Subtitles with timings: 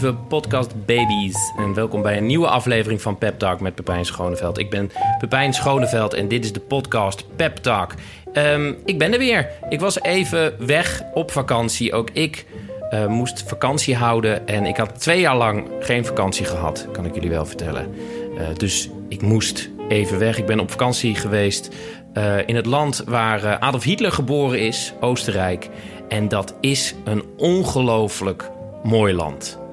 [0.00, 1.52] lieve podcast babies.
[1.56, 4.58] En welkom bij een nieuwe aflevering van Pep Talk met Pepijn Schoneveld.
[4.58, 7.94] Ik ben Pepijn Schoneveld en dit is de podcast Pep Talk.
[8.32, 9.50] Ehm, ik ben er weer.
[9.68, 11.92] Ik was even weg op vakantie.
[11.92, 12.46] Ook ik
[12.90, 14.46] uh, moest vakantie houden.
[14.46, 17.94] En ik had twee jaar lang geen vakantie gehad, kan ik jullie wel vertellen.
[18.34, 20.38] Uh, dus ik moest even weg.
[20.38, 21.74] Ik ben op vakantie geweest
[22.14, 25.68] uh, in het land waar Adolf Hitler geboren is, Oostenrijk.
[26.08, 28.50] En dat is een ongelooflijk
[28.82, 29.66] mooi land.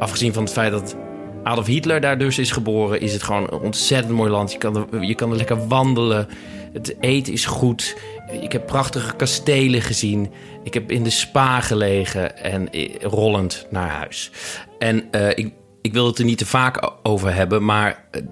[0.00, 0.96] Afgezien van het feit dat
[1.42, 4.52] Adolf Hitler daar dus is geboren, is het gewoon een ontzettend mooi land.
[4.52, 6.28] Je kan er, je kan er lekker wandelen.
[6.72, 7.96] Het eten is goed.
[8.40, 10.32] Ik heb prachtige kastelen gezien.
[10.62, 12.68] Ik heb in de spa gelegen en
[13.00, 14.30] rollend naar huis.
[14.78, 18.24] En uh, ik, ik wil het er niet te vaak over hebben, maar uh,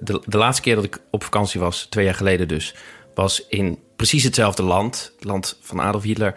[0.00, 2.74] de, de laatste keer dat ik op vakantie was, twee jaar geleden dus,
[3.14, 6.34] was in precies hetzelfde land, het land van Adolf Hitler,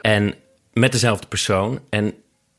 [0.00, 0.34] en
[0.72, 1.80] met dezelfde persoon.
[1.90, 2.14] En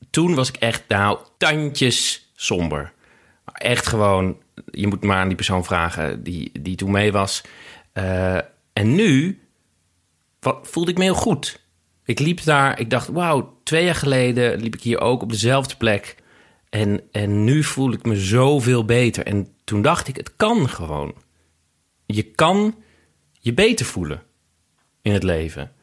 [0.10, 2.94] toen was ik echt, nou, tandjes somber.
[3.54, 4.38] Echt gewoon,
[4.72, 7.44] je moet maar aan die persoon vragen die, die toen mee was.
[7.94, 8.38] Uh,
[8.74, 9.40] en nu
[10.62, 11.64] voelde ik me heel goed.
[12.04, 15.76] Ik liep daar, ik dacht, wauw, twee jaar geleden liep ik hier ook op dezelfde
[15.76, 16.16] plek.
[16.70, 19.26] En, en nu voel ik me zoveel beter.
[19.26, 21.16] En toen dacht ik, het kan gewoon.
[22.06, 22.76] Je kan
[23.40, 24.24] je beter voelen
[25.02, 25.75] in het leven.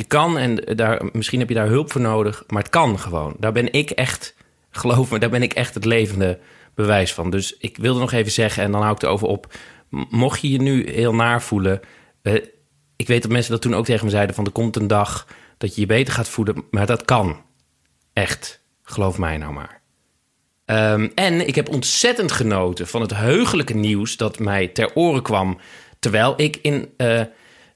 [0.00, 3.36] Je kan, en daar, misschien heb je daar hulp voor nodig, maar het kan gewoon.
[3.38, 4.34] Daar ben ik echt,
[4.70, 6.38] geloof me, daar ben ik echt het levende
[6.74, 7.30] bewijs van.
[7.30, 9.54] Dus ik wilde nog even zeggen, en dan hou ik erover op.
[10.10, 11.80] Mocht je je nu heel naar voelen.
[12.22, 12.34] Uh,
[12.96, 15.26] ik weet dat mensen dat toen ook tegen me zeiden: van er komt een dag
[15.58, 16.64] dat je je beter gaat voelen.
[16.70, 17.42] Maar dat kan.
[18.12, 18.64] Echt.
[18.82, 19.80] Geloof mij nou maar.
[20.66, 25.58] Um, en ik heb ontzettend genoten van het heugelijke nieuws dat mij ter oren kwam.
[25.98, 26.94] terwijl ik in.
[26.96, 27.22] Uh,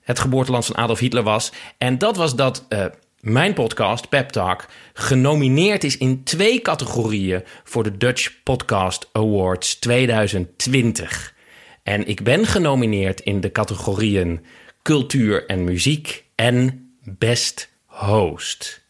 [0.04, 1.52] het geboorteland van Adolf Hitler was.
[1.78, 2.84] En dat was dat uh,
[3.20, 11.34] mijn podcast, Pep Talk, genomineerd is in twee categorieën voor de Dutch Podcast Awards 2020.
[11.82, 14.44] En ik ben genomineerd in de categorieën
[14.82, 18.82] cultuur en muziek en best host.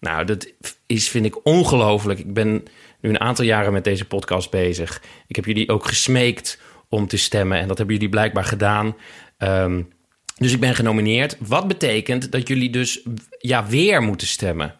[0.00, 0.52] Nou, dat
[0.86, 2.18] is, vind ik ongelooflijk.
[2.18, 2.64] Ik ben
[3.00, 5.02] nu een aantal jaren met deze podcast bezig.
[5.26, 8.96] Ik heb jullie ook gesmeekt om te stemmen en dat hebben jullie blijkbaar gedaan.
[9.38, 9.88] Um,
[10.34, 11.36] dus ik ben genomineerd.
[11.38, 13.00] Wat betekent dat jullie dus
[13.38, 14.74] ja, weer moeten stemmen.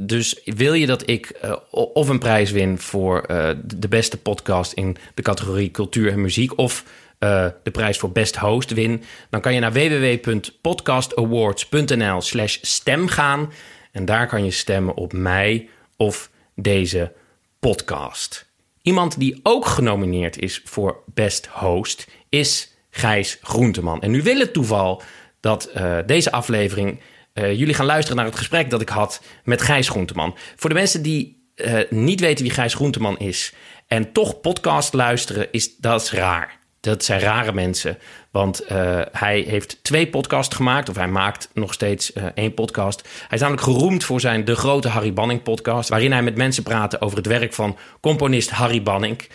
[0.00, 4.72] Dus wil je dat ik uh, of een prijs win voor uh, de beste podcast
[4.72, 6.84] in de categorie cultuur en muziek, of
[7.18, 13.52] uh, de prijs voor best host win, dan kan je naar www.podcastawards.nl/slash stem gaan.
[13.92, 17.12] En daar kan je stemmen op mij of deze
[17.58, 18.50] podcast.
[18.82, 24.02] Iemand die ook genomineerd is voor best host is Gijs Groenteman.
[24.02, 25.02] En nu wil het toeval
[25.40, 27.00] dat uh, deze aflevering
[27.34, 30.36] uh, jullie gaan luisteren naar het gesprek dat ik had met Gijs Groenteman.
[30.56, 33.54] Voor de mensen die uh, niet weten wie Gijs Groenteman is
[33.86, 36.58] en toch podcast luisteren, is dat raar.
[36.80, 37.98] Dat zijn rare mensen.
[38.32, 40.88] Want uh, hij heeft twee podcasts gemaakt.
[40.88, 43.02] Of hij maakt nog steeds uh, één podcast.
[43.02, 45.88] Hij is namelijk geroemd voor zijn De Grote Harry Banning podcast.
[45.88, 49.20] Waarin hij met mensen praat over het werk van componist Harry Banning.
[49.20, 49.26] Uh,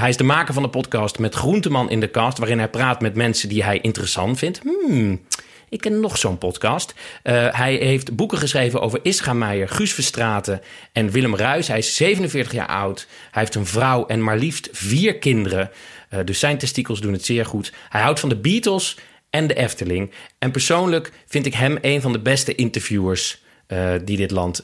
[0.00, 2.38] hij is de maker van de podcast Met Groenteman in de Cast.
[2.38, 4.60] Waarin hij praat met mensen die hij interessant vindt.
[4.62, 5.20] Hmm,
[5.68, 6.94] ik ken nog zo'n podcast.
[7.50, 10.60] Hij heeft boeken geschreven over Ischa Meijer, Guus Verstraten
[10.92, 11.68] en Willem Ruis.
[11.68, 13.06] Hij is 47 jaar oud.
[13.30, 15.70] Hij heeft een vrouw en maar liefst vier kinderen.
[16.16, 17.72] Uh, dus zijn testikels doen het zeer goed.
[17.88, 18.96] Hij houdt van de Beatles
[19.30, 20.10] en de Efteling.
[20.38, 24.62] En persoonlijk vind ik hem een van de beste interviewers uh, die dit land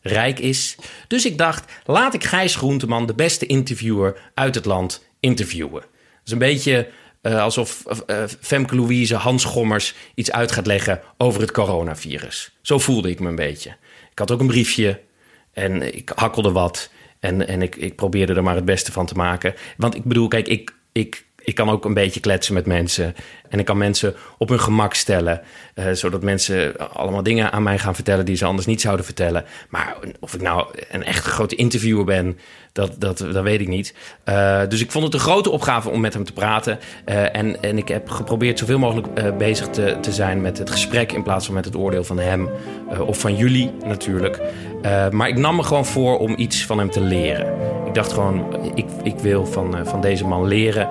[0.00, 0.76] rijk is.
[1.08, 5.80] Dus ik dacht, laat ik Gijs Groenteman, de beste interviewer uit het land, interviewen.
[5.80, 6.88] Dat is een beetje
[7.22, 7.84] alsof
[8.40, 12.56] Femke Louise Hans Gommers iets uit gaat leggen over het coronavirus.
[12.62, 13.76] Zo voelde ik me een beetje.
[14.10, 15.00] Ik had ook een briefje
[15.52, 16.90] en ik hakkelde wat.
[17.24, 19.54] En, en ik, ik probeerde er maar het beste van te maken.
[19.76, 23.14] Want ik bedoel, kijk, ik, ik ik kan ook een beetje kletsen met mensen.
[23.54, 25.40] En ik kan mensen op hun gemak stellen.
[25.74, 29.44] Uh, zodat mensen allemaal dingen aan mij gaan vertellen die ze anders niet zouden vertellen.
[29.68, 32.38] Maar of ik nou een echt grote interviewer ben,
[32.72, 33.94] dat, dat, dat weet ik niet.
[34.28, 36.78] Uh, dus ik vond het een grote opgave om met hem te praten.
[37.06, 41.12] Uh, en, en ik heb geprobeerd zoveel mogelijk bezig te, te zijn met het gesprek
[41.12, 42.48] in plaats van met het oordeel van hem
[42.98, 44.40] of van jullie natuurlijk.
[45.10, 47.54] maar ik nam me gewoon voor om iets van hem te leren.
[47.86, 50.88] Ik dacht gewoon, ik, ik wil van, van deze man leren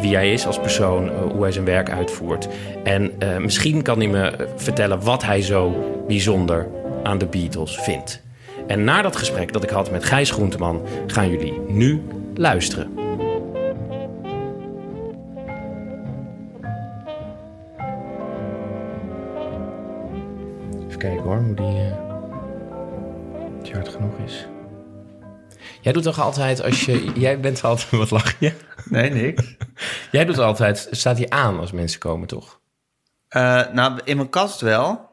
[0.00, 2.48] wie hij is als persoon, hoe hij zijn werk uitvoert.
[2.84, 5.74] En misschien kan hij me vertellen wat hij zo
[6.06, 6.66] bijzonder
[7.02, 8.22] aan de Beatles vindt.
[8.66, 12.02] En na dat gesprek dat ik had met Gijs Groenteman gaan jullie nu
[12.34, 12.90] luisteren.
[20.86, 21.92] Even kijken hoor, hoe die,
[23.62, 24.46] die hard genoeg is.
[25.80, 27.10] Jij doet toch altijd als je...
[27.20, 27.90] Jij bent altijd...
[27.90, 28.52] Wat lach je?
[28.84, 29.56] Nee, niks.
[30.12, 30.88] Jij doet altijd...
[30.90, 32.60] Staat hij aan als mensen komen, toch?
[33.28, 35.06] Eh, nou, in mijn kast wel.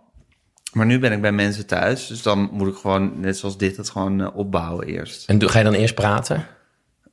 [0.73, 2.07] Maar nu ben ik bij mensen thuis.
[2.07, 5.29] Dus dan moet ik gewoon, net zoals dit, het gewoon eh, opbouwen eerst.
[5.29, 6.47] En ga je dan eerst praten?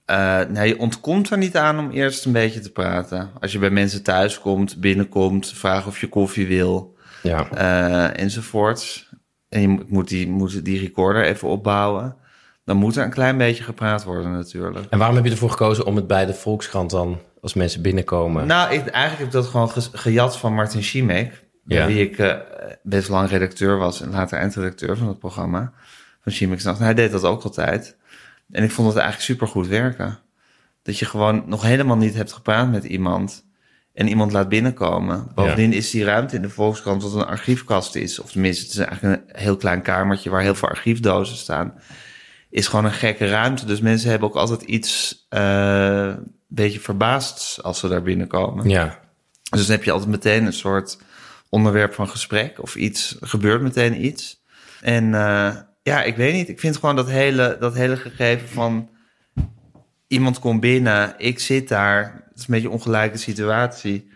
[0.05, 3.31] Eh, nee, je ontkomt er niet aan om eerst een beetje te praten.
[3.41, 7.49] Als je bij mensen thuis komt, binnenkomt, vraag of je koffie wil, Ja.
[8.13, 9.11] enzovoorts.
[9.49, 12.17] En je moet die, moet die recorder even opbouwen.
[12.65, 14.87] Dan moet er een klein beetje gepraat worden natuurlijk.
[14.91, 17.21] En waarom heb je ervoor gekozen om het bij de Volkskrant dan...
[17.41, 18.47] als mensen binnenkomen...
[18.47, 21.45] Nou, ik, eigenlijk heb ik dat gewoon ge- gejat van Martin Schimek.
[21.65, 21.77] Ja.
[21.77, 22.37] Bij wie ik eh,
[22.83, 25.73] best lang redacteur was en later eindredacteur van het programma.
[26.23, 26.79] Van Schimek Nacht.
[26.79, 27.97] Hij deed dat ook altijd.
[28.51, 30.19] En ik vond het eigenlijk supergoed werken.
[30.83, 33.45] Dat je gewoon nog helemaal niet hebt gepraat met iemand
[33.95, 35.29] en iemand laat binnenkomen.
[35.35, 38.19] Bovendien is die ruimte in de Volkskrant wat een archiefkast is.
[38.19, 41.75] Of tenminste, het is eigenlijk een heel klein kamertje waar heel veel archiefdozen staan.
[42.53, 43.67] Is gewoon een gekke ruimte.
[43.67, 48.69] Dus mensen hebben ook altijd iets eh, een beetje verbaasd als ze daar binnenkomen.
[48.69, 48.99] Ja.
[49.51, 50.99] Dus dan heb je altijd meteen een soort
[51.49, 54.43] onderwerp van gesprek of iets, er gebeurt meteen iets.
[54.81, 58.89] En eh, ja, ik weet niet, ik vind gewoon dat hele, dat hele gegeven van
[60.07, 64.11] iemand komt binnen, ik zit daar, het is een beetje een ongelijke situatie.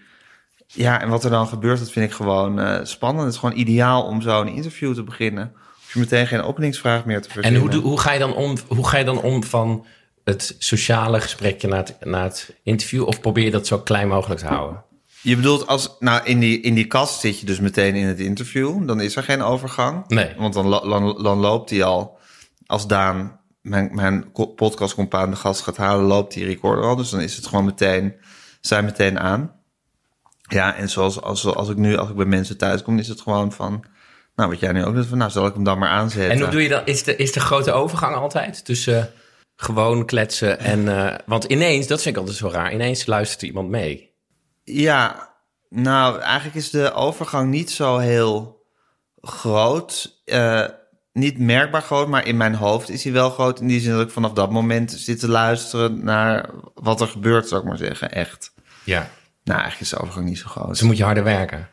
[0.66, 3.24] Ja, en wat er dan gebeurt, dat vind ik gewoon eh, spannend.
[3.24, 5.52] Het is gewoon ideaal om zo een interview te beginnen.
[5.86, 7.60] Hoef je meteen geen openingsvraag meer te En verzinnen.
[7.60, 9.86] hoe, doe- hoe, ga je dan om, hoe ga je dan om van
[10.24, 13.06] het sociale gesprekje naar het, naar het interview?
[13.06, 14.84] Of probeer je dat zo klein mogelijk te houden?
[15.22, 18.18] Je bedoelt, als, nou, in die, in die kast zit je dus meteen in het
[18.20, 18.86] interview.
[18.86, 20.08] Dan is er geen overgang.
[20.08, 20.34] Nee.
[20.38, 22.18] Want dan, dan, dan loopt hij al,
[22.66, 26.96] als Daan, mijn, mijn co- podcastcompaan, de gast gaat halen, loopt die recorder al.
[26.96, 28.14] Dus dan is het gewoon meteen,
[28.60, 29.52] zijn meteen aan.
[30.48, 33.20] Ja, en zoals als, als ik nu, als ik bij mensen thuis kom, is het
[33.20, 33.84] gewoon van,
[34.36, 36.30] nou, wat jij nu ook doet, van, nou, zal ik hem dan maar aanzetten.
[36.30, 36.82] En hoe doe je dan?
[36.84, 39.04] Is de, is de grote overgang altijd tussen eh,
[39.56, 40.88] gewoon kletsen en...
[40.88, 44.14] eh, want ineens, dat vind ik altijd zo raar, ineens luistert iemand mee.
[44.64, 45.34] Ja,
[45.68, 48.64] nou, eigenlijk is de overgang niet zo heel
[49.20, 50.22] groot.
[50.24, 50.64] Eh,
[51.12, 53.60] niet merkbaar groot, maar in mijn hoofd is hij wel groot.
[53.60, 57.48] In die zin dat ik vanaf dat moment zit te luisteren naar wat er gebeurt,
[57.48, 58.12] zou ik maar zeggen.
[58.12, 58.52] Echt.
[58.84, 59.10] Ja.
[59.44, 60.68] Nou, eigenlijk is de overgang niet zo groot.
[60.68, 61.68] Dus dan moet je harder werken.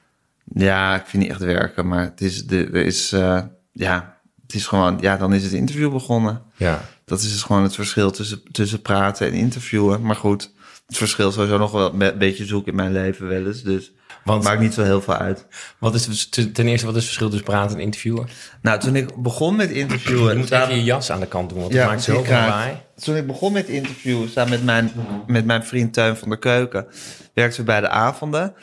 [0.54, 3.42] Ja, ik vind niet echt werken, maar het is, de, is, eh,
[3.72, 6.42] ja, het is gewoon, ja, dan is het interview begonnen.
[6.56, 6.82] Ja.
[7.06, 10.02] Dat is dus gewoon het verschil tussen, tussen praten en interviewen.
[10.02, 10.52] Maar goed,
[10.88, 13.62] het verschil sowieso nog wel een be- beetje zoek in mijn leven wel eens.
[13.64, 13.92] Dus
[14.24, 15.46] Want maakt niet zo heel veel uit.
[15.80, 18.28] wat is, ten eerste, wat is het verschil tussen praten en interviewen?
[18.62, 20.32] Nou, toen ik begon met interviewen...
[20.32, 22.32] Je moet samen- even je jas aan de kant doen, want Ja, het maakt zoveel
[22.34, 22.78] lawaai.
[23.04, 24.92] Toen ik begon met interviewen samen met mijn,
[25.28, 26.88] met mijn vriend Teun van der Keuken...
[27.34, 28.54] werkten we bij de avonden.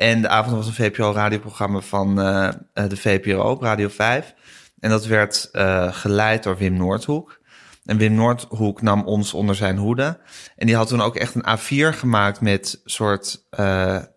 [0.00, 4.34] En de avond was een VPRO-radioprogramma van eh, eh, de VPRO op Radio 5.
[4.78, 7.40] En dat werd eh, geleid door Wim Noordhoek.
[7.84, 10.20] En Wim Noordhoek nam ons onder zijn hoede.
[10.56, 13.46] En die had toen ook echt een A4 gemaakt met soort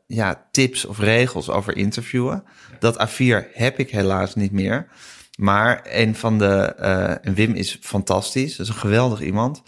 [0.08, 2.44] ja, tips of regels over interviewen.
[2.80, 4.88] Dat A4 heb ik helaas niet meer.
[5.38, 6.62] Maar een van de...
[7.22, 9.62] en Wim is fantastisch, dat is een geweldig iemand.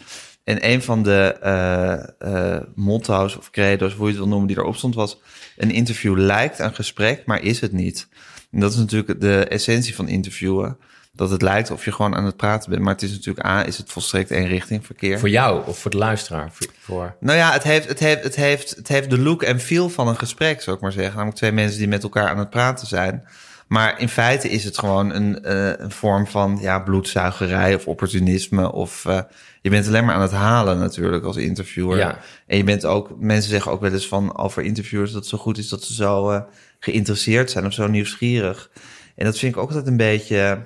[0.45, 4.57] En een van de eh, eh, motto's of credo's, hoe je het wil noemen, die
[4.57, 5.17] erop stond, was...
[5.57, 8.07] Een interview lijkt een gesprek, maar is het niet.
[8.51, 10.77] En dat is natuurlijk de essentie van interviewen.
[11.13, 12.81] Dat het lijkt of je gewoon aan het praten bent.
[12.81, 15.19] Maar het is natuurlijk A, is het volstrekt eenrichting verkeer.
[15.19, 16.49] Voor jou of voor de luisteraar?
[16.51, 19.59] Voor, voor- Nou ja, het heeft, het, heeft, het, heeft, het heeft de look en
[19.59, 21.13] feel van een gesprek, zou ik maar zeggen.
[21.13, 23.23] Namelijk twee mensen die met elkaar aan het praten zijn.
[23.67, 28.71] Maar in feite is het gewoon een, eh, een vorm van ja, bloedzuigerij of opportunisme.
[28.71, 29.19] Of eh,
[29.61, 31.97] je bent alleen maar aan het halen natuurlijk als interviewer.
[31.97, 32.17] Ja.
[32.47, 35.37] En je bent ook, mensen zeggen ook wel eens van over interviewers dat het zo
[35.37, 36.41] goed is dat ze zo eh,
[36.79, 38.69] geïnteresseerd zijn of zo nieuwsgierig.
[39.15, 40.65] En dat vind ik ook altijd een beetje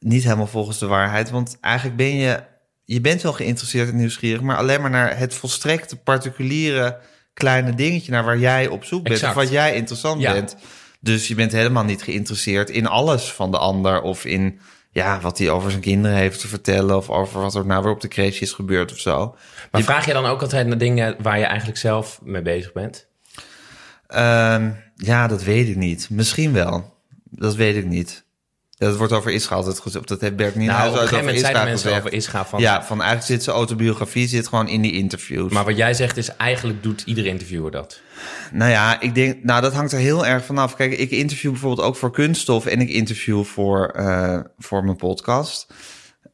[0.00, 1.30] niet helemaal volgens de waarheid.
[1.30, 2.42] Want eigenlijk ben je,
[2.84, 6.98] je bent wel geïnteresseerd en nieuwsgierig, maar alleen maar naar het volstrekte particuliere
[7.34, 9.14] kleine dingetje naar waar jij op zoek bent.
[9.14, 9.36] Exact.
[9.36, 10.32] Of wat jij interessant Ja.
[10.32, 10.56] bent.
[11.06, 14.60] Dus je bent helemaal niet geïnteresseerd in alles van de ander of in
[14.90, 17.92] ja, wat hij over zijn kinderen heeft te vertellen of over wat er nou weer
[17.92, 19.36] op de crash is gebeurd of zo.
[19.70, 23.06] Maar vraag je dan ook altijd naar dingen waar je eigenlijk zelf mee bezig bent?
[24.06, 26.10] Ehm, ja, dat weet ik niet.
[26.10, 26.94] Misschien wel.
[27.24, 28.24] Dat weet ik niet.
[28.78, 30.08] Ja, dat wordt over Israël altijd gezegd.
[30.08, 32.04] Dat heeft Bert Nou, Nienhuis op een gegeven moment zeiden mensen gezegd.
[32.04, 32.60] over Ischa van...
[32.60, 35.52] Ja, van eigenlijk zit zijn autobiografie zit gewoon in die interviews.
[35.52, 38.00] Maar wat jij zegt is, eigenlijk doet iedere interviewer dat.
[38.52, 40.76] Nou ja, ik denk, nou dat hangt er heel erg vanaf.
[40.76, 45.66] Kijk, ik interview bijvoorbeeld ook voor kunststof en ik interview voor, eh, voor mijn podcast.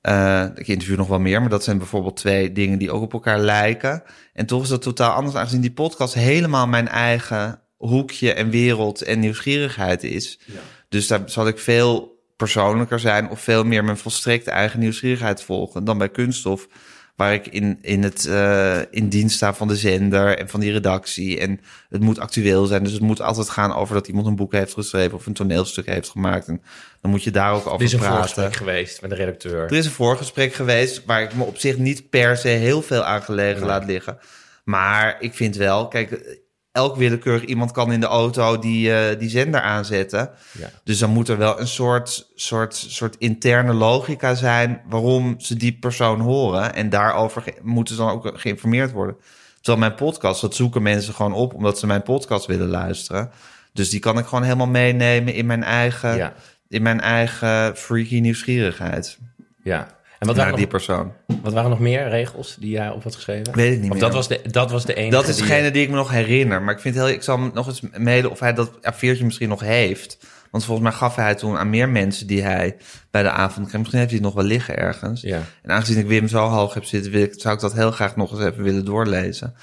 [0.01, 3.13] Eh, ik interview nog wel meer, maar dat zijn bijvoorbeeld twee dingen die ook op
[3.13, 4.03] elkaar lijken.
[4.33, 9.03] En toch is dat totaal anders, aangezien die podcast helemaal mijn eigen hoekje en wereld
[9.03, 10.41] en nieuwsgierigheid is.
[10.89, 12.12] Dus daar zal ik veel
[12.43, 16.69] persoonlijker zijn of veel meer mijn volstrekte eigen nieuwsgierigheid volgen dan bij kunststof.
[17.17, 20.73] Waar ik in, in, het, uh, in dienst sta van de zender en van die
[20.73, 21.41] redactie.
[21.41, 22.83] En het moet actueel zijn.
[22.83, 25.87] Dus het moet altijd gaan over dat iemand een boek heeft geschreven of een toneelstuk
[25.87, 26.49] heeft gemaakt.
[26.49, 26.63] En
[27.01, 27.81] dan moet je daar ook over praten.
[27.81, 29.65] Er is een voorgesprek geweest met de redacteur.
[29.65, 33.03] Er is een voorgesprek geweest waar ik me op zich niet per se heel veel
[33.03, 34.19] aan gelegen laat liggen.
[34.65, 36.41] Maar ik vind wel, kijk,
[36.73, 40.31] elk willekeurig iemand kan in de auto die, uh, die zender aanzetten.
[40.59, 40.71] Ja.
[40.85, 45.79] Dus dan moet er wel een soort, soort, soort interne logica zijn waarom ze die
[45.79, 46.75] persoon horen.
[46.75, 49.17] En daarover moeten ze dan ook geïnformeerd worden.
[49.55, 53.31] Terwijl mijn podcast, dat zoeken mensen gewoon op omdat ze mijn podcast willen luisteren.
[53.73, 56.33] Dus die kan ik gewoon helemaal meenemen in mijn eigen, ja.
[56.69, 59.19] in mijn eigen freaky nieuwsgierigheid.
[59.63, 59.89] Ja,
[60.23, 61.13] en wat waren die persoon.
[61.43, 63.55] Wat waren nog meer regels die jij op had geschreven?
[63.55, 64.01] Weet ik niet of meer.
[64.05, 66.63] Dat was, de, dat was de enige Dat is degene die, ik me nog herinner.
[66.63, 69.49] Maar ik vind heel, ik zal hem nog eens mailen of hij dat A4'tje misschien
[69.49, 70.19] nog heeft.
[70.51, 72.77] Want volgens mij gaf hij toen aan meer mensen die hij
[73.11, 73.79] bij de avond kreeg.
[73.79, 75.21] Misschien heeft hij het nog wel liggen ergens.
[75.21, 75.41] Ja.
[75.63, 78.17] En aangezien ik Wim zo hoog heb zitten, wil ik, zou ik dat heel graag
[78.17, 79.55] nog eens even willen doorlezen.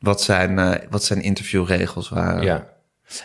[0.00, 2.42] Wat zijn, uh, wat zijn interviewregels waren.
[2.42, 2.68] Ja.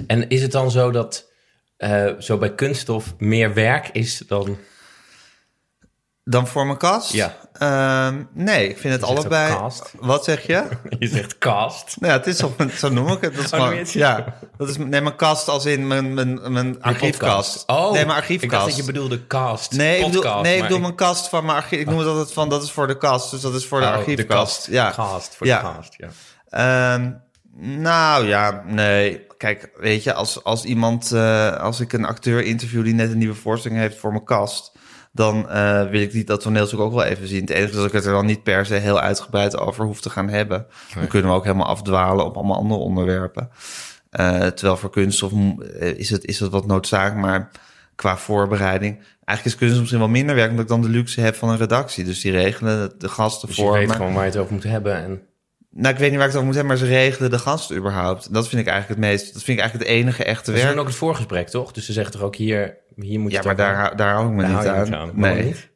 [0.08, 1.32] En is het dan zo dat
[1.78, 4.58] uh, zo bij kunststof meer werk is dan
[6.24, 7.14] dan voor mijn kast?
[7.14, 7.36] Ja.
[7.62, 9.58] Uh, nee, ik vind het allebei.
[10.00, 10.64] Wat zeg je?
[11.00, 11.96] je zegt cast.
[12.00, 13.36] Nou ja, het is toch, zo noem ik het.
[13.36, 16.82] Dat is oh, gewoon, ja, dat is nee, mijn kast als in mijn, mijn, mijn
[16.82, 17.64] archiefkast.
[17.68, 18.44] Oh, nee, mijn archiefkast.
[18.44, 19.72] Ik dacht dat je bedoelde cast.
[19.72, 21.80] Nee, podcast, ik bedoel, nee, ik mijn kast van mijn archief.
[21.80, 23.86] Ik noem het altijd van dat is voor de kast, dus dat is voor de
[23.86, 24.66] oh, archiefkast.
[24.66, 25.62] De ja, cast voor ja.
[25.62, 25.96] de cast.
[25.98, 26.94] Ja.
[26.94, 27.22] Um,
[27.82, 29.26] nou ja, nee.
[29.38, 33.18] Kijk, weet je, als, als iemand, uh, als ik een acteur interview die net een
[33.18, 34.73] nieuwe voorstelling heeft voor mijn kast
[35.16, 37.42] dan uh, wil ik niet dat toneelstuk ook wel even zien.
[37.42, 40.02] Het enige is dat ik het er dan niet per se heel uitgebreid over hoef
[40.02, 40.58] te gaan hebben.
[40.68, 40.96] Nee.
[40.96, 43.50] Dan kunnen we ook helemaal afdwalen op allemaal andere onderwerpen.
[44.20, 45.32] Uh, terwijl voor kunst of,
[45.80, 47.52] is, het, is het wat noodzaak, maar
[47.96, 48.96] qua voorbereiding.
[49.26, 51.58] Eigenlijk is kunst misschien wel minder werk, omdat ik dan de luxe heb van een
[51.58, 52.04] redactie.
[52.04, 53.80] Dus die regelen de gasten dus voor.
[53.80, 54.96] Je weet gewoon waar je het over moet hebben.
[54.96, 55.22] En...
[55.70, 57.76] Nou, ik weet niet waar ik het over moet hebben, maar ze regelen de gasten
[57.76, 58.34] überhaupt.
[58.34, 59.34] Dat vind ik eigenlijk het meest.
[59.34, 60.64] Dat vind ik eigenlijk het enige echte werk.
[60.64, 61.72] Ze doen ook het voorgesprek, toch?
[61.72, 64.34] Dus ze zeggen toch ook hier hier moet je ja, maar daar, daar hou ik
[64.34, 64.96] me daar niet aan.
[64.96, 65.12] aan.
[65.14, 65.44] Nee.
[65.44, 65.72] Niet?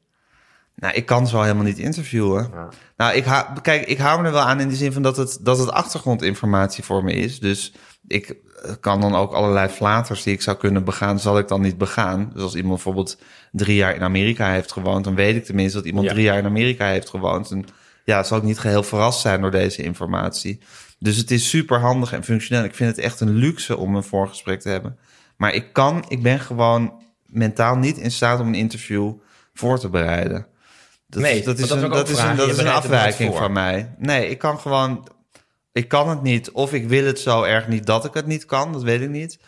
[0.76, 2.50] Nou, ik kan zo helemaal niet interviewen.
[2.54, 2.70] Ja.
[2.98, 5.18] Nou, ik ha kijk, ik hou me er wel aan in de zin van dat
[5.18, 7.40] het, dat het achtergrondinformatie voor me is.
[7.40, 7.74] Dus
[8.08, 8.36] ik
[8.80, 12.32] kan dan ook allerlei flaters die ik zou kunnen begaan, zal ik dan niet begaan.
[12.34, 13.18] Dus als iemand bijvoorbeeld
[13.52, 16.12] drie jaar in Amerika heeft gewoond, dan weet ik tenminste dat iemand Ja.
[16.12, 17.52] drie jaar in Amerika heeft gewoond.
[17.52, 17.66] En
[18.04, 20.60] ja, zal ik niet geheel verrast zijn door deze informatie.
[21.00, 22.64] Dus het is super handig en functioneel.
[22.64, 24.98] Ik vind het echt een luxe om een voorgesprek te hebben.
[25.38, 26.97] Maar ik kan, ik ben gewoon
[27.30, 29.14] mentaal niet in staat om een interview
[29.54, 30.48] voor te bereiden.
[31.08, 33.96] Dat, Nee, dat is dat een, dat is een, dat is een afwijking van mij.
[33.98, 35.08] Nee, ik kan gewoon,
[35.72, 36.52] ik kan het niet.
[36.52, 39.10] Of ik wil het zo erg niet dat ik het niet kan, dat weet ik
[39.10, 39.40] niet.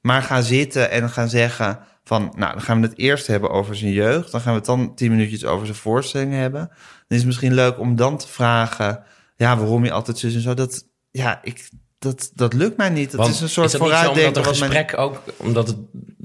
[0.00, 3.76] Maar gaan zitten en gaan zeggen van, nou, dan gaan we het eerst hebben over
[3.76, 4.30] zijn jeugd.
[4.30, 6.66] Dan gaan we het dan tien minuutjes over zijn voorstellingen hebben.
[6.68, 6.76] Dan
[7.08, 9.02] is het misschien leuk om dan te vragen,
[9.36, 10.54] ja, waarom je altijd zus en zo.
[10.54, 11.68] Dat, ja, ik,
[12.00, 13.12] dat, dat lukt mij niet.
[13.12, 14.26] Het is een soort vooruitdenken.
[14.26, 15.22] omdat een gesprek ook...
[15.36, 15.76] Omdat het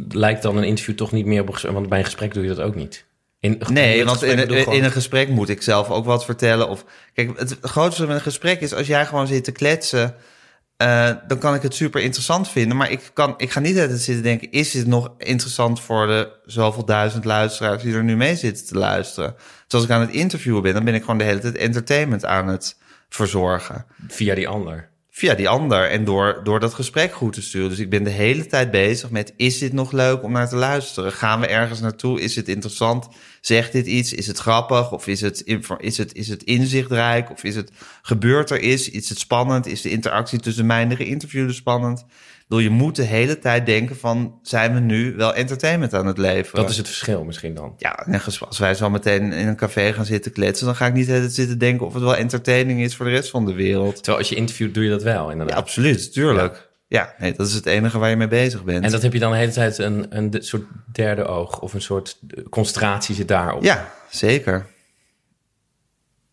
[0.08, 1.58] lijkt dan een interview toch niet meer op.
[1.58, 3.06] Want bij een gesprek doe je dat ook niet.
[3.40, 6.70] In, Nee, het want in, in, een gesprek moet ik zelf ook wat vertellen.
[6.70, 10.16] Of, kijk, het grootste van een gesprek is als jij gewoon zit te kletsen.
[10.78, 12.78] eh, dan kan ik het super interessant vinden.
[12.78, 16.30] Maar ik, kan, ik ga niet altijd zitten denken: is dit nog interessant voor de
[16.46, 19.36] zoveel duizend luisteraars die er nu mee zitten te luisteren?
[19.38, 22.26] Dus als ik aan het interviewen ben, dan ben ik gewoon de hele tijd entertainment
[22.26, 22.78] aan het
[23.10, 23.86] verzorgen.
[24.08, 24.94] Via die ander.
[25.18, 27.70] Via die ander en door, door dat gesprek goed te sturen.
[27.70, 30.56] Dus ik ben de hele tijd bezig met: is dit nog leuk om naar te
[30.56, 31.12] luisteren?
[31.12, 32.22] Gaan we ergens naartoe?
[32.22, 33.08] Is het interessant?
[33.42, 34.14] Zegt dit iets?
[34.14, 34.92] Is het grappig?
[34.92, 35.44] Of is het,
[35.78, 37.32] is het, is het inzichtrijk?
[37.32, 38.90] Of is het gebeurt er iets?
[38.90, 39.66] Is het spannend?
[39.66, 42.06] Is de interactie tussen mij en de geïnterviewde spannend?
[42.48, 44.40] Bedoel, je moet de hele tijd denken van...
[44.42, 46.62] zijn we nu wel entertainment aan het leveren?
[46.62, 47.74] Dat is het verschil misschien dan.
[47.78, 48.06] Ja,
[48.40, 50.66] als wij zo meteen in een café gaan zitten kletsen...
[50.66, 53.30] dan ga ik niet de zitten denken of het wel entertaining is voor de rest
[53.30, 53.96] van de wereld.
[53.96, 55.58] Terwijl als je interviewt doe je dat wel, Ja, inderdaad.
[55.58, 56.70] absoluut, tuurlijk.
[56.88, 58.86] Ja, nee, dat is het enige waar je mee bezig bent.
[58.86, 61.60] En dat heb je dan de hele tijd een, een soort derde oog...
[61.60, 63.64] of een soort concentratie zit daarop.
[63.64, 64.66] Ja, zeker.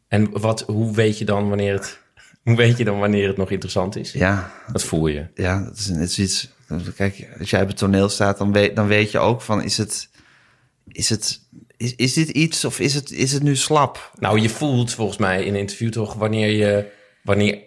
[0.09, 2.01] En wat, hoe weet je dan wanneer het...
[2.45, 4.13] Hoe weet je dan wanneer het nog interessant is?
[4.13, 5.27] Ja, Dat voel je.
[5.35, 6.49] ja, dat is net zoiets.
[6.97, 9.77] Kijk, als jij op het toneel staat, dan weet, dan weet je ook van: is
[9.77, 10.09] het,
[10.89, 11.41] is het,
[11.77, 14.13] is, is dit iets of is het, is het nu slap?
[14.19, 16.87] Nou, je voelt volgens mij in een interview toch wanneer je...
[17.23, 17.59] Wanneer,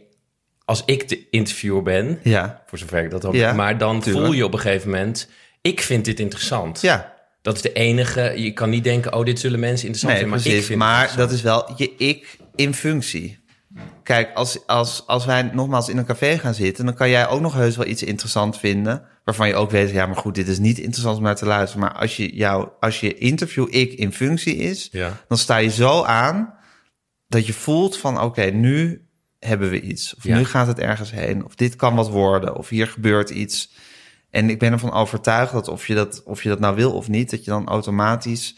[0.66, 3.34] als ik de interviewer ben, Ja, voor zover ik dat ook...
[3.34, 4.26] Ja, maar dan tuurlijk.
[4.26, 5.30] voel je op een gegeven moment...
[5.62, 6.82] Ik vind dit interessant.
[6.82, 8.34] ja, Dat is de enige...
[8.36, 10.30] Je kan niet denken, oh, dit zullen mensen interessant nee, vinden.
[10.30, 10.60] Maar precies.
[10.60, 13.44] ik vind Maar, dat is wel je ik in functie.
[14.04, 17.42] Kijk, als, als, als wij nogmaals in een café gaan zitten, dan kan jij ook
[17.42, 19.04] nog heus wel iets interessant vinden.
[19.24, 21.86] Waarvan je ook weet, ja, maar goed, dit is niet interessant om naar te luisteren.
[21.86, 25.12] Maar als je, jou, als je interview ik in functie is, Ja.
[25.28, 26.54] dan sta je zo aan
[27.28, 29.06] dat je voelt van, oké, nu
[29.40, 30.16] hebben we iets.
[30.16, 30.38] Of Ja.
[30.38, 31.46] nu gaat het ergens heen.
[31.46, 32.56] Of dit kan wat worden.
[32.56, 33.74] Of hier gebeurt iets.
[34.30, 37.08] En ik ben ervan overtuigd dat of je dat, of je dat nou wil of
[37.08, 38.56] niet, dat je dan automatisch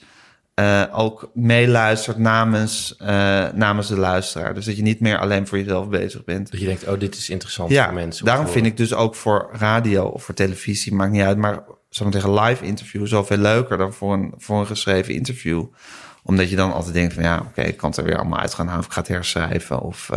[0.57, 3.07] eh, ook meeluistert namens, eh,
[3.53, 4.53] namens de luisteraar.
[4.53, 6.51] Dus dat je niet meer alleen voor jezelf bezig bent.
[6.51, 8.23] Dat je denkt, oh, dit is interessant Ja, voor mensen.
[8.25, 11.63] om daarom vind ik dus ook voor radio of voor televisie, maakt niet uit, maar
[11.89, 15.65] zou ik zeggen, live interview zoveel leuker dan voor een, voor een geschreven interview.
[16.23, 18.53] Omdat je dan altijd denkt van ja, oké, ik kan het er weer allemaal uit
[18.53, 19.81] gaan halen of ik ga het herschrijven.
[19.81, 20.09] Of,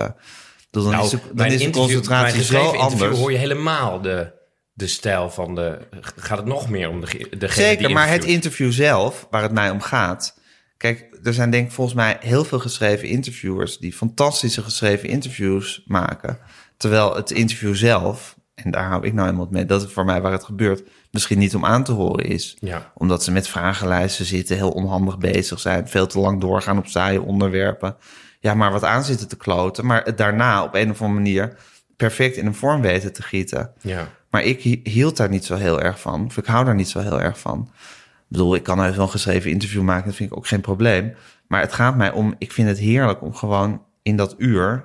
[0.70, 3.18] dus dan Nou, is de, dan is de concentratie zo anders.
[3.18, 4.32] hoor je helemaal de,
[4.80, 5.78] de stijl van de...
[6.16, 9.70] Gaat het nog meer om de, degene Zeker, maar het interview zelf, waar het mij
[9.70, 10.38] om gaat.
[10.76, 15.82] Kijk, er zijn denk ik volgens mij heel veel geschreven interviewers die fantastische geschreven interviews
[15.86, 16.38] maken.
[16.76, 20.20] Terwijl het interview zelf, en daar hou ik nou helemaal mee, dat is voor mij
[20.20, 22.56] waar het gebeurt, misschien niet om aan te horen is.
[22.60, 22.92] Ja.
[22.94, 27.22] Omdat ze met vragenlijsten zitten, heel onhandig bezig zijn, veel te lang doorgaan op saaie
[27.22, 27.96] onderwerpen.
[28.40, 31.56] Ja, maar wat aan zitten te kloten, maar het daarna op een of andere manier
[31.96, 33.72] perfect in een vorm weten te gieten.
[33.80, 34.08] Ja.
[34.30, 36.24] Maar ik hi- hield daar niet zo heel erg van.
[36.26, 37.70] Of ik hou daar niet zo heel erg van.
[38.12, 40.06] Ik bedoel, ik kan even wel een geschreven interview maken.
[40.06, 41.14] Dat vind ik ook geen probleem.
[41.46, 42.34] Maar het gaat mij om...
[42.38, 44.84] Ik vind het heerlijk om gewoon in dat uur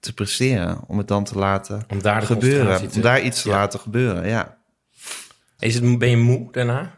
[0.00, 0.80] te presteren.
[0.86, 2.88] Om het dan te laten Om daar gebeuren.
[2.88, 3.54] te- Om daar iets te Ja.
[3.54, 4.56] laten gebeuren, ja.
[5.58, 6.94] Is het, ben je moe daarna?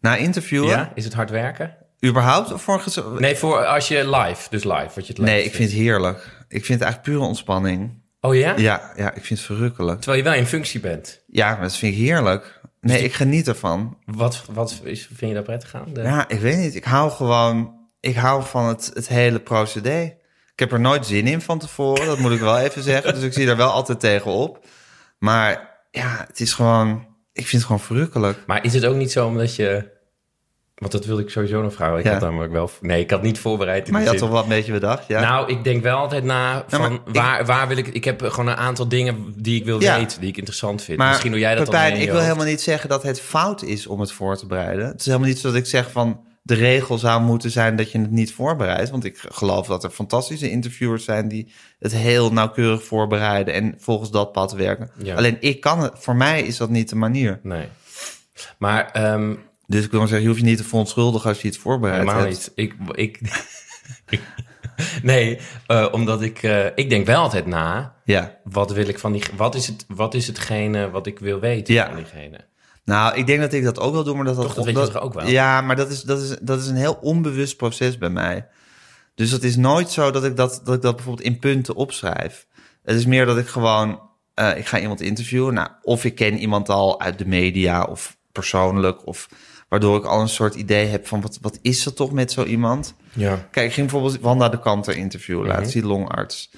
[0.00, 0.92] Na interviewen, Ja?
[0.94, 1.76] Is het hard werken?
[2.04, 2.82] überhaupt of voor
[3.18, 6.16] Nee, voor als je live, dus live, wat je het Nee, ik vind het heerlijk.
[6.48, 8.01] Ik vind het eigenlijk pure ontspanning.
[8.24, 8.54] Oh ja?
[8.56, 10.00] Ja, ja, ik vind het verrukkelijk.
[10.00, 11.22] Terwijl je wel in functie bent.
[11.26, 12.60] Ja, maar dat vind ik heerlijk.
[12.80, 13.98] Nee, ik geniet ervan.
[14.04, 15.88] Wat, wat is, vind je daar prettig aan?
[15.92, 16.74] De- Ja, ik weet niet.
[16.74, 17.80] Ik hou gewoon...
[18.00, 20.00] Ik hou van het, het hele procedé.
[20.52, 22.06] Ik heb er nooit zin in van tevoren.
[22.06, 23.14] Dat moet ik wel even zeggen.
[23.14, 24.64] Dus ik zie er wel altijd tegenop.
[25.18, 27.06] Maar ja, het is gewoon...
[27.32, 28.38] Ik vind het gewoon verrukkelijk.
[28.46, 29.90] Maar is het ook niet zo omdat je...
[30.82, 31.98] Want dat wilde ik sowieso nog vragen.
[31.98, 32.12] Ik Ja.
[32.12, 32.70] had namelijk wel...
[32.80, 35.20] Nee, ik had niet voorbereid in Maar je had toch wel een beetje bedacht, ja?
[35.20, 37.88] Nou, ik denk wel altijd na van ik- waar, waar wil ik...
[37.88, 39.96] Ik heb gewoon een aantal dingen die ik wil Ja.
[39.98, 40.98] weten, die ik interessant vind.
[40.98, 42.26] maar Misschien doe jij dat Pepijn, dan ik wil hoofd.
[42.26, 44.86] helemaal niet zeggen dat het fout is om het voor te bereiden.
[44.86, 46.20] Het is helemaal niet zo dat ik zeg van...
[46.44, 48.90] De regel zou moeten zijn dat je het niet voorbereidt.
[48.90, 51.28] Want ik geloof dat er fantastische interviewers zijn...
[51.28, 53.54] die het heel nauwkeurig voorbereiden...
[53.54, 54.90] en volgens dat pad werken.
[55.02, 55.14] Ja.
[55.16, 55.92] Alleen ik kan het...
[55.94, 57.40] Voor mij is dat niet de manier.
[57.42, 57.66] Nee.
[58.58, 59.34] Maar ehm
[59.72, 62.00] Dus ik wil maar zeggen, je hoeft je niet te verontschuldigen als je iets voorbereid
[62.00, 62.30] helemaal hebt.
[62.30, 62.52] niet.
[62.54, 63.20] Ik, ik,
[65.02, 66.42] nee, eh, omdat ik...
[66.42, 67.94] eh, ik denk wel altijd na...
[68.04, 68.36] Ja.
[68.44, 69.22] Wat wil ik van die...
[69.36, 71.86] Wat is, het, wat is hetgene wat ik wil weten Ja.
[71.86, 72.40] van diegene?
[72.84, 74.44] Nou, ik denk dat ik dat ook wil doen, maar dat dat...
[74.44, 75.26] Toch, dat weet je toch ook wel?
[75.28, 78.46] Ja, maar dat is, dat, is, dat is een heel onbewust proces bij mij.
[79.14, 82.46] Dus het is nooit zo dat ik dat, dat ik dat bijvoorbeeld in punten opschrijf.
[82.82, 84.00] Het is meer dat ik gewoon...
[84.34, 85.54] eh, ik ga iemand interviewen.
[85.54, 89.06] Nou, of ik ken iemand al uit de media of persoonlijk.
[89.06, 89.28] Of
[89.72, 91.20] waardoor ik al een soort idee heb van...
[91.20, 92.94] wat, wat is er toch met zo iemand?
[93.12, 93.46] Ja.
[93.50, 96.50] Kijk, ik ging bijvoorbeeld Wanda de Kanter interviewen laatst, die longarts.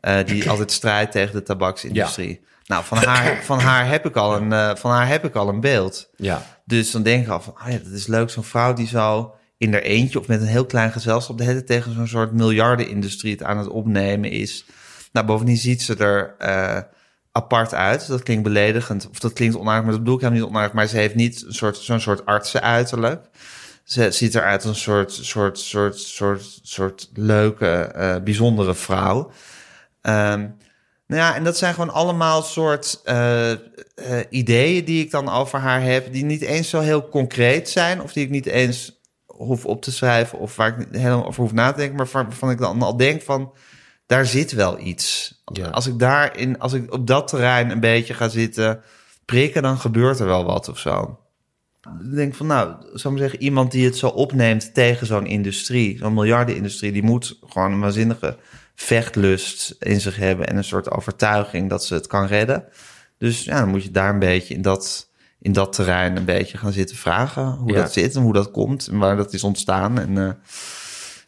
[0.00, 2.44] eh, die altijd strijdt tegen de tabaksindustrie.
[2.66, 5.48] Nou, van haar, van, haar heb ik al een, eh, van haar heb ik al
[5.48, 6.10] een beeld.
[6.16, 6.46] Ja.
[6.64, 8.30] Dus dan denk ik al van, oh ja, dat is leuk.
[8.30, 11.38] Zo'n vrouw die zo in haar eentje of met een heel klein gezelschap...
[11.38, 14.64] de hele tegen zo'n soort miljardenindustrie het aan het opnemen is.
[15.12, 16.82] Nou, bovendien ziet ze er eh,
[17.32, 18.06] apart uit.
[18.06, 20.74] Dat klinkt beledigend, of dat klinkt onaardig, maar dat bedoel ik helemaal niet onaardig.
[20.74, 23.28] Maar ze heeft niet een soort, zo'n soort artsenuiterlijk.
[23.84, 29.30] Ze ziet eruit als een soort, soort, soort, soort, soort leuke, eh, bijzondere vrouw.
[30.00, 30.40] Ehm,
[31.06, 33.58] nou ja, en dat zijn gewoon allemaal soort eh, eh,
[34.30, 38.12] ideeën die ik dan over haar heb, die niet eens zo heel concreet zijn, of
[38.12, 41.70] die ik niet eens hoef op te schrijven, of waar ik helemaal over hoef na
[41.70, 43.52] te denken, maar waarvan ik dan al denk van,
[44.12, 45.34] daar zit wel iets.
[45.52, 45.68] Ja.
[45.68, 48.82] Als ik daarin, als ik op dat terrein een beetje ga zitten
[49.24, 51.18] prikken, dan gebeurt er wel wat of zo.
[52.00, 55.98] Ik denk van, nou, zou ik zeggen, iemand die het zo opneemt tegen zo'n industrie,
[55.98, 58.36] zo'n miljardenindustrie, die moet gewoon een waanzinnige
[58.74, 62.64] vechtlust in zich hebben en een soort overtuiging dat ze het kan redden.
[63.18, 66.58] Dus ja, dan moet je daar een beetje in dat, in dat terrein een beetje
[66.58, 67.80] gaan zitten vragen hoe Ja.
[67.80, 70.30] dat zit en hoe dat komt en waar dat is ontstaan en eh,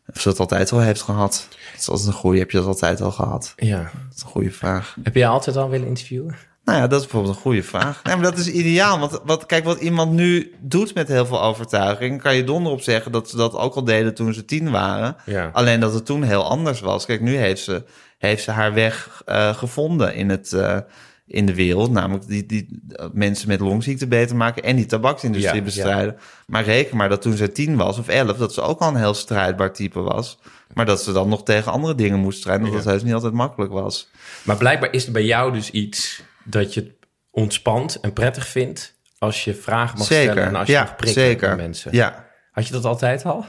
[0.06, 1.48] of ze het altijd al heeft gehad.
[1.86, 3.52] Dat is een goede, heb je dat altijd al gehad?
[3.56, 3.78] ja.
[3.78, 4.96] Dat is een goede vraag.
[5.02, 6.36] Heb jij altijd al willen interviewen?
[6.64, 8.02] Nou ja, dat is bijvoorbeeld een goede vraag.
[8.02, 8.98] Nee, maar dat is ideaal.
[8.98, 12.80] Want wat, kijk, wat iemand nu doet met heel veel overtuiging, kan je donder op
[12.80, 15.16] zeggen dat ze dat ook al deden toen ze tien waren.
[15.26, 15.50] Ja.
[15.52, 17.06] Alleen dat het toen heel anders was.
[17.06, 17.84] Kijk, nu heeft ze,
[18.18, 20.78] heeft ze haar weg eh, gevonden in het, eh,
[21.26, 21.90] in de wereld.
[21.90, 26.16] Namelijk die, die uh, mensen met longziekte beter maken en die tabaksindustrie Ja, bestrijden.
[26.46, 28.96] Maar reken maar dat toen ze tien was of elf, dat ze ook al een
[28.96, 30.38] heel strijdbaar type was.
[30.72, 32.78] Maar dat ze dan nog tegen andere dingen moest strijden, dat Ja.
[32.82, 34.10] dat heus niet altijd makkelijk was.
[34.42, 36.94] Maar blijkbaar is er bij jou dus iets dat je
[37.30, 41.22] ontspant en prettig vindt als je vragen mag stellen en als je ja, mag prikken
[41.22, 41.48] zeker.
[41.48, 41.92] met mensen.
[41.94, 43.44] Ja, Had je dat altijd al?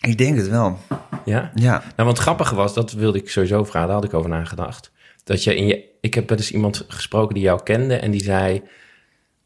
[0.00, 0.78] ik denk het wel.
[1.24, 1.50] Ja?
[1.54, 4.30] Ja, Nou, wat het grappige was, dat wilde ik sowieso vragen, daar had ik over
[4.30, 4.90] nagedacht.
[5.24, 5.88] Dat je in je.
[6.00, 8.62] Ik heb wel eens iemand gesproken die jou kende en die zei.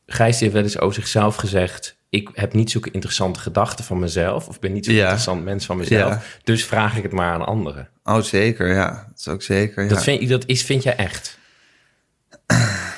[0.06, 1.96] Gijs heeft wel eens over zichzelf gezegd.
[2.08, 4.48] Ik heb niet zulke interessante gedachten van mezelf.
[4.48, 5.02] Of ben niet zo'n Ja.
[5.02, 6.12] interessant mens van mezelf.
[6.12, 6.22] Ja.
[6.44, 7.88] Dus vraag ik het maar aan anderen.
[8.04, 9.06] oh zeker, ja.
[9.08, 9.88] Dat is ook zeker, ja.
[9.88, 11.38] Dat, vind, dat is, vind jij echt?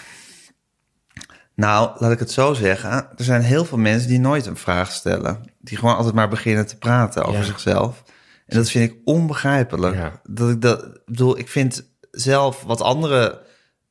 [1.55, 2.91] Nou, laat ik het zo zeggen.
[2.91, 5.41] Er zijn heel veel mensen die nooit een vraag stellen.
[5.61, 8.03] Die gewoon altijd maar beginnen te praten over zichzelf.
[8.47, 10.13] En dat vind ik onbegrijpelijk.
[10.25, 13.39] Dat ik dat bedoel, ik vind zelf wat anderen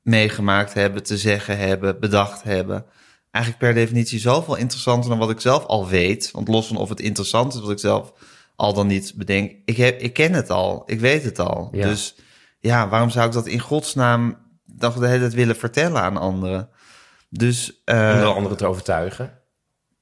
[0.02, 2.86] meegemaakt hebben, te zeggen hebben, bedacht hebben.
[3.36, 6.30] Eigenlijk per definitie zoveel interessanter dan wat ik zelf al weet.
[6.32, 8.14] Want los van of het interessant is wat ik zelf
[8.56, 9.52] al dan niet bedenk.
[9.66, 11.70] Ik, heb, ik ken het al, ik weet het al.
[11.72, 11.88] Ja.
[11.88, 12.16] Dus
[12.60, 16.70] ja, waarom zou ik dat in godsnaam dan de hele tijd willen vertellen aan anderen?
[17.30, 19.34] Dus eh, Om de anderen te overtuigen.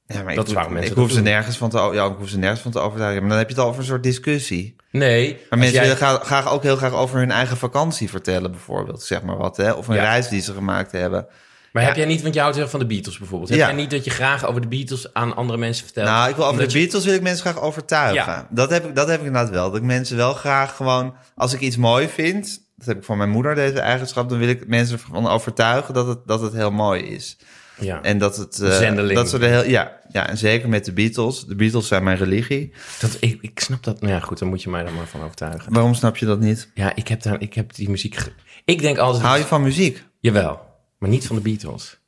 [0.05, 2.37] ja, maar Dat ik, mensen ik hoef ze nergens van te, ja, ik hoef ze
[2.37, 3.19] nergens van te overtuigen.
[3.21, 4.75] Maar dan heb je het al over een soort discussie.
[4.91, 5.37] Nee.
[5.49, 9.03] Maar mensen jij- willen graag, graag ook heel graag over hun eigen vakantie vertellen, bijvoorbeeld.
[9.03, 9.71] Zeg maar wat, hè?
[9.71, 10.01] Of een Ja.
[10.03, 11.27] reis die ze gemaakt hebben.
[11.73, 13.49] Maar heb jij niet, want je houdt heel van de Beatles bijvoorbeeld.
[13.49, 16.07] Heb jij niet dat je graag over de Beatles aan andere mensen vertelt?
[16.07, 18.15] Nou, ik wil over de je- Beatles wil ik mensen graag overtuigen.
[18.25, 18.47] Ja.
[18.49, 19.67] Dat, heb ik, dat heb ik inderdaad wel.
[19.71, 23.17] Dat ik mensen wel graag gewoon, als ik iets mooi vind, dat heb ik van
[23.17, 26.71] mijn moeder deze eigenschap, dan wil ik mensen ervan overtuigen dat het, dat het heel
[26.71, 27.37] mooi is.
[27.79, 28.01] Ja.
[28.01, 28.59] En dat het.
[28.59, 29.15] eh, zendeling.
[29.19, 31.45] dat ze er heel, ja, ja, en zeker met de Beatles.
[31.45, 32.73] De Beatles zijn mijn religie.
[32.99, 34.01] Dat, ik, ik snap dat.
[34.01, 35.73] Nou ja, goed, dan moet je mij daar maar van overtuigen.
[35.73, 36.69] Waarom snap je dat niet?
[36.73, 38.17] Ja, ik heb, daar, ik heb die muziek...
[38.65, 39.23] Ik denk altijd...
[39.23, 40.03] Hou je van muziek?
[40.19, 40.61] Jawel,
[41.03, 41.99] maar niet van de Beatles.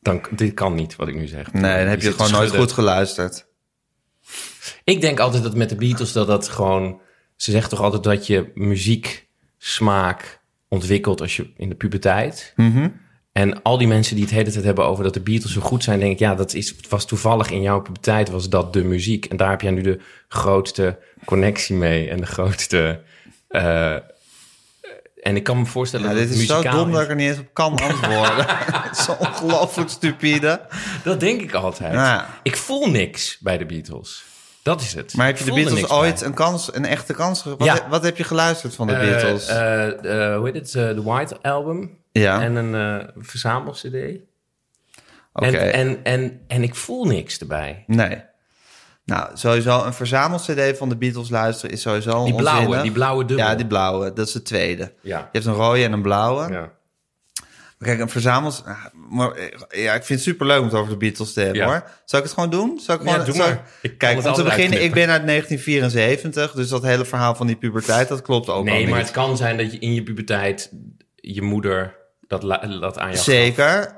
[0.00, 1.52] Dan, dit kan niet, wat ik nu zeg.
[1.52, 3.46] Nee, dan heb je gewoon nooit goed geluisterd.
[4.84, 7.00] Ik denk altijd dat met de Beatles dat dat gewoon...
[7.36, 12.52] Ze zegt toch altijd dat je muzieksmaak ontwikkelt als je in de puberteit.
[12.56, 12.88] Mhm.
[13.32, 15.84] En al die mensen die het hele tijd hebben over dat de Beatles zo goed
[15.84, 19.24] zijn, denk ik, ja, dat is, was toevallig in jouw puberteit was dat de muziek.
[19.24, 23.02] En daar heb jij nu de grootste connectie mee en de grootste.
[23.48, 23.96] eh,
[25.24, 27.14] en ik kan me voorstellen Ja, dat dit het is zo dom dat ik er
[27.14, 28.46] niet eens op kan antwoorden.
[29.04, 30.60] zo ongelooflijk stupide.
[31.04, 31.92] Dat denk ik altijd.
[31.92, 32.28] Ja.
[32.42, 34.24] Ik voel niks bij de Beatles.
[34.62, 35.16] Dat is het.
[35.16, 36.28] Maar heb je de Beatles ooit bij.
[36.28, 37.88] een kans, een echte kans ge- wat, Ja.
[37.88, 39.46] wat heb je geluisterd van de Eh, Beatles?
[39.46, 39.86] eh,
[40.32, 40.72] eh, hoe heet het?
[40.96, 41.98] De White Album.
[42.12, 43.84] ja, En een verzamel-cd.
[45.32, 45.46] oké.
[45.46, 47.84] En, en, en, en ik voel niks erbij.
[47.86, 48.22] Nee.
[49.04, 52.82] Nou, sowieso een verzamel-cd van de Beatles luisteren is sowieso Die blauwe, onzinnig.
[52.82, 53.46] die blauwe dubbel.
[53.46, 54.12] Ja, die blauwe.
[54.12, 54.92] Dat is de tweede.
[55.00, 55.18] Ja.
[55.18, 56.52] Je hebt een rode en een blauwe.
[56.52, 56.70] ja.
[57.78, 58.62] Kijk, een verzamels...
[58.64, 59.38] ah, Maar,
[59.70, 61.66] ja, ik vind het superleuk om het over de Beatles te hebben, Ja.
[61.66, 61.84] hoor.
[62.04, 62.78] Zal ik het gewoon doen?
[62.80, 63.68] Zal ik Ja, gewoon, doe zal maar.
[63.82, 67.56] ik- Kijk, om te beginnen, ik ben uit 1974, dus dat hele verhaal van die
[67.56, 68.88] puberteit, dat klopt ook al Nee, niet.
[68.90, 70.70] maar het kan zijn dat je in je puberteit
[71.16, 72.40] je moeder dat,
[72.80, 73.22] dat aan gaf.
[73.24, 73.96] Zeker.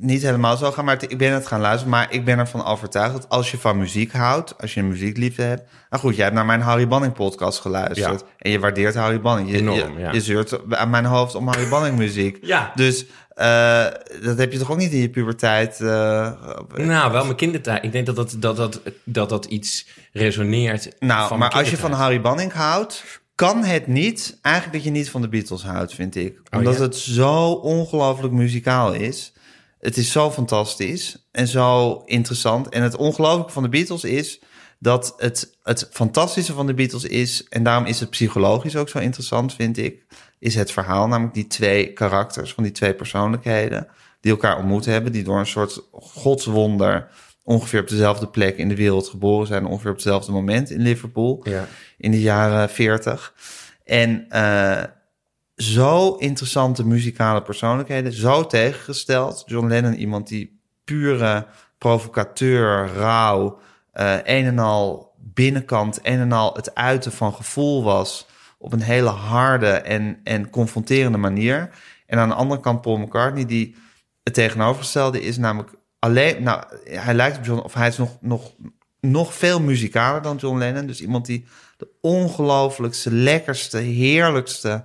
[0.00, 1.90] Niet helemaal zo gaan, maar ik ben het gaan luisteren.
[1.90, 5.42] Maar ik ben ervan overtuigd dat als je van muziek houdt, als je een muziekliefde
[5.42, 5.62] hebt.
[5.90, 8.20] Nou goed, jij hebt naar mijn Harry Banning podcast geluisterd.
[8.20, 8.26] Ja.
[8.38, 9.50] En je waardeert Harry Banning.
[9.50, 10.12] Je, Enorm, je, ja.
[10.12, 12.38] je zeurt aan mijn hoofd om Harry Banning muziek.
[12.46, 12.72] Ja.
[12.74, 13.84] Dus eh,
[14.22, 15.80] dat heb je toch ook niet in je puberteit.
[15.80, 16.32] eh,
[16.74, 17.84] Nou, wel mijn kindertijd.
[17.84, 20.88] Ik denk dat dat, dat, dat, dat, dat iets resoneert.
[20.98, 21.92] nou, maar als je van.
[21.92, 23.04] Harry Banning houdt,
[23.34, 26.40] kan het niet eigenlijk dat je niet van de Beatles houdt, vind ik.
[26.50, 26.84] Omdat Oh, ja?
[26.84, 29.32] het zo ongelooflijk muzikaal is.
[29.86, 32.68] Het is zo fantastisch en zo interessant.
[32.68, 34.40] En het ongelooflijke van de Beatles is
[34.78, 38.98] dat het, het fantastische van de Beatles is, en daarom is het psychologisch ook zo
[38.98, 40.04] interessant, vind ik,
[40.38, 43.88] is het verhaal, namelijk die twee karakters van die twee persoonlijkheden
[44.20, 47.08] die elkaar ontmoet hebben, die door een soort godswonder
[47.42, 51.40] ongeveer op dezelfde plek in de wereld geboren zijn, ongeveer op hetzelfde moment in Liverpool
[51.42, 51.68] Ja.
[51.98, 53.34] in de jaren 40.
[53.84, 54.82] En eh,
[55.56, 59.42] zo interessante muzikale persoonlijkheden, zo tegengesteld.
[59.46, 61.46] John Lennon, iemand die pure
[61.78, 63.58] provocateur, rauw,
[63.92, 68.26] eh, een en al binnenkant, een en al het uiten van gevoel was
[68.58, 71.70] op een hele harde en, en confronterende manier.
[72.06, 73.76] En aan de andere kant Paul McCartney, die
[74.22, 78.52] het tegenovergestelde is, namelijk alleen, nou, hij lijkt op John, of hij is nog, nog,
[79.00, 80.86] nog veel muzikaler dan John Lennon.
[80.86, 84.84] Dus iemand die de ongelooflijkste, lekkerste, heerlijkste,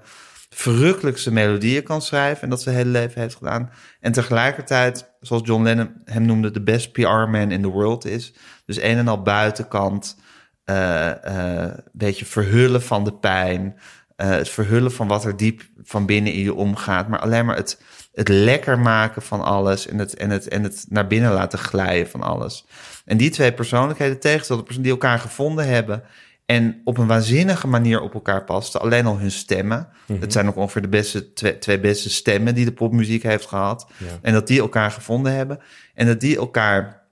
[0.53, 2.43] verrukkelijkste melodieën kan schrijven.
[2.43, 3.71] En dat zijn hele leven heeft gedaan.
[3.99, 8.33] En tegelijkertijd, zoals John Lennon hem noemde, de best PR-man in the world is.
[8.65, 10.17] Dus een en al buitenkant,
[10.63, 13.79] eh, eh, beetje verhullen van de pijn.
[14.15, 17.55] eh, het verhullen van wat er diep van binnen in je omgaat, maar alleen maar
[17.55, 17.81] het,
[18.13, 22.09] het lekker maken van alles en het, en, het, en het naar binnen laten glijden
[22.09, 22.65] van alles.
[23.05, 26.03] En die twee persoonlijkheden, tegenstelde die elkaar gevonden hebben
[26.51, 28.81] en op een waanzinnige manier op elkaar pasten.
[28.81, 29.87] Alleen al hun stemmen.
[30.19, 33.87] Het zijn ook ongeveer de beste, twee, twee beste stemmen die de popmuziek heeft gehad.
[33.97, 34.07] Ja.
[34.21, 35.59] En dat die elkaar gevonden hebben.
[35.93, 37.03] En dat die elkaar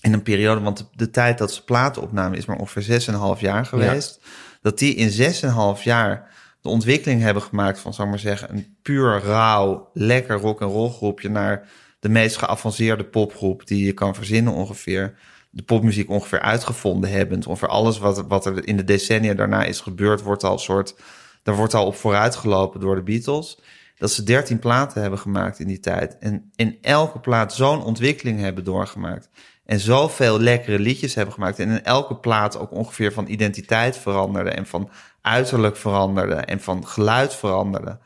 [0.00, 3.00] in een periode, want de, de tijd dat ze platen opnamen is maar ongeveer
[3.36, 4.20] 6,5 jaar geweest.
[4.62, 5.34] Dat die in
[5.76, 10.60] 6,5 jaar de ontwikkeling hebben gemaakt van, ik maar zeggen, een puur rauw, lekker rock
[10.60, 11.68] en roll groepje naar
[12.00, 15.14] de meest geavanceerde popgroep die je kan verzinnen ongeveer.
[15.54, 17.46] De popmuziek ongeveer uitgevonden hebbend.
[17.46, 20.94] Ongeveer alles wat, wat er in de decennia daarna is gebeurd, wordt al soort,
[21.42, 23.58] daar wordt al op vooruit gelopen door de Beatles.
[23.96, 26.18] Dat ze 13 platen hebben gemaakt in die tijd.
[26.18, 29.28] En in elke plaat zo'n ontwikkeling hebben doorgemaakt.
[29.64, 31.58] En zoveel lekkere liedjes hebben gemaakt.
[31.58, 34.50] En in elke plaat ook ongeveer van identiteit veranderde.
[34.50, 36.34] En van uiterlijk veranderde.
[36.34, 37.98] En van geluid veranderde.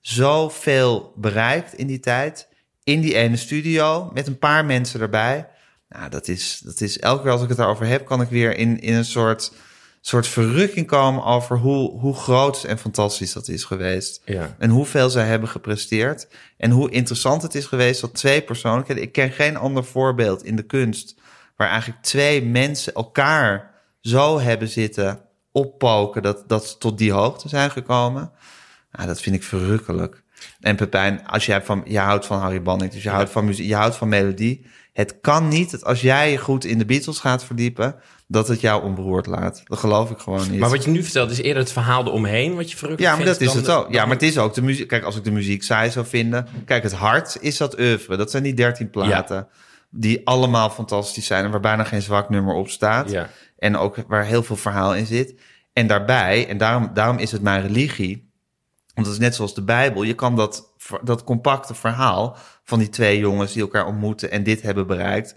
[0.00, 2.48] Zoveel bereikt in die tijd.
[2.84, 4.10] In die ene studio.
[4.12, 5.48] Met een paar mensen erbij.
[5.90, 8.56] Nou, dat is, dat is elke keer als ik het daarover heb, kan ik weer
[8.56, 9.52] in, in een soort,
[10.00, 14.22] soort verrukking komen over hoe, hoe groot en fantastisch dat is geweest.
[14.24, 14.56] Ja.
[14.58, 16.28] En hoeveel zij hebben gepresteerd.
[16.56, 19.02] En hoe interessant het is geweest dat twee persoonlijkheden.
[19.02, 21.14] Ik ken geen ander voorbeeld in de kunst.
[21.56, 25.20] waar eigenlijk twee mensen elkaar zo hebben zitten
[25.52, 26.22] oppoken.
[26.22, 28.32] dat, dat ze tot die hoogte zijn gekomen.
[28.92, 30.22] Nou, dat vind ik verrukkelijk.
[30.60, 33.66] En Pepijn, als jij van, je houdt van Harry Banning, dus je houdt van muziek,
[33.66, 34.66] je houdt van melodie.
[34.92, 37.94] Het kan niet dat als jij je goed in de Beatles gaat verdiepen,
[38.26, 39.62] dat het jou onberoerd laat.
[39.64, 40.60] Dat geloof ik gewoon niet.
[40.60, 43.32] Maar wat je nu vertelt is eerder het verhaal eromheen wat je verrukkelijk Ja, maar
[43.32, 43.92] dat is het de- ook.
[43.92, 44.88] Ja, maar het is ook de muziek.
[44.88, 46.46] Kijk, als ik de muziek saai zou vinden.
[46.64, 48.16] Kijk, het hart is dat oeuvre.
[48.16, 49.48] Dat zijn die dertien platen.
[49.90, 51.44] Die allemaal fantastisch zijn.
[51.44, 53.10] En waar bijna geen zwak nummer op staat.
[53.10, 53.28] Ja.
[53.58, 55.34] En ook waar heel veel verhaal in zit.
[55.72, 58.30] En daarbij, en daarom, daarom is het mijn religie.
[58.94, 60.02] Want het is net zoals de Bijbel.
[60.02, 60.69] Je kan dat,
[61.02, 65.34] dat compacte verhaal van die twee jongens die elkaar ontmoeten en dit hebben bereikt.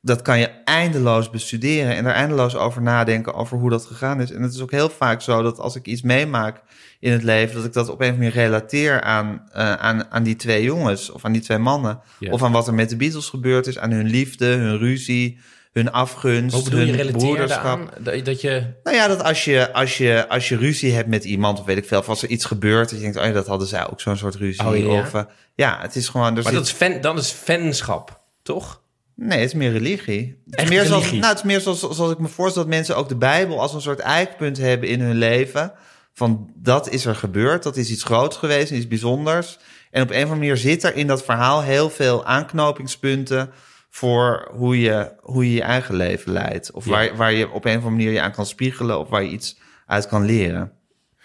[0.00, 4.30] Dat kan je eindeloos bestuderen en er eindeloos over nadenken over hoe dat gegaan is.
[4.30, 6.62] En het is ook heel vaak zo dat als ik iets meemaak
[7.00, 10.10] in het leven, dat ik dat op een of andere manier relateer aan, eh, aan,
[10.10, 12.00] aan die twee jongens of aan die twee mannen.
[12.30, 15.38] Of aan wat er met de Beatles gebeurd is, aan hun liefde, hun ruzie,
[15.72, 17.64] hun afgunst, Hoe bedoel je hun relateerde broederschap.
[17.64, 17.88] aan?
[18.24, 18.64] Dat, je...
[18.82, 21.76] Nou ja, dat als je, als, je, als je ruzie hebt met iemand, of weet
[21.76, 23.90] ik veel, of als er iets gebeurt, dat je denkt, oh ja, dat hadden zij
[23.90, 24.66] ook zo'n soort ruzie.
[24.66, 24.86] Oh ja?
[24.86, 25.22] Of, eh,
[25.54, 26.36] ja, het is gewoon...
[26.36, 28.82] Er Maar dat is, fan, dan is fanschap, toch?
[29.14, 30.42] Nee, het is meer religie.
[30.50, 32.96] Het is meer zoals, nou, het is meer zoals, zoals ik me voorstel dat mensen
[32.96, 35.72] ook de Bijbel als een soort eikpunt hebben in hun leven.
[36.12, 39.58] Van dat is er gebeurd, dat is iets groots geweest, iets bijzonders.
[39.90, 43.50] En op een of andere manier zit er in dat verhaal heel veel aanknopingspunten
[43.94, 46.70] voor hoe je hoe je, je eigen leven leidt.
[46.70, 46.90] Of Ja.
[46.90, 49.30] waar, waar je op een of andere manier je aan kan spiegelen of waar je
[49.30, 50.72] iets uit kan leren.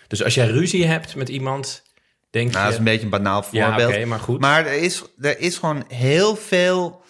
[0.07, 1.83] Dus als jij ruzie hebt met iemand,
[2.29, 2.77] denk Nou, dat is je...
[2.79, 3.93] een beetje een banaal Ja, voorbeeld.
[3.93, 4.39] oké, maar goed.
[4.39, 7.01] Maar er is, er is gewoon heel veel.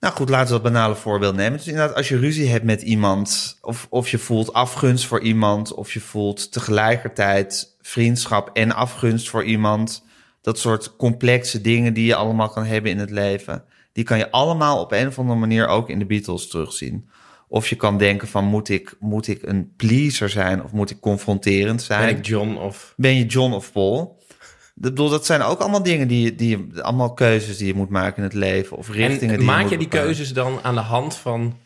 [0.00, 1.58] Nou goed, laten we dat banale voorbeeld nemen.
[1.58, 5.74] Dus inderdaad, als je ruzie hebt met iemand, of, of je voelt afgunst voor iemand,
[5.74, 10.04] of je voelt tegelijkertijd vriendschap en afgunst voor iemand.
[10.40, 13.64] Dat soort complexe dingen die je allemaal kan hebben in het leven.
[13.94, 17.08] Die kan je allemaal op een of andere manier ook in de Beatles terugzien.
[17.48, 21.00] Of je kan denken van, moet ik, moet ik een pleaser zijn of moet ik
[21.00, 22.06] confronterend zijn?
[22.06, 22.94] Ben ik John of...
[22.96, 24.22] Ben je John of Paul?
[24.76, 27.88] Ik bedoel, dat zijn ook allemaal dingen die je, die allemaal keuzes die je moet
[27.88, 30.74] maken in het leven of richtingen En die maak moet je die keuzes dan aan
[30.74, 31.56] de hand van...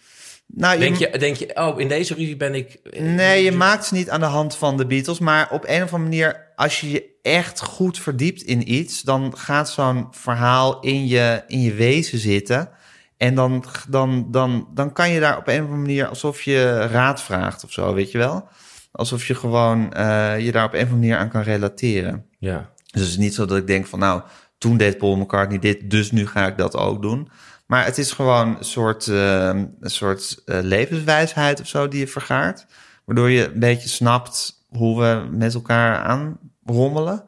[0.54, 2.78] Nou, Denk je, denk je, oh, in deze ruzie ben ik...
[3.00, 5.92] nee, je maakt ze niet aan de hand van de Beatles, maar op een of
[5.92, 11.06] andere manier, als je je echt goed verdiept in iets, dan gaat zo'n verhaal in
[11.06, 12.70] je, in je wezen zitten.
[13.16, 16.86] En dan, dan, dan, dan kan je daar op een of andere manier alsof je
[16.86, 18.48] raad vraagt of zo, weet je wel?
[18.92, 22.24] Alsof je gewoon eh, je daar op een of andere manier aan kan relateren.
[22.38, 22.70] Ja.
[22.92, 24.22] Dus het is niet zo dat ik denk van nou,
[24.58, 27.28] toen deed Paul McCartney dit, dus nu ga ik dat ook doen.
[27.68, 29.46] Maar het is gewoon een soort, eh,
[29.80, 32.66] een soort eh, levenswijsheid of zo die je vergaart.
[33.04, 37.24] Waardoor je een beetje snapt hoe we met elkaar aanrommelen.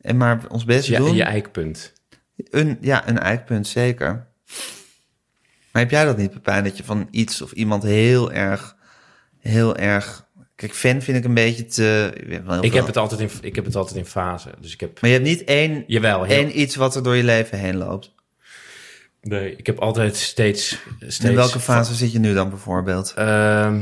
[0.00, 1.14] En maar ons best Ja, doen.
[1.14, 1.92] je eikpunt.
[2.36, 4.26] Een, ja, een eikpunt, zeker.
[5.72, 8.76] Maar heb jij dat niet, Pepijn, dat je van iets of iemand heel erg,
[9.38, 10.26] heel erg...
[10.54, 12.12] Kijk, fan vind ik een beetje te...
[12.60, 14.50] Ik heb, het altijd in, ik heb het altijd in fase.
[14.60, 15.00] Dus ik heb...
[15.00, 17.76] Maar je hebt niet één, Jawel, heel, één iets wat er door je leven heen
[17.76, 18.13] loopt.
[19.24, 20.78] Nee, ik heb altijd steeds...
[20.98, 23.12] steeds In welke fase zit je nu dan bijvoorbeeld?
[23.16, 23.80] Ehm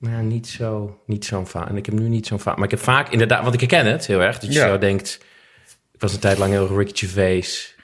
[0.00, 1.68] nou, niet zo, niet zo'n fase.
[1.68, 2.56] En ik heb nu niet zo'n fase.
[2.56, 4.38] Maar ik heb vaak inderdaad, want ik herken het heel erg.
[4.38, 4.68] Dat je Ja.
[4.68, 5.20] zo denkt,
[5.92, 7.74] ik was een tijd lang heel Ricky Gervais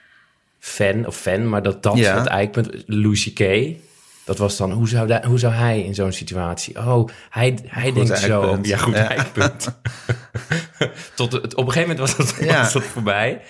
[0.59, 2.17] fan of fan, maar dat dat Ja.
[2.17, 3.79] het eikpunt, Lucy Kay.
[4.25, 6.77] Dat was dan, hoe zou, da- hoe zou hij in zo'n situatie?
[6.77, 8.59] Oh, hij, hij denkt zo.
[8.61, 9.09] Ja, goed Ja.
[9.09, 9.67] eikpunt.
[11.15, 12.61] Tot het, op een gegeven moment was dat, Ja.
[12.61, 13.41] was dat voorbij.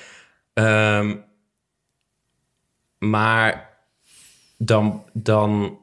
[0.53, 1.15] Ehm,
[2.99, 3.69] maar
[4.57, 5.79] dan, dan...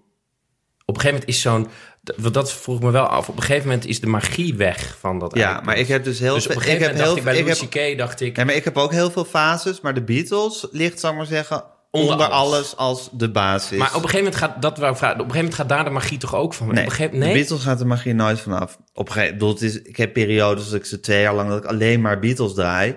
[0.87, 1.68] Op een gegeven moment is zo'n...
[2.16, 3.29] Want dat vroeg me wel af.
[3.29, 6.18] Op een gegeven moment is de magie weg van dat Ja, maar ik heb dus
[6.18, 7.98] heel Dus op een gegeven ik moment heb dacht heel ik bij heb- C.K.
[7.98, 8.37] dacht ik...
[8.37, 11.27] Ja, maar ik heb ook heel veel fases, maar de Beatles ligt, zal ik maar
[11.27, 12.50] zeggen, Onder onder, alles.
[12.59, 12.77] alles.
[12.77, 13.79] als de basis.
[13.79, 15.00] Maar op een gegeven moment gaat dat ik vragen.
[15.00, 16.74] Op een gegeven moment gaat daar de magie toch ook van.
[16.74, 17.35] nee, op gegeven, de nee?
[17.35, 18.79] Beatles gaat de magie nooit vanaf.
[18.94, 21.64] Op een gegeven is, ik heb periodes dat ik ze twee jaar lang dat ik
[21.64, 22.94] alleen maar Beatles draai.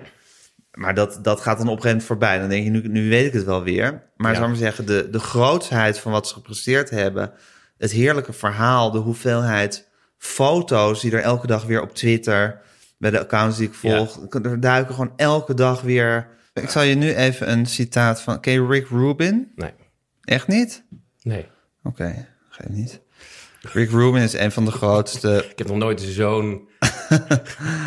[0.78, 2.38] Maar dat, dat gaat dan op een gegeven moment voorbij.
[2.38, 4.02] Dan denk je, nu, nu weet ik het wel weer.
[4.16, 4.36] Maar Ja.
[4.36, 7.32] zou maar zeggen, de, de grootsheid van wat ze gepresteerd hebben...
[7.78, 9.88] het heerlijke verhaal, de hoeveelheid
[10.18, 11.00] foto's...
[11.00, 12.60] die er elke dag weer op Twitter,
[12.98, 14.26] bij de accounts die ik volg...
[14.42, 16.28] er duiken gewoon elke dag weer...
[16.52, 18.40] Ik zal je nu even een citaat van...
[18.40, 19.52] Ken Rick Rubin?
[19.54, 19.72] Nee.
[20.20, 20.84] Echt niet?
[21.22, 21.46] Nee.
[21.82, 23.00] Oké, geef niet.
[23.72, 26.46] Rick Rubin is een van de grootste Ik heb nog nooit zo'n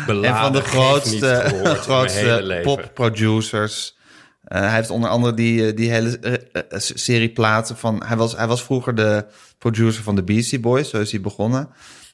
[0.06, 3.96] een van de grootste, gehoord grootste popproducers.
[4.44, 8.02] Eh, hij heeft onder andere die, eh, die hele eh, serie platen van...
[8.06, 9.24] Hij was, hij was vroeger de
[9.58, 11.68] producer van de Beastie Boys, zo is hij begonnen.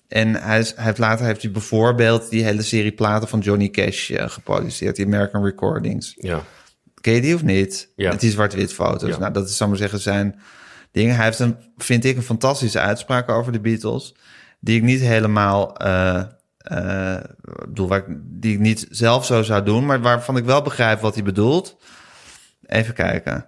[0.08, 3.68] En hij, is, hij heeft, later heeft hij bijvoorbeeld die hele serie platen van Johnny
[3.68, 4.96] Cash geproduceerd.
[4.96, 6.14] Die American Recordings.
[6.16, 6.42] Ja.
[7.00, 7.92] Ken je die of niet?
[7.96, 8.10] Ja.
[8.10, 9.10] Met die zwart-wit foto's.
[9.10, 9.18] Ja.
[9.18, 10.40] Nou, dat is, ik maar zeggen, zijn
[11.06, 14.14] Hij heeft een, vind ik, een fantastische uitspraak over de Beatles.
[14.60, 16.24] Die ik niet helemaal, eh,
[17.66, 21.00] bedoel, waar ik, die ik niet zelf zo zou doen, maar waarvan ik wel begrijp
[21.00, 21.76] wat hij bedoelt.
[22.66, 23.46] Even kijken.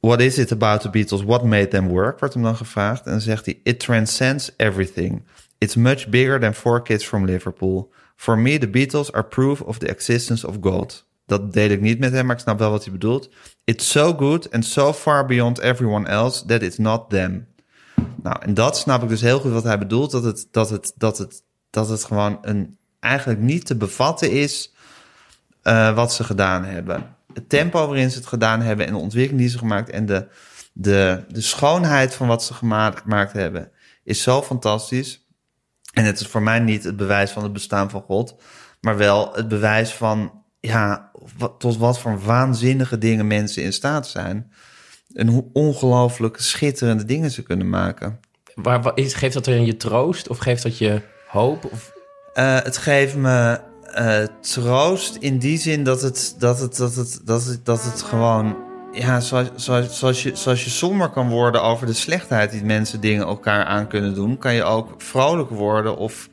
[0.00, 1.22] What is it about the Beatles?
[1.22, 2.18] What made them work?
[2.18, 3.04] Wordt hem dan gevraagd.
[3.04, 5.24] En dan zegt hij: It transcends everything.
[5.58, 7.92] It's much bigger than four kids from Liverpool.
[8.16, 11.06] For me, the Beatles are proof of the existence of God.
[11.26, 13.30] Dat deel ik niet met hem, maar ik snap wel wat hij bedoelt.
[13.64, 17.46] It's so good and so far beyond everyone else that it's not them.
[18.22, 20.10] Nou, en dat snap ik dus heel goed wat hij bedoelt.
[20.10, 24.72] Dat het, dat het, dat het, dat het gewoon een, eigenlijk niet te bevatten is
[25.62, 27.16] eh, wat ze gedaan hebben.
[27.34, 30.28] Het tempo waarin ze het gedaan hebben en de ontwikkeling die ze gemaakt en de,
[30.72, 33.70] de, de schoonheid van wat ze gema- gemaakt hebben
[34.04, 35.26] is zo fantastisch.
[35.92, 38.34] En het is voor mij niet het bewijs van het bestaan van God,
[38.80, 44.08] maar wel het bewijs van ja, wat, tot wat voor waanzinnige dingen mensen in staat
[44.08, 44.52] zijn.
[45.14, 48.20] En hoe ongelooflijk schitterende dingen ze kunnen maken.
[48.54, 51.64] Waar, is, geeft dat er je troost of geeft dat je hoop?
[51.64, 51.92] Of,
[52.32, 57.20] Eh, het geeft me eh, troost in die zin dat het, dat het, dat het,
[57.24, 58.56] dat het, dat het gewoon...
[58.92, 63.00] Ja, zoals, zoals, zoals, je, zoals je somber kan worden over de slechtheid die mensen
[63.00, 64.38] dingen elkaar aan kunnen doen...
[64.38, 66.28] kan je ook vrolijk worden of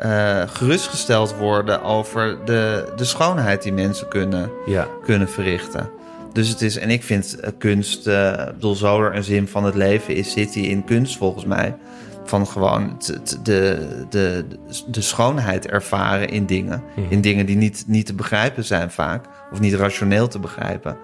[0.00, 4.86] eh, gerustgesteld worden over de, de schoonheid die mensen kunnen, ja.
[5.04, 5.90] kunnen verrichten.
[6.32, 9.64] Dus het is, en ik vind eh, kunst, ik bedoel, zo er een zin van
[9.64, 11.76] het leven is, zit die in kunst volgens mij.
[12.24, 12.98] Van gewoon
[13.42, 14.44] de, de,
[14.86, 16.82] de schoonheid ervaren in dingen.
[17.08, 19.24] In dingen die niet, niet te begrijpen zijn vaak.
[19.52, 20.96] Of niet rationeel te begrijpen.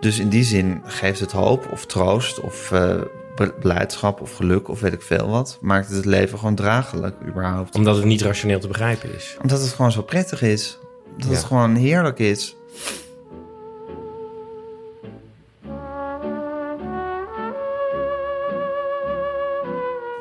[0.00, 2.72] Dus in die zin geeft het hoop of troost of
[3.60, 5.58] blijdschap of geluk of weet ik veel wat.
[5.60, 7.74] Maakt het het leven gewoon draaglijk überhaupt.
[7.74, 9.36] Omdat het niet rationeel te begrijpen is.
[9.42, 10.78] Omdat het gewoon zo prettig is.
[11.16, 11.34] Dat Ja.
[11.34, 12.56] het gewoon heerlijk is.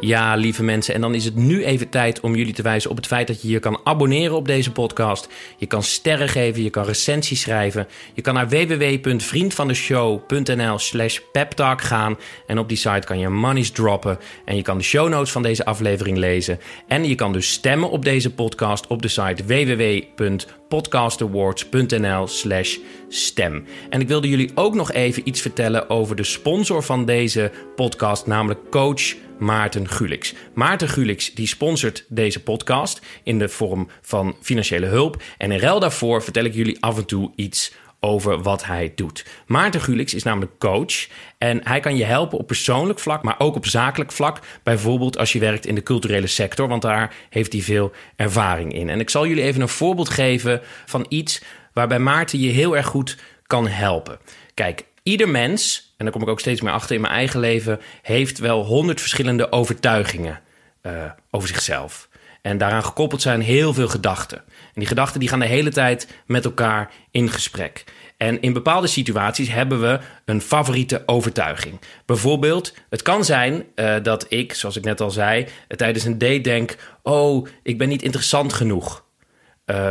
[0.05, 0.93] Ja, lieve mensen.
[0.93, 3.41] En dan is het nu even tijd om jullie te wijzen op het feit dat
[3.41, 5.29] je je kan abonneren op deze podcast.
[5.57, 7.87] Je kan sterren geven, je kan recensies schrijven.
[8.13, 12.17] Je kan naar www.vriendvandeshow.nl slash peptalk gaan.
[12.47, 14.19] En op die site kan je monies droppen.
[14.45, 16.59] En je kan de show notes van deze aflevering lezen.
[16.87, 22.77] En je kan dus stemmen op deze podcast op de site www.podcastawards.nl slash
[23.09, 23.65] stem.
[23.89, 28.25] En ik wilde jullie ook nog even iets vertellen over de sponsor van deze podcast,
[28.25, 30.33] namelijk coach Maarten Gulix.
[30.53, 35.21] Maarten Gulix die sponsort deze podcast in de vorm van financiële hulp.
[35.37, 39.25] En in ruil daarvoor vertel ik jullie af en toe iets over wat hij doet.
[39.45, 43.55] Maarten Gulix is namelijk coach en hij kan je helpen op persoonlijk vlak, maar ook
[43.55, 44.39] op zakelijk vlak.
[44.63, 48.89] Bijvoorbeeld als je werkt in de culturele sector, want daar heeft hij veel ervaring in.
[48.89, 52.85] En ik zal jullie even een voorbeeld geven van iets waarbij Maarten je heel erg
[52.85, 54.19] goed kan helpen.
[54.53, 57.79] Kijk, ieder mens, en daar kom ik ook steeds meer achter in mijn eigen leven,
[58.01, 60.39] heeft wel honderd verschillende overtuigingen
[60.81, 62.09] eh, over zichzelf.
[62.41, 64.37] En daaraan gekoppeld zijn heel veel gedachten.
[64.37, 67.83] En die gedachten die gaan de hele tijd met elkaar in gesprek.
[68.17, 71.79] En in bepaalde situaties hebben we een favoriete overtuiging.
[72.05, 76.17] Bijvoorbeeld, het kan zijn eh, dat ik, zoals ik net al zei, eh, tijdens een
[76.17, 79.01] date denk: Oh, ik ben niet interessant genoeg.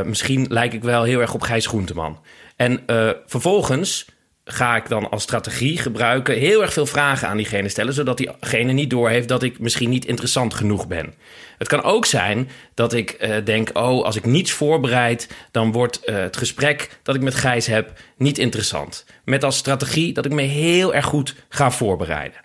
[0.04, 2.20] Misschien lijk ik wel heel erg op Gijs Groenteman.
[2.56, 2.82] En
[3.26, 4.06] vervolgens
[4.53, 8.72] ga ik dan als strategie gebruiken heel erg veel vragen aan diegene stellen, zodat diegene
[8.72, 11.14] niet doorheeft dat ik misschien niet interessant genoeg ben.
[11.59, 16.05] Het kan ook zijn dat ik eh, denk: oh, als ik niets voorbereid, dan wordt
[16.05, 19.07] eh, het gesprek dat ik met Gijs heb niet interessant.
[19.24, 22.40] Met als strategie dat ik me heel erg goed ga voorbereiden.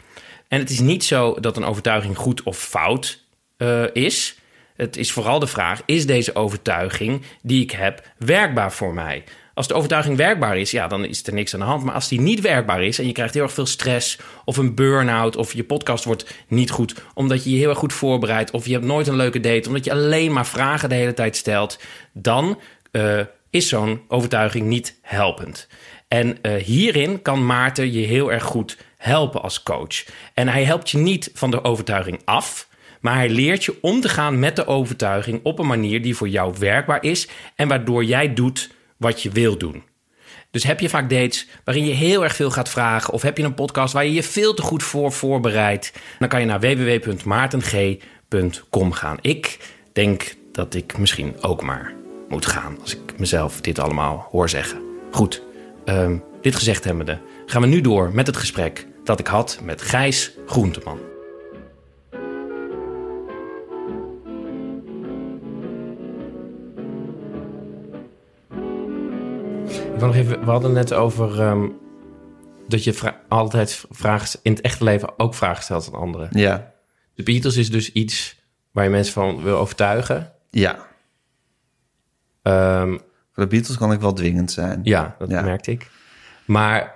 [0.48, 3.24] En het is niet zo dat een overtuiging goed of fout
[3.58, 4.40] uh, is.
[4.76, 9.24] Het is vooral de vraag: is deze overtuiging die ik heb werkbaar voor mij?
[9.58, 11.84] Als de overtuiging werkbaar is, ja, dan is er niks aan de hand.
[11.84, 14.76] Maar als die niet werkbaar is en je krijgt heel erg veel stress of een
[14.76, 18.66] burn-out of je podcast wordt niet goed omdat je je heel erg goed voorbereidt of
[18.66, 21.80] je hebt nooit een leuke date omdat je alleen maar vragen de hele tijd stelt,
[22.14, 22.60] dan
[22.92, 25.68] uh, is zo'n overtuiging niet helpend.
[26.08, 30.06] En uh, hierin kan Maarten je heel erg goed helpen als coach.
[30.34, 32.68] En hij helpt je niet van de overtuiging af,
[33.02, 36.30] maar hij leert je om te gaan met de overtuiging op een manier die voor
[36.30, 39.84] jou werkbaar is en waardoor jij doet wat je wil doen.
[40.52, 43.44] Dus heb je vaak dates waarin je heel erg veel gaat vragen, of heb je
[43.44, 48.92] een podcast waar je je veel te goed voor voorbereidt, dan kan je naar www.maarteng.com
[48.92, 49.18] gaan.
[49.22, 49.60] Ik
[49.94, 51.94] denk dat ik misschien ook maar
[52.30, 54.82] moet gaan als ik mezelf dit allemaal hoor zeggen.
[55.12, 55.44] Goed,
[55.86, 59.82] um, dit gezegd hebbende, gaan we nu door met het gesprek dat ik had met
[59.82, 61.00] Gijs Groenteman.
[70.00, 71.78] Nog even, we hadden net over um,
[72.68, 76.30] dat je altijd vragen, in het echte leven ook vragen stelt aan anderen.
[76.32, 76.72] Ja.
[77.14, 78.42] De Beatles is dus iets
[78.72, 80.32] waar je mensen van wil overtuigen.
[80.50, 80.88] Ja.
[82.44, 83.00] Um,
[83.32, 84.80] Voor de Beatles kan ik wel dwingend zijn.
[84.84, 85.90] Ja, dat merkte ik.
[86.46, 86.96] Maar,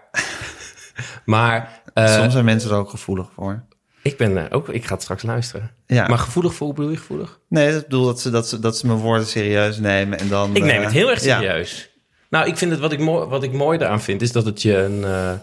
[1.25, 3.63] maar uh, soms zijn mensen er ook gevoelig voor.
[4.03, 5.71] Ik ben uh, ook, ik ga het straks luisteren.
[5.85, 6.07] Ja.
[6.07, 7.39] Maar gevoelig voor, bedoel je gevoelig?
[7.47, 10.55] Nee, dat bedoel dat ze, dat ze, dat ze mijn woorden serieus nemen en dan.
[10.55, 11.90] Ik neem uh, het heel erg serieus.
[12.31, 14.61] Nou, ik vind het wat ik, mooi, wat ik mooi daaraan vind, is dat het
[14.61, 14.99] je een.
[14.99, 15.33] Uh,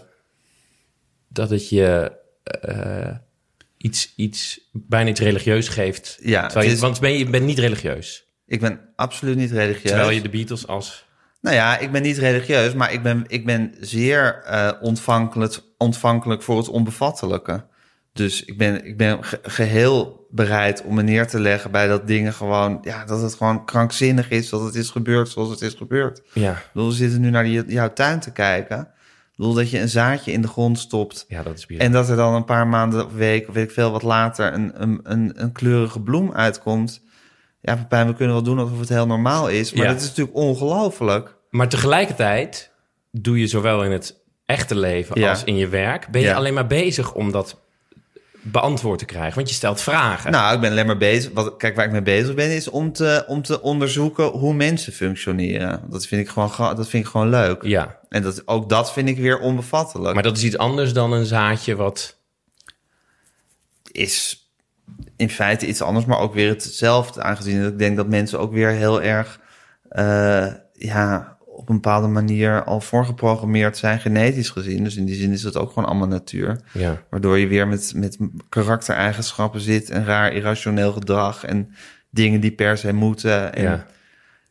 [1.27, 2.11] dat het je.
[2.69, 3.15] Uh,
[3.77, 6.17] iets, iets, bijna iets religieus geeft.
[6.21, 8.27] Ja, je, is, want ben je, je bent niet religieus.
[8.45, 9.91] Ik ben absoluut niet religieus.
[9.91, 11.05] Terwijl je de Beatles als.
[11.41, 16.41] Nou ja, ik ben niet religieus, maar ik ben, ik ben zeer uh, ontvankelijk, ontvankelijk
[16.41, 17.65] voor het onbevattelijke.
[18.13, 22.33] Dus ik ben, ik ben geheel bereid om me neer te leggen bij dat dingen
[22.33, 26.21] gewoon, ja, dat het gewoon krankzinnig is dat het is gebeurd zoals het is gebeurd.
[26.33, 26.51] Ja.
[26.51, 28.79] Ik bedoel, we zitten nu naar die, jouw tuin te kijken.
[28.79, 31.25] Ik bedoel, dat je een zaadje in de grond stopt.
[31.27, 33.71] Ja, dat is En dat er dan een paar maanden of weken, of weet ik
[33.71, 37.01] veel wat later, een, een, een, een kleurige bloem uitkomt.
[37.61, 39.73] Ja, Pepijn, we kunnen wel doen alsof het heel normaal is.
[39.73, 39.91] Maar ja.
[39.91, 41.35] dat is natuurlijk ongelooflijk.
[41.49, 42.71] Maar tegelijkertijd
[43.11, 46.07] doe je zowel in het echte leven als in je werk.
[46.11, 47.59] Ben je alleen maar bezig om dat
[48.41, 49.35] beantwoord te krijgen?
[49.35, 50.31] Want je stelt vragen.
[50.31, 51.31] Nou, ik ben alleen maar bezig.
[51.33, 54.93] Wat, kijk, waar ik mee bezig ben, is om te, om te onderzoeken hoe mensen
[54.93, 55.81] functioneren.
[55.89, 57.63] Dat vind ik gewoon, dat vind ik gewoon leuk.
[57.63, 57.99] Ja.
[58.09, 60.13] En dat, ook dat vind ik weer onbevattelijk.
[60.13, 62.17] Maar dat is iets anders dan een zaadje wat.
[63.91, 64.49] Is
[65.15, 67.23] in feite iets anders, maar ook weer hetzelfde.
[67.23, 69.39] Aangezien ik denk dat mensen ook weer heel erg.
[69.91, 71.37] Uh, ja,
[71.69, 74.83] op een bepaalde manier al voorgeprogrammeerd zijn, genetisch gezien.
[74.83, 76.61] Dus in die zin is het ook gewoon allemaal natuur.
[76.71, 77.01] Ja.
[77.09, 78.17] Waardoor je weer met, met
[78.49, 81.73] karaktereigenschappen zit en raar irrationeel gedrag en
[82.09, 83.53] dingen die per se moeten.
[83.53, 83.85] En ja.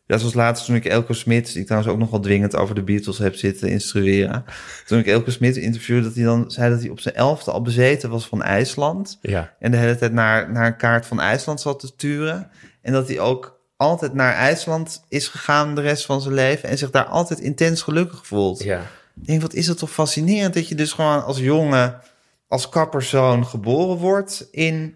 [0.05, 2.75] Dat was laatst toen ik Elko Smit, die ik trouwens ook nog wel dwingend over
[2.75, 4.45] de Beatles heb zitten instrueren.
[4.85, 7.61] Toen ik Elko Smit interviewde, dat hij dan zei dat hij op zijn elfde al
[7.61, 9.17] bezeten was van IJsland.
[9.21, 9.53] Ja.
[9.59, 12.49] En de hele tijd naar, naar een kaart van IJsland zat te turen.
[12.81, 16.77] En dat hij ook altijd naar IJsland is gegaan de rest van zijn leven en
[16.77, 18.63] zich daar altijd intens gelukkig voelt.
[18.63, 18.79] Ja.
[19.15, 22.01] Ik denk, wat is het toch fascinerend dat je dus gewoon als jongen,
[22.47, 24.95] als kapperzoon geboren wordt in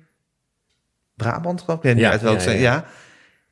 [1.16, 1.98] Brabant, geloof ik.
[1.98, 2.60] Ja, uit welke ja, ja.
[2.60, 2.86] ja.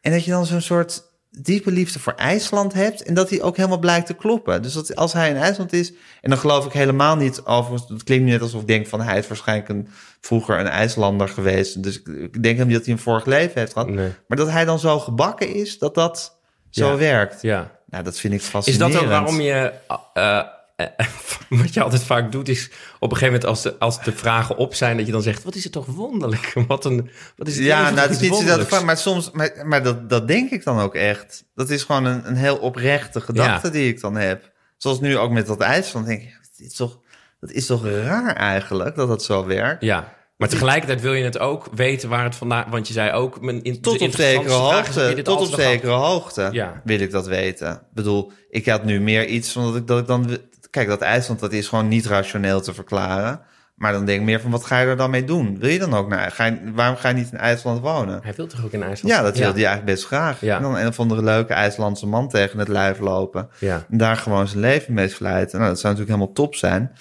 [0.01, 3.55] En dat je dan zo'n soort diepe liefde voor IJsland hebt en dat die ook
[3.57, 4.61] helemaal blijkt te kloppen.
[4.61, 8.03] Dus dat als hij in IJsland is, en dan geloof ik helemaal niet over, het
[8.03, 9.88] klinkt net alsof ik denk van hij is waarschijnlijk een,
[10.22, 11.84] vroeger een IJslander geweest.
[11.84, 13.89] Dus ik denk hem niet dat hij een vorig leven heeft gehad.
[13.89, 14.11] Nee.
[14.28, 17.41] Maar dat hij dan zo gebakken is, dat dat zo werkt.
[17.41, 17.72] Ja.
[17.86, 18.93] Nou, dat vind ik fascinerend.
[18.93, 19.74] Is dat ook waarom je
[20.13, 20.41] uh,
[20.76, 21.07] eh,
[21.61, 22.69] wat je altijd vaak doet, is
[22.99, 25.43] op een gegeven moment als de, als de vragen op zijn, dat je dan zegt:
[25.43, 26.53] Wat is het toch wonderlijk?
[26.67, 29.84] Wat, een, wat is het Ja, nou, dat is niet dat, maar soms, maar, maar
[29.84, 31.43] dat, dat denk ik dan ook echt.
[31.55, 34.51] Dat is gewoon een, een heel oprechte gedachte die ik dan heb.
[34.78, 36.05] Zoals nu ook met dat IJsland.
[36.05, 36.99] Denk ik, dat is toch,
[37.41, 39.83] dat is toch raar eigenlijk dat dat zo werkt.
[39.83, 40.13] Ja.
[40.37, 42.65] Maar tegelijkertijd wil je het ook weten waar het vandaan...
[42.69, 43.37] Want je zei ook...
[43.37, 46.81] In, tot op zekere hoogte, tot op zekere hoogte ja.
[46.83, 47.71] wil ik dat weten.
[47.71, 50.37] Ik bedoel, ik had nu meer iets van dat ik, dat ik dan
[50.69, 53.41] kijk, dat IJsland dat is gewoon niet rationeel te verklaren.
[53.75, 55.59] Maar dan denk ik meer van, wat ga je er dan mee doen?
[55.59, 56.31] Wil je dan ook naar...
[56.31, 58.19] Ga je, waarom ga je niet in IJsland wonen?
[58.23, 59.15] Hij wil toch ook in IJsland?
[59.15, 60.41] Ja, dat wil hij eigenlijk best graag.
[60.41, 60.55] Ja.
[60.55, 63.49] En dan een of andere leuke IJslandse man tegen het lijf lopen.
[63.59, 63.85] Ja.
[63.91, 65.59] En daar gewoon zijn leven mee slijten.
[65.59, 66.91] Nou, dat zou natuurlijk helemaal top zijn.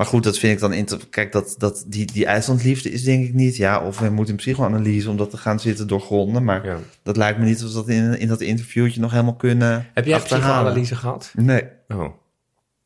[0.00, 0.72] Maar goed, dat vind ik dan...
[0.72, 0.98] Inter...
[1.10, 3.56] Kijk, dat, dat, die, die IJslandliefde is denk ik niet...
[3.56, 6.44] Ja, of we moeten een psychoanalyse om dat te gaan zitten doorgronden.
[6.44, 6.76] Maar Ja.
[7.02, 10.14] dat lijkt me niet of dat in, in dat interviewtje nog helemaal kunnen Heb jij
[10.14, 10.52] achterhalen.
[10.54, 11.32] psychoanalyse gehad?
[11.34, 11.62] Nee.
[11.88, 12.12] Oh.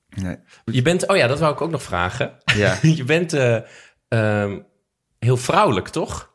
[0.08, 0.36] nee.
[0.64, 2.32] Je bent, oh ja, dat wou ik ook nog vragen.
[2.56, 2.78] Ja.
[3.00, 3.58] je bent eh,
[4.08, 4.58] ehm,
[5.18, 6.32] heel vrouwelijk, toch?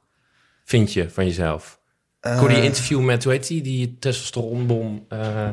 [0.65, 1.79] Vind je van jezelf?
[2.21, 5.49] ik hoorde je Eh, interview met, hoe heet die, die testosteronbom, eh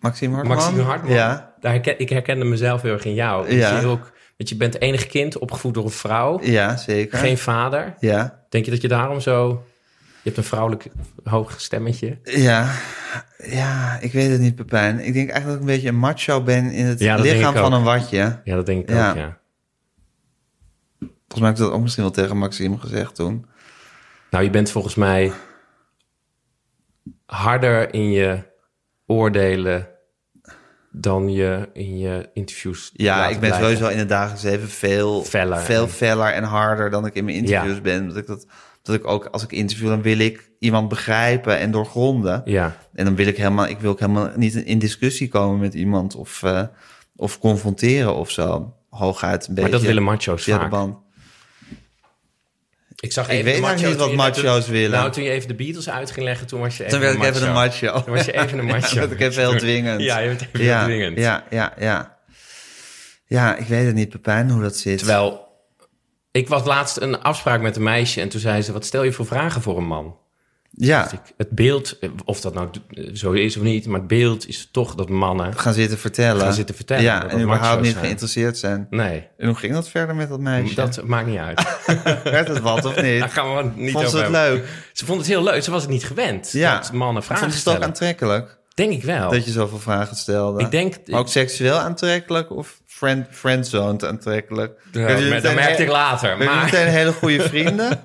[0.00, 0.56] Maxime Hartman?
[0.56, 1.12] Maxime Hartman.
[1.12, 1.54] Ja.
[1.60, 3.46] Daar herken, ik herkende mezelf heel erg in jou.
[3.46, 3.80] Dat Ja.
[3.80, 4.11] je, ook,
[4.42, 7.18] dat je bent enig kind, opgevoed door een vrouw, Ja, zeker.
[7.18, 7.94] geen vader.
[7.98, 8.44] Ja.
[8.48, 9.64] Denk je dat je daarom zo...
[10.22, 10.86] Je hebt een vrouwelijk
[11.24, 12.18] hoog stemmetje.
[12.22, 12.74] Ja.
[13.38, 14.98] Ja, ik weet het niet, Pepijn.
[14.98, 17.72] Ik denk eigenlijk dat ik een beetje een macho ben in het Ja, lichaam van
[17.72, 18.40] een watje.
[18.44, 19.10] Ja, dat denk ik Ja.
[19.10, 19.38] ook, ja.
[20.98, 23.46] Volgens mij heb ik dat ook misschien wel tegen Maxime gezegd toen.
[24.30, 25.32] Nou, je bent volgens mij
[27.26, 28.38] harder in je
[29.06, 29.88] oordelen
[30.92, 32.90] dan je in je interviews.
[32.92, 33.60] Ja, ik ben blijken.
[33.60, 35.58] sowieso in het dagelijks leven veel Feller.
[35.58, 37.80] veel feller en harder dan ik in mijn interviews Ja.
[37.80, 38.08] ben.
[38.08, 38.46] Dat ik, dat,
[38.82, 42.42] dat ik ook, als ik interview, dan wil ik iemand begrijpen en doorgronden.
[42.44, 45.74] Ja, En dan wil ik helemaal, ik wil ook helemaal niet in discussie komen met
[45.74, 46.62] iemand of, eh,
[47.16, 48.74] of confronteren of zo.
[48.90, 49.62] Hooguit een beetje.
[49.70, 50.70] maar dat willen macho's de vaak.
[50.70, 50.96] band.
[53.02, 54.90] Ik zag Ik weet nog macho niet wat macho's willen.
[54.90, 57.14] Nou, toen je even de Beatles uit ging leggen, toen was je even Toen werd
[57.14, 57.86] een ik even een macho.
[57.86, 58.04] macho.
[58.04, 58.94] Toen was je even een macho.
[58.98, 60.00] Werd ik even heel dwingend.
[60.00, 61.18] Ja, je bent even ja, heel dwingend.
[61.18, 62.18] Ja, ja, ja.
[63.26, 64.98] Ja, ik weet het niet, Pepijn, hoe dat zit.
[64.98, 65.48] Terwijl,
[66.30, 69.12] ik was laatst een afspraak met een meisje en toen zei ze, wat stel je
[69.12, 70.16] voor vragen voor een man?
[70.76, 72.68] Ja, Dus ik- Het beeld, of dat nou
[73.14, 76.40] zo is of niet, maar het beeld is toch dat mannen gaan zitten vertellen.
[76.42, 77.02] gaan zitten vertellen.
[77.02, 78.04] Ja, en überhaupt niet zijn.
[78.04, 78.86] geïnteresseerd zijn.
[78.90, 80.74] Nee, En hoe ging dat verder met dat meisje?
[80.74, 81.62] dat maakt niet uit.
[82.24, 83.18] Werd het wat of niet?
[83.20, 84.58] Daar gaan we het niet Vond ze over het hebben.
[84.60, 84.68] leuk?
[84.92, 85.62] Ze vond het heel leuk.
[85.62, 86.78] Ze was het niet gewend Ja.
[86.78, 87.94] dat mannen vragen Vond ze het ook stellen.
[87.94, 88.58] aantrekkelijk?
[88.74, 89.30] Denk ik wel.
[89.30, 90.62] Dat je zoveel vragen stelde?
[90.62, 90.94] Ik denk...
[91.06, 94.80] Maar ook seksueel aantrekkelijk of friend, friendzoned aantrekkelijk?
[94.92, 96.38] Ja, dat merkte ik later.
[96.38, 97.88] Maar, meteen hele goede vrienden?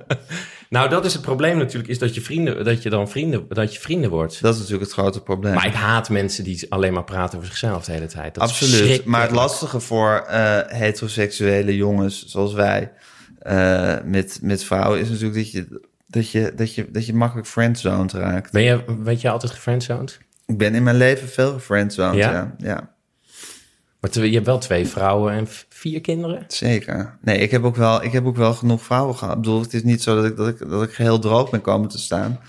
[0.69, 3.73] nou, dat is het probleem natuurlijk, is dat je, vrienden, dat je dan vrienden, dat
[3.73, 4.41] je vrienden wordt.
[4.41, 5.53] Dat is natuurlijk het grote probleem.
[5.53, 8.33] Maar ik haat mensen die alleen maar praten over zichzelf de hele tijd.
[8.33, 9.05] Dat Absoluut.
[9.05, 12.91] Maar het lastige voor eh, heteroseksuele jongens zoals wij
[13.39, 17.47] eh, met, met vrouwen is natuurlijk dat je, dat je, dat je, dat je makkelijk
[17.47, 18.51] friendzoned raakt.
[18.51, 20.19] Ben je, weet je altijd gefriendzoned?
[20.45, 22.31] Ik ben in mijn leven veel gefriendzoned, Ja?
[22.31, 22.55] ja.
[22.57, 22.95] ja.
[23.99, 26.43] Maar je hebt wel twee vrouwen en vier kinderen?
[26.47, 27.17] Zeker.
[27.21, 29.35] Nee, ik heb, ook wel, ik heb ook wel genoeg vrouwen gehad.
[29.35, 31.61] Ik bedoel, het is niet zo dat ik, dat ik, dat ik heel droog ben
[31.61, 32.39] komen te staan.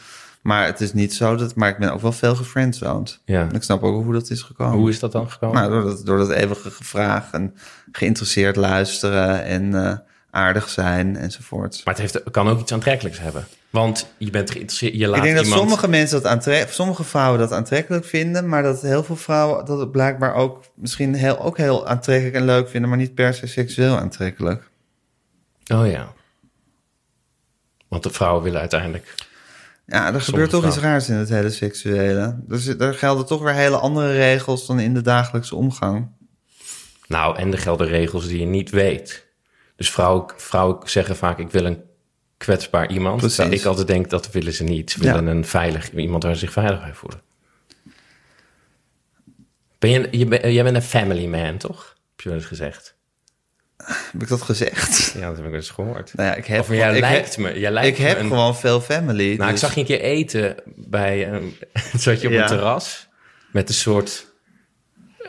[0.41, 1.55] Maar het is niet zo dat...
[1.55, 3.21] Maar ik ben ook wel veel gefriendzoned.
[3.25, 3.41] Ja.
[3.49, 4.79] En ik snap ook hoe dat is gekomen.
[4.79, 5.57] Hoe is dat dan gekomen?
[5.57, 7.55] Nou, door dat, door dat eeuwige gevraag en
[7.93, 9.97] geïnteresseerd luisteren en eh,
[10.31, 11.81] aardig zijn enzovoort.
[11.85, 13.47] Maar het heeft, kan ook iets aantrekkelijks hebben.
[13.71, 15.63] Want je bent geïnteresseerd, je laat Ik denk dat iemand...
[15.63, 19.79] sommige mensen dat aantrekkelijk, sommige vrouwen dat aantrekkelijk vinden, maar dat heel veel vrouwen dat
[19.79, 23.47] het blijkbaar ook misschien heel, ook heel aantrekkelijk en leuk vinden, maar niet per se
[23.47, 24.71] seksueel aantrekkelijk.
[25.73, 26.13] Oh ja.
[27.89, 29.15] Want de vrouwen willen uiteindelijk...
[29.87, 30.69] Ja, er gebeurt toch vrouwen.
[30.69, 32.39] iets raars in het hele seksuele.
[32.47, 36.09] Dus er gelden toch weer hele andere regels dan in de dagelijkse omgang.
[37.07, 39.27] Nou, en er gelden regels die je niet weet.
[39.77, 41.88] Dus vrouwen, vrouwen zeggen vaak, ik wil een
[42.39, 43.17] kwetsbaar iemand.
[43.17, 43.37] Precies.
[43.37, 44.91] Terwijl ik altijd denk, dat willen ze niet.
[44.91, 45.13] Ze Ja.
[45.15, 47.21] willen een veilig, iemand waar ze zich veilig bij voelen.
[49.79, 51.97] Ben je, je, ben- jij bent een family man, toch?
[52.11, 52.97] Heb je wel eens gezegd.
[54.13, 55.13] Heb ik dat gezegd?
[55.15, 56.15] Ja, dat heb ik wel eens gehoord.
[56.15, 57.59] Nou ja, ik heb, Of jij ik lijkt heb, me.
[57.61, 59.27] Jij lijkt ik heb me een- gewoon veel family.
[59.37, 61.29] Nou, ik dus- zag je een keer eten bij...
[61.33, 61.57] een
[61.97, 62.43] zat je op Ja.
[62.43, 63.09] een terras
[63.53, 64.27] met een soort...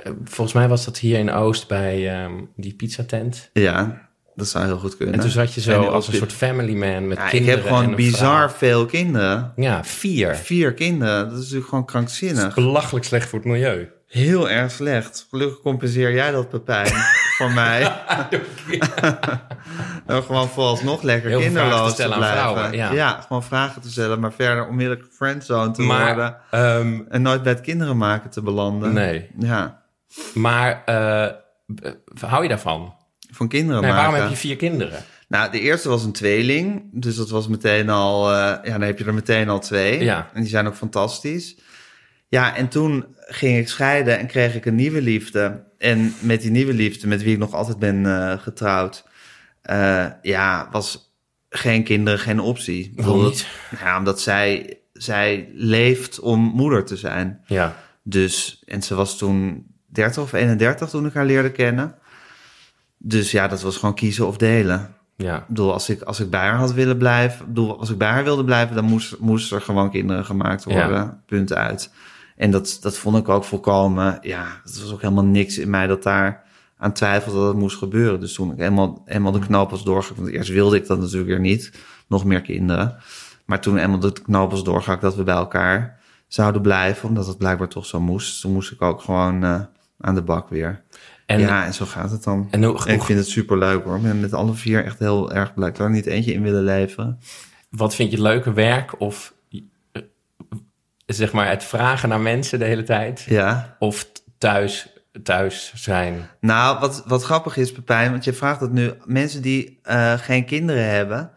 [0.03, 3.49] eh, Volgens mij was dat hier in Oost bij ehm, die pizzatent.
[3.53, 4.08] Ja,
[4.39, 5.15] dat zou heel goed kunnen.
[5.15, 7.67] En toen zat je zo als een soort family man met Ja, ik kinderen heb
[7.67, 8.57] gewoon bizar vrouw.
[8.57, 9.53] veel kinderen.
[9.55, 10.35] Ja, vier.
[10.35, 12.55] Vier kinderen, dat is natuurlijk gewoon krankzinnig.
[12.55, 13.89] Belachelijk slecht voor het milieu.
[14.07, 15.27] Heel erg slecht.
[15.29, 16.91] Gelukkig compenseer jij dat, Pepijn,
[17.37, 17.81] voor mij.
[20.05, 22.27] En gewoon vooralsnog lekker Heel kinderloos te blijven.
[22.27, 23.21] vrouwen, ja.
[23.27, 26.15] gewoon vragen te stellen, maar verder onmiddellijk friendzone te worden.
[26.15, 28.93] Maar, ehm, En nooit bij het kinderen maken te belanden.
[28.93, 29.29] nee.
[29.39, 29.81] Ja,
[30.33, 31.27] Maar eh,
[32.27, 32.93] hou je daarvan?
[33.31, 34.05] Van kinderen Nee, maken.
[34.05, 35.03] waarom heb je vier kinderen?
[35.27, 36.83] Nou, de eerste was een tweeling.
[36.91, 38.29] Dus dat was meteen al...
[38.31, 40.03] eh, ja, dan heb je er meteen al twee.
[40.03, 40.29] Ja.
[40.33, 41.55] En die zijn ook fantastisch.
[42.27, 45.63] Ja, en toen ging ik scheiden en kreeg ik een nieuwe liefde.
[45.77, 49.03] En met die nieuwe liefde, met wie ik nog altijd ben eh, getrouwd...
[49.61, 51.13] eh, ja, was
[51.49, 52.93] geen kinderen geen optie.
[52.95, 53.47] Waarom niet?
[53.83, 57.41] Ja, omdat zij, zij leeft om moeder te zijn.
[57.45, 57.75] Ja.
[58.03, 61.95] Dus, en ze was toen 30 of 31 toen ik haar leerde kennen.
[63.01, 64.93] Dus ja, dat was gewoon kiezen of delen.
[65.15, 65.37] Ja.
[65.37, 68.09] Ik bedoel, als ik, als ik bij haar had willen blijven, bedoel, als ik bij
[68.09, 70.89] haar wilde blijven, dan moest, moest er gewoon kinderen gemaakt worden.
[70.89, 71.21] Ja.
[71.25, 71.91] Punt uit.
[72.35, 75.87] En dat, dat vond ik ook volkomen, ja, het was ook helemaal niks in mij
[75.87, 76.43] dat daar
[76.77, 78.19] aan twijfelde dat het moest gebeuren.
[78.19, 81.29] Dus toen ik helemaal, helemaal de knoop was doorgehakt, want eerst wilde ik dat natuurlijk
[81.29, 81.71] weer niet,
[82.07, 82.97] nog meer kinderen.
[83.45, 87.37] Maar toen helemaal de knoop was doorgehakt dat we bij elkaar zouden blijven, omdat het
[87.37, 88.41] blijkbaar toch zo moest.
[88.41, 89.61] Toen moest ik ook gewoon eh,
[89.99, 90.83] aan de bak weer.
[91.29, 92.47] En, ja, en zo gaat het dan.
[92.51, 93.95] en hoe, En ik vind het super leuk hoor.
[93.95, 95.69] Ik ben met alle vier echt heel erg blij.
[95.69, 97.19] Ik zou er niet eentje in willen leveren.
[97.69, 99.33] wat vind je leuker werk of
[99.91, 100.01] eh,
[101.05, 103.25] zeg maar het vragen naar mensen de hele tijd?
[103.27, 103.75] Ja.
[103.79, 104.05] Of
[104.37, 104.87] thuis,
[105.23, 106.29] thuis zijn?
[106.39, 108.93] Nou, wat, wat grappig is, Pepijn, want je vraagt dat nu.
[109.05, 111.31] Mensen die eh, geen kinderen hebben.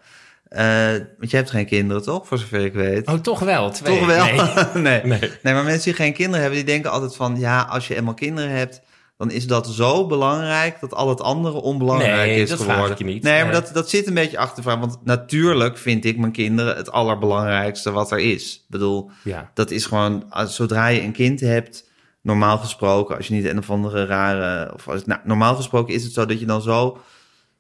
[0.49, 2.27] eh, want je hebt geen kinderen, toch?
[2.27, 3.07] Voor zover ik weet.
[3.07, 3.71] Oh, toch wel?
[3.71, 3.99] Twee?
[3.99, 4.25] toch wel?
[4.25, 4.41] Nee.
[4.83, 5.05] Nee.
[5.05, 5.31] Nee.
[5.43, 5.55] nee.
[5.55, 7.39] maar mensen die geen kinderen hebben, die denken altijd van...
[7.39, 8.81] ja, als je eenmaal kinderen hebt,
[9.23, 10.81] dan is dat zo belangrijk...
[10.81, 12.93] dat al het andere onbelangrijk Nee, is dat vraag geworden.
[12.93, 13.23] ik je niet.
[13.23, 13.61] Nee, maar Nee.
[13.61, 14.79] dat, dat zit een beetje achter vraag.
[14.79, 18.55] Want natuurlijk vind ik mijn kinderen het allerbelangrijkste wat er is.
[18.55, 19.51] Ik bedoel, Ja.
[19.55, 21.91] dat is gewoon, zodra je een kind hebt,
[22.23, 26.03] normaal gesproken, als je niet een of andere rare, of als, nou, normaal gesproken is
[26.05, 26.99] het zo dat je dan zo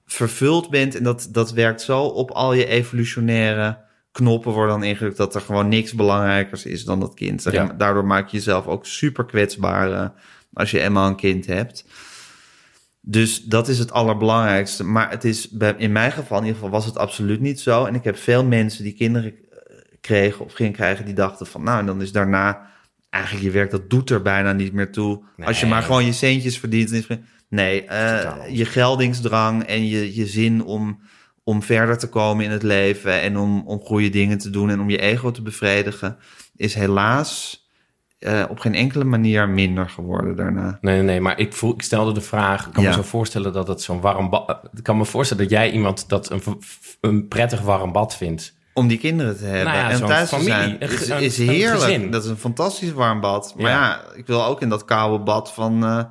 [0.07, 3.79] vervuld bent en dat, dat werkt zo op al je evolutionaire
[4.13, 7.47] knoppen worden dan ingedrukt dat er gewoon niks belangrijkers is dan dat kind.
[7.51, 7.75] Ja.
[7.79, 10.13] Daardoor maak je jezelf ook super kwetsbaar
[10.53, 11.85] als je eenmaal een kind hebt.
[13.01, 14.85] Dus dat is het allerbelangrijkste.
[14.85, 17.85] Maar het is in mijn geval, in ieder geval, was het absoluut niet zo.
[17.85, 19.59] En ik heb veel mensen die kinderen eh,
[20.01, 22.71] kregen of gingen krijgen, die dachten van, nou, en dan is daarna
[23.11, 25.25] eigenlijk je werk, dat doet er bijna niet meer toe.
[25.37, 25.47] Nee.
[25.47, 27.07] Als je maar gewoon je centjes verdient.
[27.49, 31.01] Nee, eh, je geldingsdrang en je, je zin om,
[31.45, 34.81] om verder te komen in het leven en om, om goede dingen te doen en
[34.81, 36.17] om je ego te bevredigen,
[36.57, 37.62] is helaas
[38.23, 40.79] eh, op geen enkele manier minder geworden daarna.
[40.81, 42.66] Nee, nee, nee, maar ik, voel, ik stelde de vraag.
[42.66, 42.89] Ik kan Ja.
[42.89, 44.59] me zo voorstellen dat het zo'n warm bad.
[44.77, 46.43] Ik kan me voorstellen dat jij iemand dat een,
[47.01, 48.55] een prettig warm bad vindt.
[48.75, 52.12] Om die kinderen te hebben Nou ja, en thuis familie, te zijn, is, is heerlijk.
[52.12, 53.55] Dat is een fantastisch warm bad.
[53.57, 53.81] Maar Ja.
[53.81, 56.05] ja, ik wil ook in dat koude bad van, eh,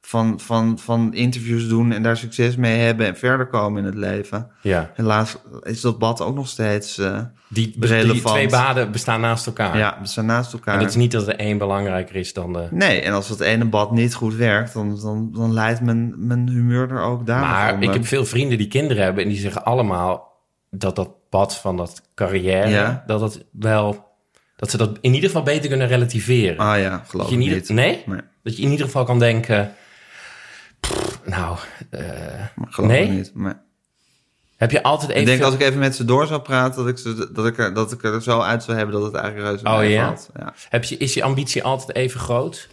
[0.00, 3.94] van, van, van interviews doen en daar succes mee hebben en verder komen in het
[3.94, 4.50] leven.
[4.62, 4.90] Ja.
[4.94, 8.34] Helaas is dat bad ook nog steeds, eh, Die, die Relevant.
[8.34, 9.78] twee baden bestaan naast elkaar.
[9.78, 10.74] ja, ze zijn naast elkaar.
[10.74, 12.68] En het is niet dat er één belangrijker is dan de.
[12.70, 16.48] Nee, en als het ene bad niet goed werkt, dan, dan, dan leidt mijn, mijn
[16.48, 19.64] humeur er ook daar Maar ik heb veel vrienden die kinderen hebben en die zeggen
[19.64, 20.36] allemaal
[20.70, 23.04] dat dat pad van dat carrière, Ja.
[23.06, 24.06] dat dat wel,
[24.56, 26.58] dat ze dat in ieder geval beter kunnen relativeren.
[26.58, 27.68] Ah ja, geloof dat ik niet.
[27.68, 28.02] nee?
[28.06, 29.72] Nee, Dat je in ieder geval kan denken,
[31.28, 31.58] nou,
[32.54, 33.08] maar geloof Nee?
[33.08, 33.30] niet.
[33.34, 33.52] Nee.
[34.56, 35.22] heb je altijd even...
[35.22, 37.58] Ik denk als ik even met ze door zou praten, dat ik, ze, dat, ik
[37.58, 40.16] er, dat ik er zo uit zou hebben dat het eigenlijk reuze Oh, ja?
[40.68, 42.68] heb je, is je ambitie altijd even groot?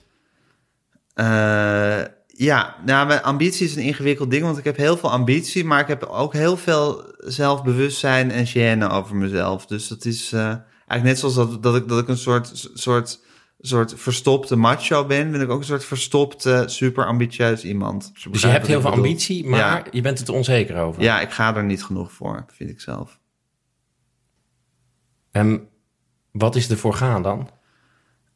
[1.14, 2.02] Eh,
[2.38, 5.80] ja, nou, mijn ambitie is een ingewikkeld ding, want ik heb heel veel ambitie, maar
[5.80, 9.66] ik heb ook heel veel zelfbewustzijn en gêne over mezelf.
[9.66, 10.42] Dus dat is eh,
[10.88, 13.20] eigenlijk net zoals dat, dat, ik, dat ik een soort, soort,
[13.68, 18.12] soort verstopte macho ben, ben ik ook een soort verstopte, super ambitieus iemand.
[18.32, 19.06] Dus je hebt heel veel bedoel.
[19.06, 19.84] ambitie, maar Ja.
[19.92, 21.02] je bent het er onzeker over.
[21.02, 23.20] Ja, ik ga er niet genoeg voor, vind ik zelf.
[25.32, 25.68] En
[26.32, 27.50] wat is er voor gaan dan?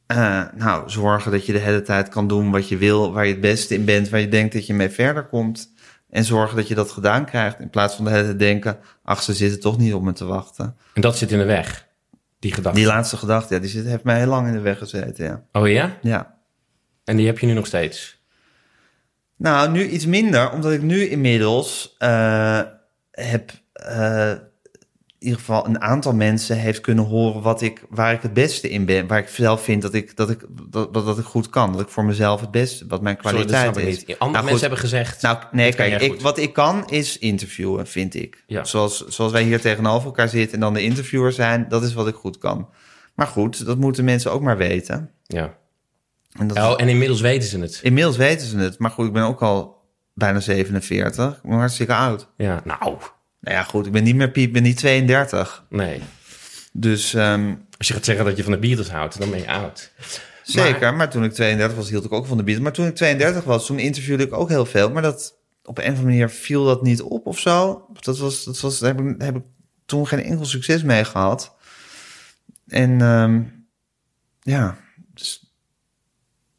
[0.06, 3.32] Eh, nou, zorgen dat je de hele tijd kan doen wat je wil, waar je
[3.32, 5.74] het beste in bent, waar je denkt dat je mee verder komt.
[6.10, 7.60] En zorgen dat je dat gedaan krijgt.
[7.60, 10.26] In plaats van de hele tijd denken, ach, ze zitten toch niet op me te
[10.26, 10.76] wachten.
[10.94, 11.88] En dat zit in de weg,
[12.40, 12.80] die gedachte.
[12.80, 15.44] Die laatste gedachte, ja, die zit, heeft mij heel lang in de weg gezeten, ja.
[15.52, 15.98] Oh ja?
[16.02, 16.38] ja.
[17.04, 18.22] En die heb je nu nog steeds?
[19.36, 22.62] Nou, nu iets minder, omdat ik nu inmiddels eh,
[23.12, 24.34] heb eh,
[25.20, 28.70] in ieder geval een aantal mensen heeft kunnen horen wat ik, waar ik het beste
[28.70, 29.08] in ben.
[29.08, 31.72] Waar ik zelf vind dat ik, dat ik, dat, dat, ik goed kan.
[31.72, 33.86] Dat ik voor mezelf het beste, wat mijn kwaliteit is.
[33.86, 34.00] niet.
[34.08, 34.62] Andere Nou, mensen goed.
[34.62, 35.22] hebben gezegd...
[35.22, 38.44] Nou, nee, kijk, ik, wat ik kan is interviewen, vind ik.
[38.48, 38.64] Ja.
[38.64, 42.08] Zoals, zoals wij hier tegenover elkaar zitten en dan de interviewer zijn, dat is wat
[42.08, 42.70] ik goed kan.
[43.16, 45.12] Maar goed, dat moeten mensen ook maar weten.
[45.28, 45.58] ja.
[46.40, 47.80] En dat Oh, en inmiddels weten ze het.
[47.84, 48.80] Inmiddels weten ze het.
[48.80, 49.82] Maar goed, ik ben ook al
[50.14, 51.36] bijna 47.
[51.36, 52.28] Ik ben hartstikke oud.
[52.38, 52.98] Ja, nou,
[53.40, 55.66] Nou ja, goed, ik ben niet meer piep, ik ben niet 32.
[55.70, 56.02] nee.
[56.72, 59.48] Dus ehm, Als je gaat zeggen dat je van de Beatles houdt, dan ben je
[59.48, 59.92] oud.
[60.44, 60.94] zeker.
[60.94, 61.10] Maar...
[61.10, 62.64] toen ik 32 was, hield ik ook van de Beatles.
[62.64, 64.92] Maar toen ik 32 was, toen interviewde ik ook heel veel.
[64.92, 67.86] Maar dat, op een of andere manier viel dat niet op of zo.
[68.00, 69.44] Dat was, dat was, daar heb ik, heb ik
[69.86, 71.56] toen geen enkel succes mee gehad.
[72.68, 73.42] En ehm,
[74.42, 74.78] ja,
[75.14, 75.40] dus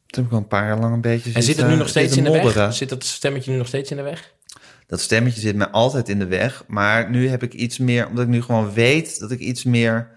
[0.05, 1.89] toen heb ik al een paar jaar lang een beetje En zit het nu nog
[1.89, 2.73] steeds in de weg?
[2.73, 4.33] Zit dat stemmetje nu nog steeds in de weg?
[4.91, 6.63] Dat stemmetje zit mij altijd in de weg.
[6.67, 10.09] Maar nu heb ik iets meer, omdat ik nu gewoon weet dat ik iets meer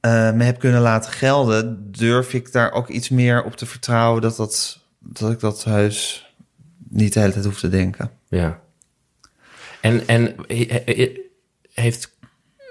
[0.00, 4.22] eh, me heb kunnen laten gelden, durf ik daar ook iets meer op te vertrouwen
[4.22, 6.30] dat, dat, dat ik dat heus
[6.88, 8.10] niet de hele tijd hoef te denken.
[8.28, 8.60] Ja.
[9.80, 11.20] En, en he- he-
[11.72, 12.16] heeft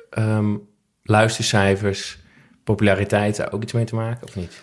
[0.09, 0.55] ehm,
[1.03, 2.17] luistercijfers,
[2.63, 4.61] populariteit daar ook iets mee te maken of niet?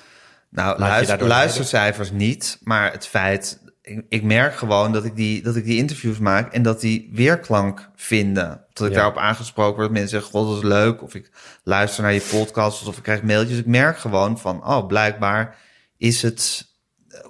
[0.48, 3.62] Nou, luister, luistercijfers niet, maar het feit...
[3.86, 7.10] Ik, ik merk gewoon dat ik, die, dat ik die interviews maak en dat die
[7.12, 8.64] weerklank vinden.
[8.72, 8.98] Dat ik Ja.
[8.98, 9.90] daarop aangesproken word.
[9.90, 11.02] Mensen zeggen, god, dat is leuk.
[11.02, 11.30] Of ik
[11.64, 13.58] luister naar je podcast of ik krijg mailtjes.
[13.58, 15.56] Ik merk gewoon van, oh, blijkbaar
[15.96, 16.66] is het,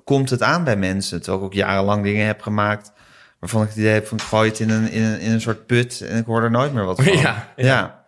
[0.05, 1.19] komt het aan bij mensen.
[1.23, 2.93] Terwijl ik ook jarenlang dingen heb gemaakt
[3.41, 5.41] waarvan ik het idee heb van, ik gooi het in een, in een, in een
[5.41, 7.13] soort put en ik hoor er nooit meer wat van.
[7.19, 7.53] Ja, ja.
[7.57, 8.04] ja.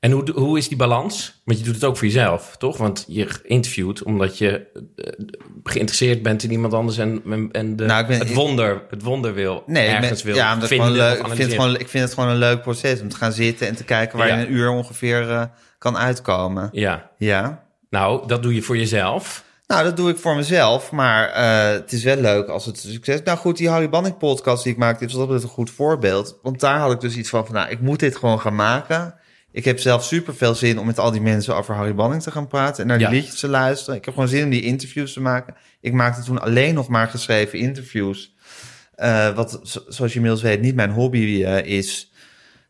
[0.00, 1.40] En hoe, hoe is die balans?
[1.44, 2.76] Want je doet het ook voor jezelf, toch?
[2.76, 5.12] Want je interviewt omdat je eh,
[5.64, 7.22] geïnteresseerd bent in iemand anders en,
[7.52, 10.32] en- de, Nou, ik ben- het, ik- wonder, het wonder wil Nee, ik ergens ben,
[10.32, 12.62] wil ja, omdat ik, gewoon leuk, ik, vind gewoon, ik vind het gewoon een leuk
[12.62, 14.34] proces om te gaan zitten en te kijken waar Ja.
[14.36, 15.42] je in een uur ongeveer eh,
[15.78, 16.68] kan uitkomen.
[16.72, 17.64] Ja, Ja.
[17.90, 19.44] nou, dat doe je voor jezelf.
[19.66, 23.20] Nou, dat doe ik voor mezelf, maar eh, het is wel leuk als het succes...
[23.24, 26.38] Nou goed, die Harry Banning podcast die ik maakte, is dat betreft een goed voorbeeld.
[26.42, 29.14] Want daar had ik dus iets van, van nou, ik moet dit gewoon gaan maken.
[29.52, 32.30] Ik heb zelf super veel zin om met al die mensen over Harry Banning te
[32.30, 32.82] gaan praten...
[32.82, 33.12] en naar die Ja.
[33.12, 33.98] liedjes te luisteren.
[33.98, 35.54] Ik heb gewoon zin om die interviews te maken.
[35.80, 38.34] Ik maakte toen alleen nog maar geschreven interviews.
[38.94, 42.12] Eh, wat, zo- zoals je inmiddels weet, niet mijn hobby eh, is...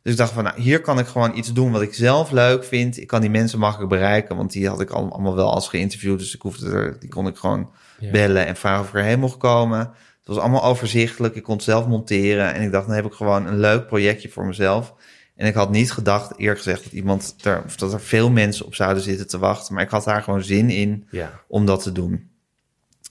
[0.02, 2.64] Dus ik dacht van, nou, hier kan ik gewoon iets doen wat ik zelf leuk
[2.64, 2.98] vind.
[3.00, 6.18] Ik kan die mensen makkelijk bereiken, want die had ik al- allemaal wel als geïnterviewd.
[6.18, 8.10] Dus ik hoefde er, die kon ik gewoon Ja.
[8.10, 9.78] bellen en vragen of ik erheen mocht komen.
[9.78, 9.88] Het
[10.24, 11.34] was allemaal overzichtelijk.
[11.34, 12.54] Ik kon het zelf monteren.
[12.54, 14.94] En ik dacht, dan heb ik gewoon een leuk projectje voor mezelf.
[15.40, 18.66] En ik had niet gedacht, eerlijk gezegd, dat iemand er, of dat er veel mensen
[18.66, 19.74] op zouden zitten te wachten.
[19.74, 22.30] Maar ik had daar gewoon zin in Ja, om dat te doen.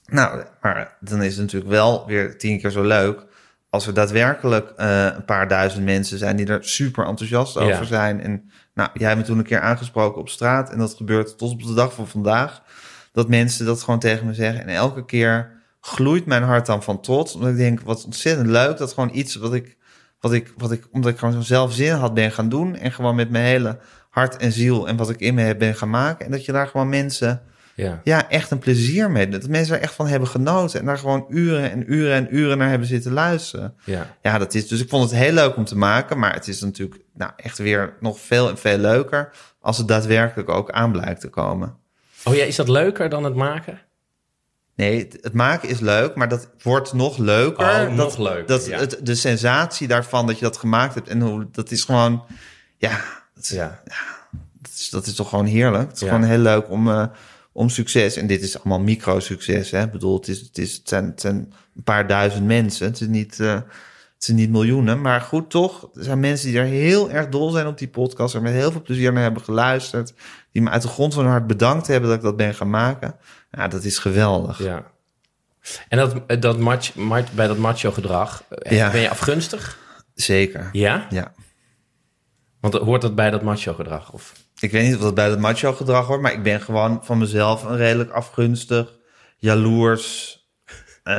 [0.06, 3.26] Nou, maar dan is het natuurlijk wel weer tien keer zo leuk
[3.70, 7.60] als er daadwerkelijk eh, een paar duizend mensen zijn die er super enthousiast Ja.
[7.60, 8.20] over zijn.
[8.20, 11.52] En nou, jij hebt me toen een keer aangesproken op straat en dat gebeurt tot
[11.52, 12.62] op de dag van vandaag.
[13.12, 14.62] Dat mensen dat gewoon tegen me zeggen.
[14.66, 15.50] En elke keer
[15.80, 17.34] gloeit mijn hart dan van trots.
[17.34, 18.76] Omdat ik denk, wat ontzettend leuk.
[18.76, 19.76] Dat gewoon iets wat ik,
[20.20, 22.76] wat ik, wat ik omdat ik gewoon zo zelf zin had ben gaan doen.
[22.76, 23.78] En gewoon met mijn hele
[24.10, 26.24] hart en ziel en wat ik in me heb ben gaan maken.
[26.24, 27.42] En dat je daar gewoon mensen
[27.74, 28.00] ja.
[28.04, 29.28] ja, echt een plezier mee.
[29.28, 30.80] Dat mensen er echt van hebben genoten.
[30.80, 33.74] En daar gewoon uren en uren en uren naar hebben zitten luisteren.
[33.84, 34.16] ja.
[34.22, 34.68] Ja, dat is.
[34.68, 36.18] Dus ik vond het heel leuk om te maken.
[36.18, 39.32] Maar het is natuurlijk nou, echt weer nog veel en veel leuker.
[39.60, 41.76] Als het daadwerkelijk ook aan blijkt te komen.
[42.24, 43.80] Oh ja, is dat leuker dan het maken?
[44.80, 47.64] Nee, het, maken is leuk, maar dat wordt nog leuker.
[47.64, 48.78] Oh, dat, nog leuker, Dat, ja.
[48.78, 51.08] het, de sensatie daarvan dat je dat gemaakt hebt.
[51.08, 52.24] En hoe, dat is gewoon.
[52.78, 53.00] Ja,
[53.34, 53.80] dat is, Ja.
[54.62, 55.88] dat is, dat is toch gewoon heerlijk.
[55.88, 56.08] Het is Ja.
[56.14, 57.06] gewoon heel leuk om, eh,
[57.52, 58.16] om succes.
[58.16, 59.70] En dit is allemaal micro-succes.
[59.70, 59.82] Hè?
[59.82, 62.86] Ik bedoel, het, is, het, is, het, zijn, het zijn een paar duizend mensen.
[62.86, 63.54] Het is niet, eh,
[64.14, 65.00] het zijn niet miljoenen.
[65.00, 65.88] Maar goed, toch.
[65.94, 68.34] Er zijn mensen die er heel erg dol zijn op die podcast.
[68.34, 70.12] Er met heel veel plezier naar hebben geluisterd.
[70.52, 72.70] Die me uit de grond van hun hart bedankt hebben dat ik dat ben gaan
[72.70, 73.16] maken.
[73.50, 74.58] Ja, dat is geweldig.
[74.58, 74.84] Ja.
[75.88, 78.90] En dat, dat match, match, bij dat macho gedrag, eh, Ja.
[78.90, 79.78] ben je afgunstig?
[80.14, 80.68] Zeker.
[80.72, 81.06] Ja?
[81.10, 81.32] Ja.
[82.60, 84.12] Want hoort dat bij dat macho gedrag?
[84.12, 84.32] Of?
[84.60, 87.18] Ik weet niet of dat bij dat macho gedrag hoort, maar ik ben gewoon van
[87.18, 88.92] mezelf een redelijk afgunstig,
[89.36, 90.38] jaloers,
[91.02, 91.14] eh,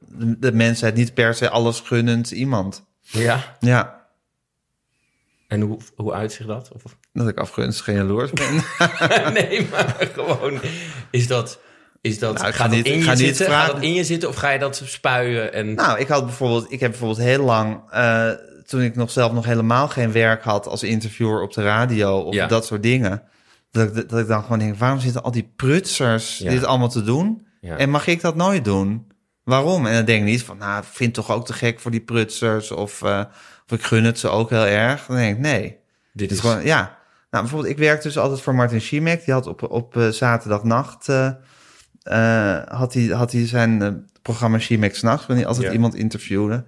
[0.00, 2.84] de, de mensheid niet per se alles gunnend iemand.
[3.00, 3.56] Ja.
[3.60, 4.06] Ja,
[5.48, 6.70] En hoe, hoe uitzicht dat?
[6.72, 6.96] Of?
[7.12, 8.54] Dat ik afgunstig en jaloers ben.
[9.32, 10.60] nee, maar gewoon,
[11.10, 11.58] is dat...
[12.02, 13.46] Is dat, Nou, gaat dat niet- in je zitten?
[13.46, 15.52] Gaat dat in je zitten of ga je dat spuien?
[15.52, 15.74] En...
[15.74, 18.30] nou, ik had bijvoorbeeld, ik heb bijvoorbeeld heel lang, eh,
[18.66, 22.34] toen ik nog zelf nog helemaal geen werk had als interviewer op de radio of
[22.34, 22.46] Ja.
[22.46, 23.22] dat soort dingen,
[23.70, 26.50] dat ik, dat ik dan gewoon denk, waarom zitten al die prutsers Ja.
[26.50, 27.46] dit allemaal te doen?
[27.60, 27.76] Ja.
[27.76, 29.06] En mag ik dat nooit doen?
[29.44, 29.86] Waarom?
[29.86, 32.70] En dan denk ik niet van, nou, vind toch ook te gek voor die prutsers.
[32.70, 33.20] Of, eh,
[33.66, 35.06] of ik gun het ze ook heel erg.
[35.06, 35.76] Dan denk ik, nee.
[36.12, 36.98] Dit is is gewoon, ja.
[37.30, 39.24] Nou, bijvoorbeeld, ik werk dus altijd voor Martin Schimek.
[39.24, 41.26] Die had op, op eh, zaterdagnacht, eh,
[42.02, 45.72] eh, had, hij, had hij zijn programma Schimek S'nachts, waarin hij altijd Ja.
[45.72, 46.64] iemand interviewde.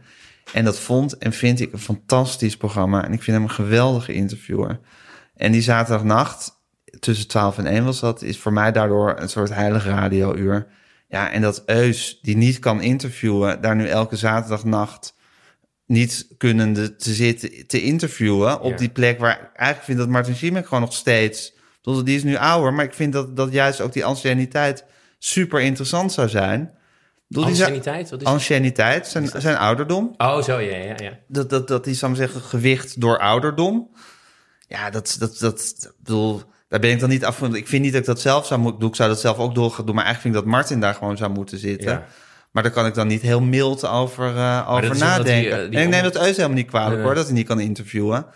[0.52, 3.04] En dat vond en vind ik een fantastisch programma.
[3.04, 4.80] En ik vind hem een geweldige interviewer.
[5.36, 6.60] En die zaterdagnacht,
[7.00, 10.66] tussen 12 en 1 was dat, is voor mij daardoor een soort heilig radiouur.
[11.08, 15.14] Ja, en dat Eus, die niet kan interviewen, daar nu elke zaterdagnacht
[15.92, 18.76] niet kunnende te zitten, te interviewen op Ja.
[18.76, 22.22] die plek waar ik eigenlijk vind dat Martin Schimek gewoon nog steeds, tot die is
[22.22, 24.84] nu ouder, maar ik vind dat, dat juist ook die anciëniteit
[25.18, 26.70] super interessant zou zijn.
[27.28, 28.10] Zou- Anciëniteit?
[28.10, 28.34] Wat is dat?
[28.34, 30.14] Anciëniteit, zijn, zijn ouderdom.
[30.16, 31.18] Oh, zo, ja, ja, ja.
[31.28, 33.90] Dat, dat, dat die, zou zeggen, gewicht door ouderdom.
[34.68, 37.54] Ja, dat, dat, dat, bedoel, daar ben ik dan niet af van.
[37.54, 38.88] Ik vind niet dat ik dat zelf zou moeten doen.
[38.88, 39.94] Ik zou dat zelf ook door gaan doen.
[39.94, 41.90] Maar eigenlijk vind ik dat Martin daar gewoon zou moeten zitten.
[41.90, 42.06] Ja.
[42.52, 45.24] Maar daar kan ik dan niet heel mild over, eh, over nadenken.
[45.24, 47.04] die, eh, die en ik neem dat Eus helemaal niet kwalijk Nee.
[47.04, 48.26] hoor, dat hij niet kan interviewen.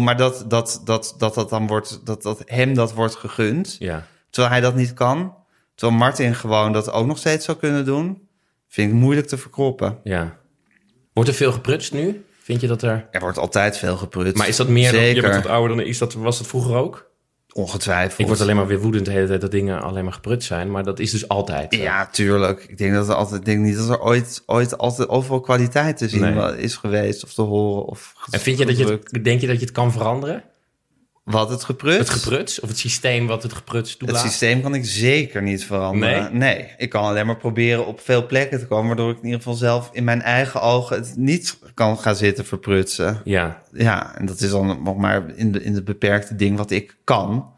[0.00, 3.76] Maar dat dat, dat, dat dat dan wordt, dat, dat hem dat wordt gegund.
[3.78, 4.06] Ja.
[4.30, 5.34] Terwijl hij dat niet kan.
[5.74, 8.28] Terwijl Martin gewoon dat ook nog steeds zou kunnen doen.
[8.68, 9.98] Vind ik moeilijk te verkroppen.
[10.04, 10.36] Ja.
[11.12, 12.24] Wordt er veel geprutst nu?
[12.42, 13.08] Vind je dat er...
[13.10, 14.36] Er wordt altijd veel geprutst.
[14.36, 15.00] Maar is dat meer dan...
[15.00, 15.22] Je Zeker.
[15.22, 15.86] bent wat ouder dan...
[15.86, 17.07] Is dat, was dat vroeger ook?
[17.58, 18.18] Ongetwijfeld.
[18.18, 20.70] Ik word alleen maar weer woedend de hele tijd dat dingen alleen maar geprutst zijn.
[20.70, 21.74] Maar dat is dus altijd.
[21.74, 22.64] Ja, tuurlijk.
[22.68, 25.96] Ik denk dat er altijd, ik denk niet dat er ooit, ooit altijd overal kwaliteit
[25.96, 26.60] te zien Nee.
[26.60, 28.14] is geweest of te horen of.
[28.30, 30.42] En vind je dat je het, denk je dat je het kan veranderen?
[31.30, 31.98] Wat het geprutst?
[31.98, 32.60] Het gepruts?
[32.60, 34.20] Of het systeem wat het gepruts Het toelaat?
[34.22, 36.38] systeem kan ik zeker niet veranderen.
[36.38, 36.66] Nee?
[36.76, 39.54] ik kan alleen maar proberen op veel plekken te komen, waardoor ik in ieder geval
[39.54, 43.20] zelf in mijn eigen ogen het niet kan gaan zitten verprutsen.
[43.24, 43.62] Ja.
[43.72, 46.96] Ja, en dat is dan nog maar in de, in de beperkte ding wat ik
[47.04, 47.56] kan.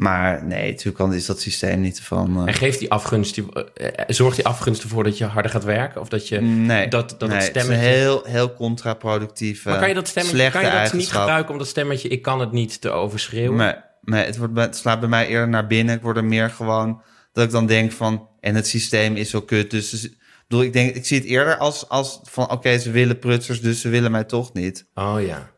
[0.00, 2.46] Maar nee, natuurlijk kan, is dat systeem niet te veranderen.
[2.46, 6.00] En geeft die afgunst, die, eh, zorgt die afgunst ervoor dat je harder gaat werken?
[6.00, 6.40] Of dat je...
[6.40, 7.88] Nee, dat, dat nee, het het is stemmetje...
[7.88, 9.64] een heel, heel contraproductief.
[9.64, 12.40] maar kan je dat stemmetje kan je dat niet gebruiken om dat stemmetje ik kan
[12.40, 13.56] het niet te overschreeuwen?
[13.56, 15.94] Nee, nee het, wordt, het slaat bij mij eerder naar binnen.
[15.94, 18.28] Ik word er meer gewoon dat ik dan denk van...
[18.40, 19.70] en het systeem is zo kut.
[19.70, 20.16] Dus, dus- ik
[20.48, 22.50] bedoel, ik, denk, ik zie het eerder als, als van...
[22.50, 24.86] oké, ze willen prutsers, dus ze willen mij toch niet.
[24.94, 25.50] Oh ja.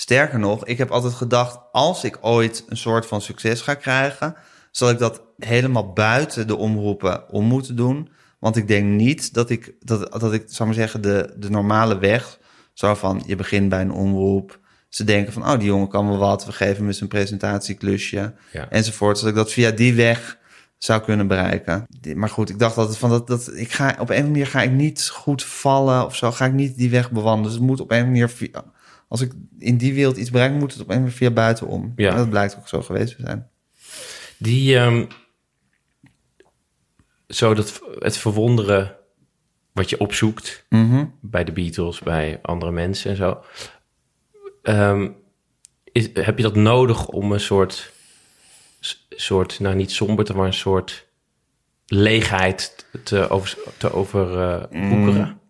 [0.00, 1.58] Sterker nog, ik heb altijd gedacht...
[1.72, 4.34] als ik ooit een soort van succes ga krijgen...
[4.70, 8.08] zal ik dat helemaal buiten de omroepen om moeten doen.
[8.38, 11.98] Want ik denk niet dat ik, dat, dat ik zou maar zeggen, de, de normale
[11.98, 12.38] weg...
[12.72, 14.58] zo van, je begint bij een omroep...
[14.88, 16.46] Ze denken van, oh, die jongen kan wel wat.
[16.46, 18.34] We geven hem eens een presentatieklusje.
[18.52, 18.68] Ja.
[18.70, 19.18] Enzovoort.
[19.18, 20.38] Zodat ik dat via die weg
[20.78, 21.86] zou kunnen bereiken.
[22.14, 24.46] Maar goed, ik dacht altijd van dat, dat ik ga op een of andere manier
[24.46, 26.32] ga ik niet goed vallen of zo.
[26.32, 27.50] Ga ik niet die weg bewandelen.
[27.50, 28.64] Dus het moet op een of andere manier via,
[29.08, 31.30] als ik in die wereld iets bereik, moet het op een of andere manier via
[31.30, 31.92] buitenom.
[31.96, 32.10] Ja.
[32.10, 33.48] En dat blijkt ook zo geweest te zijn.
[34.38, 35.06] Die, ehm,
[37.28, 38.96] zo dat het verwonderen
[39.72, 41.04] wat je opzoekt Mhm.
[41.20, 43.42] bij de Beatles, bij andere mensen en zo.
[44.62, 45.08] Ehm,
[45.92, 47.92] is, heb je dat nodig om een soort,
[49.10, 51.06] soort nou niet somber, maar een soort
[51.86, 55.40] leegheid te over, te overwoekeren?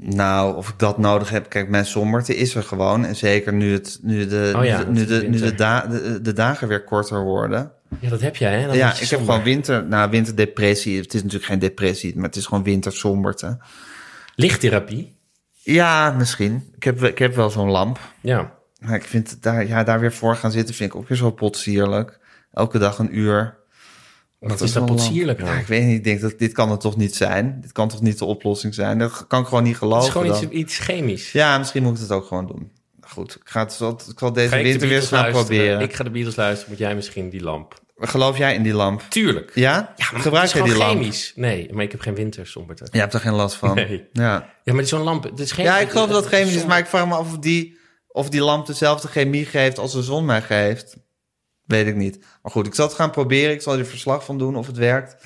[0.00, 1.48] Nou, of ik dat nodig heb.
[1.48, 3.04] Kijk, mijn somberte is er gewoon.
[3.04, 5.56] En zeker nu, het, nu, de, Oh ja, nu, de, nu, de, nu de, winter.
[5.56, 7.72] da- de, de dagen weer korter worden.
[8.00, 8.66] Ja, dat heb jij, hè?
[8.66, 11.00] Dan ja, ik heb gewoon winter, nou, winterdepressie.
[11.00, 13.58] Het is natuurlijk geen depressie, maar het is gewoon wintersomberte.
[14.34, 15.16] Lichttherapie?
[15.52, 16.70] Ja, misschien.
[16.76, 17.98] Ik heb, ik heb wel zo'n lamp.
[18.20, 18.52] Ja.
[18.80, 21.30] Maar ik vind daar, ja, daar weer voor gaan zitten vind ik ook weer zo
[21.30, 22.18] potsierlijk.
[22.52, 23.56] Elke dag een uur.
[24.38, 25.40] Wat is wel potsierlijk?
[25.40, 27.58] Ja, ik weet niet, ik denk dat dit kan het toch niet zijn.
[27.60, 28.98] Dit kan toch niet de oplossing zijn.
[28.98, 30.06] Dat kan ik gewoon niet Het geloven.
[30.06, 31.32] is gewoon iets, iets chemisch.
[31.32, 32.70] Ja, misschien moet ik het ook gewoon doen.
[33.00, 35.46] Goed, ik ga, het, ik zal deze Ga ik de winter weer gaan luisteren?
[35.46, 35.80] proberen.
[35.80, 37.74] Ik ga de Beatles luisteren, moet jij misschien die lamp.
[38.00, 39.02] Geloof jij in die lamp?
[39.08, 39.50] Tuurlijk.
[39.54, 39.92] Ja?
[39.96, 41.00] Ja, maar Gebruik het jij is die gewoon lamp?
[41.00, 41.32] chemisch.
[41.34, 42.86] Nee, maar ik heb geen wintersomberte.
[42.90, 43.74] Je hebt er geen last van.
[43.74, 44.08] Nee.
[44.12, 44.50] Ja.
[44.64, 45.64] Ja, maar zo'n lamp, het is geen...
[45.64, 47.78] ja, ik geloof dat het chemisch is, maar ik vraag me af of die,
[48.08, 50.96] of die lamp dezelfde chemie geeft als de zon mij geeft.
[51.68, 52.18] Weet ik niet.
[52.42, 53.52] Maar goed, ik zal het gaan proberen.
[53.52, 55.16] Ik zal er verslag van doen of het werkt.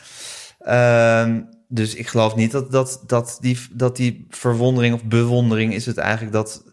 [0.58, 5.86] Ehm, dus ik geloof niet dat, dat, dat, die, dat die verwondering of bewondering is
[5.86, 6.64] het eigenlijk dat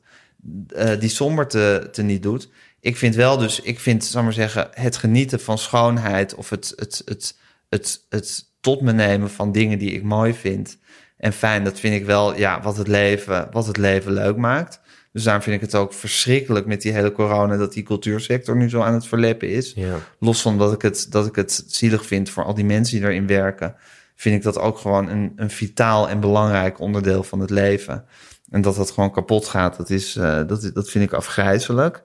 [0.67, 2.49] eh, die somberte te niet doet.
[2.79, 6.73] Ik vind wel dus, ik vind, zal maar zeggen, het genieten van schoonheid of het,
[6.75, 7.37] het, het,
[7.69, 10.77] het, het tot me nemen van dingen die ik mooi vind
[11.17, 14.78] en fijn, dat vind ik wel, ja, wat het leven, wat het leven leuk maakt.
[15.11, 18.69] Dus daarom vind ik het ook verschrikkelijk met die hele corona dat die cultuursector nu
[18.69, 19.73] zo aan het verleppen is.
[19.75, 19.95] Ja.
[20.19, 23.07] Los van dat ik het, dat ik het zielig vind voor al die mensen die
[23.07, 23.75] erin werken,
[24.15, 28.05] vind ik dat ook gewoon een, een vitaal en belangrijk onderdeel van het leven.
[28.49, 32.03] En dat dat gewoon kapot gaat, dat, is, eh, dat, dat vind ik afgrijzelijk.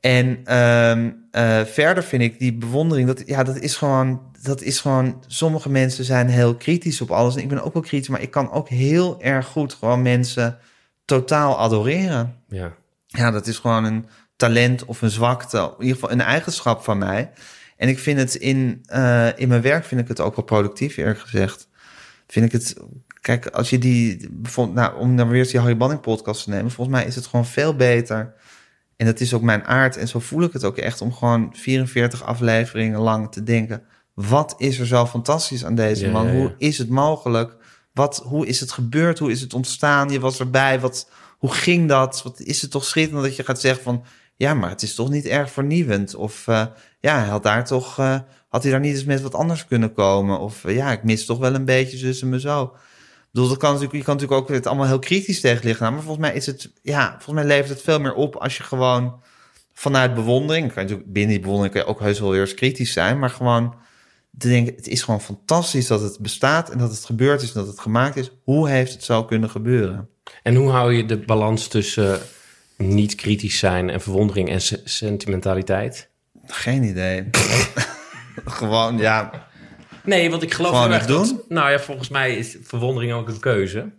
[0.00, 4.80] En ehm, eh, verder vind ik die bewondering, dat, ja, dat is gewoon, dat is
[4.80, 7.36] gewoon, sommige mensen zijn heel kritisch op alles.
[7.36, 10.58] En ik ben ook wel kritisch, maar ik kan ook heel erg goed gewoon mensen
[11.06, 12.34] totaal adoreren.
[12.48, 12.72] ja.
[13.06, 16.98] Ja, dat is gewoon een talent of een zwakte, in ieder geval een eigenschap van
[16.98, 17.30] mij.
[17.76, 20.96] En ik vind het in, eh, in mijn werk vind ik het ook wel productief,
[20.96, 21.68] eerlijk gezegd.
[22.26, 22.76] Vind ik het,
[23.20, 26.50] kijk, als je die, bijvoorbeeld, nou, om dan weer eens die Harry Banning podcast te
[26.50, 28.34] nemen, volgens mij is het gewoon veel beter.
[28.96, 29.96] En dat is ook mijn aard.
[29.96, 33.82] En zo voel ik het ook echt om gewoon 44 afleveringen lang te denken.
[34.14, 36.26] Wat is er zo fantastisch aan deze Ja, man?
[36.26, 36.38] ja, ja.
[36.38, 37.56] Hoe is het mogelijk?
[37.96, 39.18] Wat, hoe is het gebeurd?
[39.18, 40.08] Hoe is het ontstaan?
[40.08, 40.80] Je was erbij.
[40.80, 42.22] Wat, hoe ging dat?
[42.22, 44.04] Wat is het toch schitterend dat je gaat zeggen van...
[44.36, 46.14] Ja, maar het is toch niet erg vernieuwend?
[46.14, 46.66] Of eh,
[47.00, 47.98] ja, had daar toch...
[47.98, 48.18] eh,
[48.48, 50.38] had hij daar niet eens met wat anders kunnen komen?
[50.38, 52.62] Of eh, ja, ik mis toch wel een beetje zus en me zo.
[52.62, 55.92] Ik bedoel, dat kan natuurlijk, je kan natuurlijk ook het allemaal heel kritisch tegen liggen.
[55.92, 56.72] Maar volgens mij is het...
[56.82, 59.20] Ja, volgens mij levert het veel meer op als je gewoon
[59.72, 60.72] vanuit bewondering...
[60.72, 63.18] Kan je natuurlijk, binnen die bewondering kan je ook heus wel weer eens kritisch zijn.
[63.18, 63.74] Maar gewoon
[64.38, 66.70] te denken, het is gewoon fantastisch dat het bestaat...
[66.70, 68.30] en dat het gebeurd is en dat het gemaakt is.
[68.44, 70.08] Hoe heeft het zo kunnen gebeuren?
[70.42, 72.20] En hoe hou je de balans tussen eh,
[72.86, 76.08] niet kritisch zijn en verwondering en se- sentimentaliteit?
[76.46, 77.30] Geen idee.
[78.44, 79.30] Gewoon, ja.
[80.04, 81.26] Nee, want ik geloof heel erg het dat...
[81.28, 81.40] doen?
[81.48, 83.90] Nou ja, volgens mij is verwondering ook een keuze.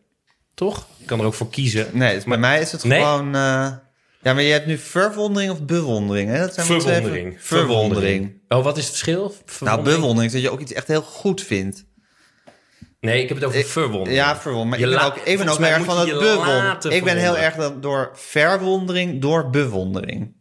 [0.54, 0.88] Toch?
[0.98, 1.88] Je kan er ook voor kiezen.
[1.94, 3.02] Nee, dus bij mij is het Nee?
[3.02, 3.36] gewoon...
[3.36, 3.72] eh,
[4.22, 6.40] ja, maar je hebt nu verwondering of bewondering, hè?
[6.40, 7.36] Dat zijn Verwondering.
[7.40, 8.42] Verwondering.
[8.48, 9.34] Oh, wat is het verschil?
[9.60, 11.86] Nou, bewondering is dat je ook iets echt heel goed vindt.
[13.00, 14.16] Nee, ik heb het over verwondering.
[14.18, 14.70] Ja, verwondering.
[14.70, 16.92] Maar Je ik ben ook, ik ben ook erg van je het je bewonderen.
[16.92, 20.36] Ik ben heel erg dan door verwondering, door bewondering.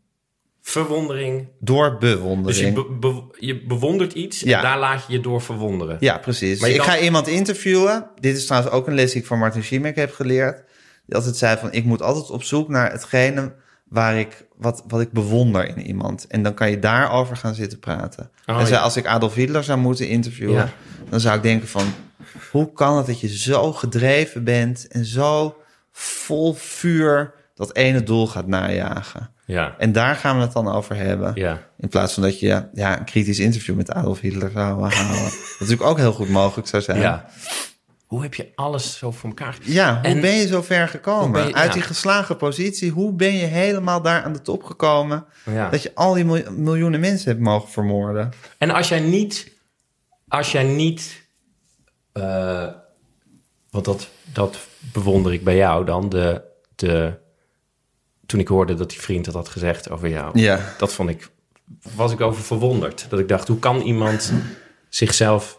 [0.63, 1.49] Verwondering.
[1.61, 2.67] Door Dus bewondering.
[2.67, 4.57] je, be- be- je bewondert iets Ja.
[4.57, 5.97] en daar laat je je door verwonderen.
[6.01, 6.61] Ja, precies.
[6.61, 8.11] Maar je ik kan- ga iemand interviewen.
[8.21, 10.63] Dit is trouwens ook een les die ik van Martin Schimek heb geleerd.
[11.07, 13.55] Die altijd zei van, ik moet altijd op zoek naar hetgene
[13.89, 16.27] waar ik, wat, wat ik bewonder in iemand.
[16.27, 18.31] En dan kan je daarover gaan zitten praten.
[18.47, 18.79] Oh, en ja.
[18.79, 20.69] als ik Adolf Hitler zou moeten interviewen, Ja.
[21.09, 21.87] dan zou ik denken van,
[22.51, 25.57] hoe kan het dat je zo gedreven bent en zo
[25.93, 29.31] vol vuur dat ene doel gaat najagen?
[29.45, 29.75] Ja.
[29.79, 31.33] En daar gaan we het dan over hebben.
[31.35, 31.63] Ja.
[31.79, 35.23] In plaats van dat je ja, een kritisch interview met Adolf Hitler zou houden.
[35.23, 37.01] Wat natuurlijk ook heel goed mogelijk zou zijn.
[37.01, 37.27] ja.
[38.17, 39.59] Hoe heb je alles zo voor elkaar?
[39.63, 41.47] Ja, hoe En- ben je zo ver gekomen?
[41.49, 41.73] Je- Uit ja.
[41.73, 45.25] die geslagen positie, hoe ben je helemaal daar aan de top gekomen...
[45.45, 45.71] Ja.
[45.71, 48.31] dat je al die mil- miljoenen mensen hebt mogen vermoorden?
[48.59, 49.53] En als jij niet,
[50.29, 51.27] als jij niet,
[52.13, 52.69] eh,
[53.71, 54.59] want dat, dat
[54.93, 56.43] bewonder ik bij jou dan, de,
[56.77, 57.15] de,
[58.27, 60.75] toen ik hoorde dat die vriend dat had gezegd over jou, Ja.
[60.79, 61.31] dat vond ik,
[61.95, 63.07] was ik over verwonderd.
[63.09, 64.33] Dat ik dacht, hoe kan iemand
[64.89, 65.59] zichzelf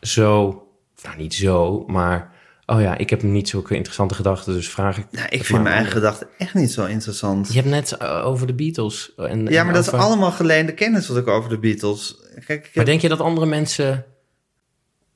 [0.00, 0.60] zo,
[1.02, 2.32] nou niet zo, maar,
[2.66, 5.06] oh ja, ik heb niet zulke interessante gedachten, dus vraag ik.
[5.10, 7.48] Nou, ik vind mijn eigen gedachten echt niet zo interessant.
[7.48, 9.14] Je hebt net over de Beatles.
[9.16, 12.16] En, Ja, en maar dat is allemaal geleende kennis wat ik over de Beatles...
[12.34, 12.86] Kijk, ik Maar heb...
[12.86, 14.04] denk je dat andere mensen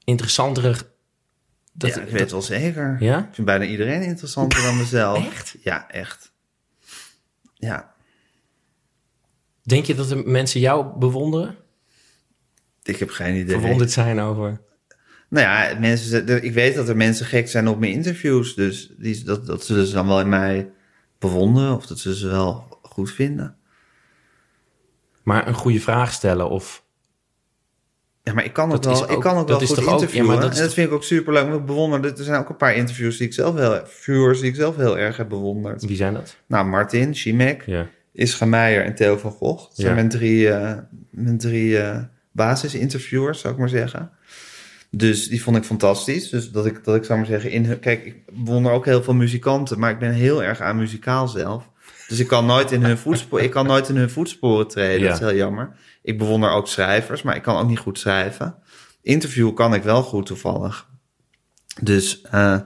[0.05, 0.74] interessantere...
[1.72, 2.97] Dat, ja, ik weet wel zeker.
[3.01, 3.18] Ja?
[3.18, 5.26] Ik vind bijna iedereen interessanter dan mezelf.
[5.33, 5.57] Echt?
[5.62, 6.33] Ja, echt.
[7.55, 7.95] Ja,
[9.62, 11.57] Denk je dat de mensen jou bewonderen?
[12.83, 13.59] ik heb geen idee.
[13.59, 14.61] Verwonderd zijn over...
[15.31, 18.55] Nou ja, mensen, ik weet dat er mensen gek zijn op mijn interviews.
[18.55, 20.70] Dus die, dat, dat zullen ze dan wel in mij
[21.18, 21.76] bewonderen.
[21.76, 23.57] Of dat zullen ze wel goed vinden.
[25.22, 26.85] Maar een goede vraag stellen of...
[28.22, 29.93] Ja, maar ik kan ook Dat wel, ik kan ook wel goed toch ook- ja,
[29.93, 30.41] interviewen.
[30.41, 31.53] dat en dat vind ik ook super leuk.
[31.55, 34.55] Ik bewonder, er zijn ook een paar interviews die ik zelf heel, viewers die ik
[34.55, 35.85] zelf heel erg heb bewonderd.
[35.87, 36.37] Wie zijn dat?
[36.47, 37.87] Nou, Martin, Schimek, Ja.
[38.12, 39.62] Ischa Meijer en Theo van Gogh.
[39.62, 39.95] Dat zijn Ja.
[39.95, 40.78] mijn drie, eh,
[41.11, 41.99] mijn drie eh,
[42.33, 44.11] basisinterviewers, zou ik maar zeggen.
[44.91, 46.28] Dus die vond ik fantastisch.
[46.28, 49.14] Dus dat ik, dat ik zou maar zeggen, in kijk, ik bewonder ook heel veel
[49.14, 51.68] muzikanten, maar ik ben heel erg aan muzikaal zelf.
[52.09, 55.01] Dus ik kan nooit in hun voetsporen, ik kan nooit in hun voetsporen treden.
[55.01, 55.07] Ja.
[55.07, 55.76] Dat is heel jammer.
[56.03, 58.55] Ik bewonder ook schrijvers, maar ik kan ook niet goed schrijven.
[59.03, 60.88] Interview kan ik wel goed toevallig.
[61.80, 62.61] Dus eh,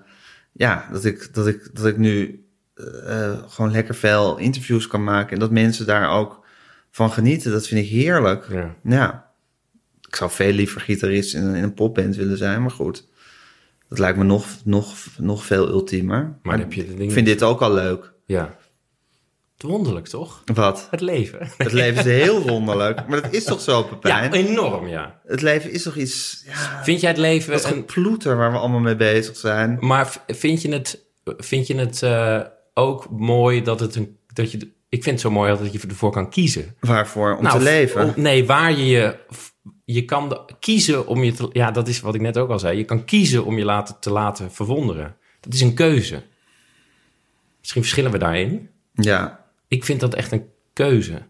[0.53, 5.33] ja, dat ik, dat ik, dat ik nu eh, gewoon lekker veel interviews kan maken
[5.33, 6.47] en dat mensen daar ook
[6.91, 8.49] van genieten, dat vind ik heerlijk.
[8.51, 8.75] ja.
[8.83, 9.33] Ja,
[10.15, 13.09] ik zou veel liever gitarist in een, in een popband willen zijn, maar goed.
[13.89, 16.39] Dat lijkt me nog, nog, nog veel ultiemer.
[16.43, 17.05] Maar heb je de dingen...
[17.05, 18.13] ik vind dit ook al leuk.
[18.27, 18.57] Ja.
[19.59, 20.43] Wonderlijk, toch?
[20.55, 20.87] Wat?
[20.91, 21.49] Het leven.
[21.57, 23.09] Het leven is heel wonderlijk.
[23.09, 24.33] Maar dat is toch zo, Ja, Pepijn?
[24.33, 25.21] enorm, ja.
[25.27, 26.43] Het leven is toch iets...
[26.47, 27.53] Ja, Vind jij het leven...
[27.53, 29.77] dat een- geploeter waar we allemaal mee bezig zijn.
[29.81, 32.41] Maar vind je het, vind je het eh,
[32.75, 34.17] ook mooi dat het een...
[34.33, 34.59] Dat je,
[34.89, 36.75] ik vind het zo mooi dat je ervoor kan kiezen.
[36.81, 37.37] Waarvoor?
[37.37, 38.05] Om Nou, te leven.
[38.05, 39.17] om- nee, waar je je...
[39.85, 41.49] Je kan de- kiezen om je te...
[41.53, 42.77] Ja, dat is wat ik net ook al zei.
[42.79, 45.17] Je kan kiezen om je laten, te laten verwonderen.
[45.41, 46.23] Dat is een keuze.
[47.61, 48.71] Misschien verschillen we daarin.
[48.93, 51.23] Ja, Ik vind dat echt een keuze.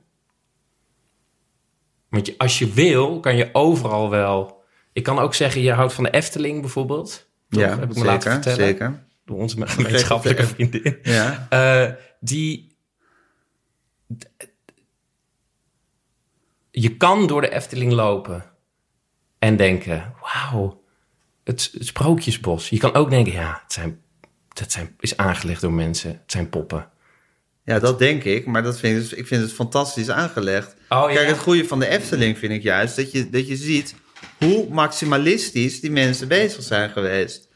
[2.08, 4.62] Want je, als je wil, kan je overal wel...
[4.92, 7.28] Ik kan ook zeggen, je houdt van de Efteling bijvoorbeeld.
[7.48, 7.60] Toch?
[7.60, 8.58] ja Heb ik me zeker, laten vertellen.
[8.66, 9.04] zeker.
[9.24, 10.98] Door onze gemeenschappelijke vriendin.
[11.02, 11.46] Ja.
[11.50, 12.76] Eh, die.
[16.76, 18.44] Je kan door de Efteling lopen
[19.38, 20.82] en denken: wauw,
[21.44, 22.68] het, het sprookjesbos.
[22.68, 24.00] Je kan ook denken: ja, het zijn,
[24.48, 26.10] dat zijn, is aangelegd door mensen.
[26.10, 26.88] Het zijn poppen.
[27.64, 28.46] ja, dat denk ik.
[28.46, 30.76] Maar dat vind ik, dus- ik vind het fantastisch aangelegd.
[30.88, 33.94] Oh, Kijk, het goede van de Efteling vind ik juist dat je, dat je ziet
[34.38, 37.48] hoe maximalistisch die mensen bezig zijn geweest.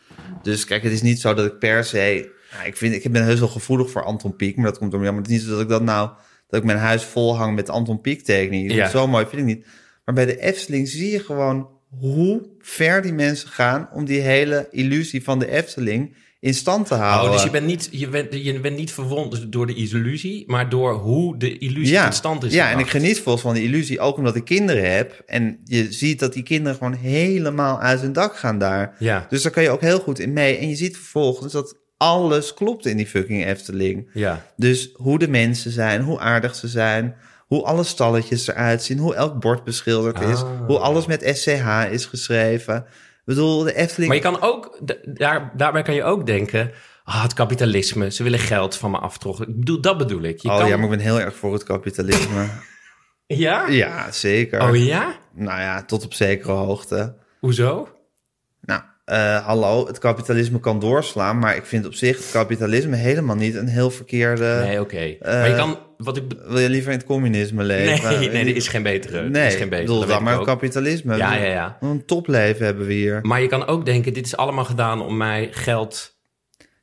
[0.43, 2.33] Dus kijk, het is niet zo dat ik per se.
[2.53, 5.01] Nou, ik, vind, ik ben heus wel gevoelig voor Anton Pieck, maar dat komt door.
[5.01, 6.11] Maar het is niet zo dat ik dat nou.
[6.49, 8.75] Dat ik mijn huis vol hang met Anton Pieck tekeningen.
[8.75, 8.89] Ja.
[8.89, 9.67] Zo mooi vind ik niet.
[10.05, 11.69] Maar bij de Efteling zie je gewoon
[11.99, 16.95] hoe ver die mensen gaan om die hele illusie van de Efteling in stand te
[16.95, 17.29] houden.
[17.31, 20.69] Oh, dus je bent, niet, je, bent, je bent niet verwonderd door de illusie, maar
[20.69, 23.65] door hoe de illusie ja, tot stand is Ja, en ik geniet volgens van die
[23.65, 25.23] illusie ook omdat ik kinderen heb.
[25.27, 28.97] En je ziet dat die kinderen gewoon helemaal uit hun dak gaan daar.
[28.99, 30.57] Ja, Dus daar kan je ook heel goed in mee.
[30.57, 34.11] En je ziet vervolgens dat alles klopt in die fucking Efteling.
[34.15, 34.45] ja.
[34.57, 37.17] Dus hoe de mensen zijn, hoe aardig ze zijn,
[37.49, 40.67] Hoe alle stalletjes eruit zien, hoe elk bord beschilderd is, Ah.
[40.67, 42.77] hoe alles met SCH is geschreven.
[42.77, 44.07] Ik bedoel, de Efteling...
[44.09, 46.71] Maar je kan ook, daar, daarbij kan je ook denken...
[47.05, 49.49] Ah, het kapitalisme, ze willen geld van me aftrokken.
[49.49, 50.39] Ik bedoel, dat bedoel ik.
[50.39, 50.69] Je oh kan...
[50.69, 52.47] ja, maar ik ben heel erg voor het kapitalisme.
[53.27, 53.67] Ja?
[53.67, 54.61] ja, zeker.
[54.69, 55.15] Oh ja?
[55.35, 57.15] Nou ja, tot op zekere hoogte.
[57.41, 57.89] Hoezo?
[59.09, 63.55] Eh, hallo, het kapitalisme kan doorslaan, maar ik vind op zich het kapitalisme helemaal niet
[63.55, 64.61] een heel verkeerde...
[64.65, 65.17] Nee, oké.
[65.23, 66.25] maar je kan, wat ik...
[66.47, 68.19] Wil je liever in het communisme leven?
[68.19, 69.19] Nee, nee, er is geen betere.
[69.19, 69.81] er Nee, is geen betere.
[69.87, 70.47] bedoel, dat dan maar ook.
[70.47, 71.17] kapitalisme.
[71.17, 71.77] Ja, ja, ja.
[71.81, 73.19] Een topleven hebben we hier.
[73.23, 76.17] Maar je kan ook denken, dit is allemaal gedaan om mij geld...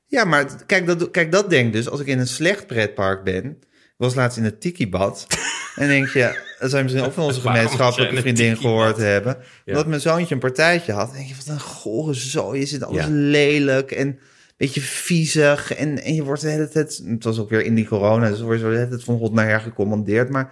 [0.05, 3.23] Ja, maar kijk dat, kijk, dat denk ik dus als ik in een slecht pretpark
[3.23, 3.59] ben.
[3.97, 5.27] Was laatst in het Tiki-bad.
[5.75, 9.37] en denk je, dat zou je misschien ook van onze gemeenschappelijke vriendin het gehoord hebben.
[9.65, 11.07] Dat mijn zoontje een partijtje had.
[11.07, 12.59] Dan denk je, wat een gore zooi.
[12.59, 14.19] Je zit alles lelijk en een
[14.57, 15.73] beetje viezig.
[15.73, 17.01] En, en je wordt de hele tijd...
[17.05, 19.33] Het was ook weer in die corona, dus word je de hele tijd van God
[19.33, 20.29] naar her gecommandeerd.
[20.29, 20.51] Maar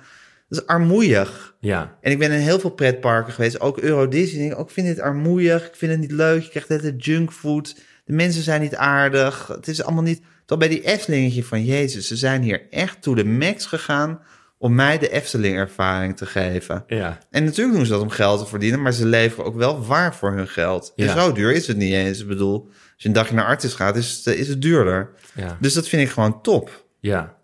[0.50, 1.56] dat is armoeig.
[1.60, 4.42] Ja, En ik ben in heel veel pretparken geweest, ook Euro Disney.
[4.42, 6.44] Ik denk, ook, ik vind dit armoeig, ik vind het niet leuk.
[6.44, 7.76] Je krijgt de hele tijd junkfood.
[8.06, 9.48] De mensen zijn niet aardig.
[9.48, 10.22] Het is allemaal niet...
[10.46, 14.20] Toch bij die Eftelingetje van Jezus, ze zijn hier echt to de max gegaan
[14.64, 16.84] om mij de Efteling-ervaring te geven.
[16.88, 17.18] ja.
[17.32, 20.16] En natuurlijk doen ze dat om geld te verdienen, maar ze leveren ook wel waar
[20.16, 20.94] voor hun geld.
[20.96, 21.14] En Ja.
[21.22, 22.20] zo duur is het niet eens.
[22.22, 25.10] Ik bedoel, als je een dagje naar Artis gaat, is het, is het duurder.
[25.34, 26.86] Ja, Dus dat vind ik gewoon top.
[27.00, 27.36] ja.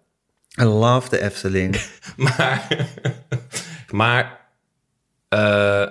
[0.61, 1.81] I love de Efteling.
[2.17, 2.67] Maar,
[3.91, 4.39] maar
[5.33, 5.85] uh,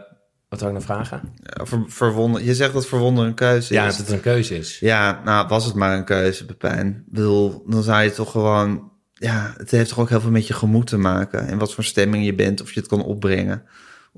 [0.49, 1.33] wat zou ik nou vragen?
[1.43, 3.97] Ver, verwonder, je zegt dat verwonderen een keuze Ja, is.
[3.97, 4.79] dat het een keuze is.
[4.79, 6.89] Ja, nou was het maar een keuze, Pepijn.
[7.07, 8.88] Ik bedoel, dan zou je toch gewoon...
[9.18, 11.46] Ja, het heeft toch ook heel veel met je gemoed te maken.
[11.46, 13.62] En wat voor stemming je bent, of je het kan opbrengen.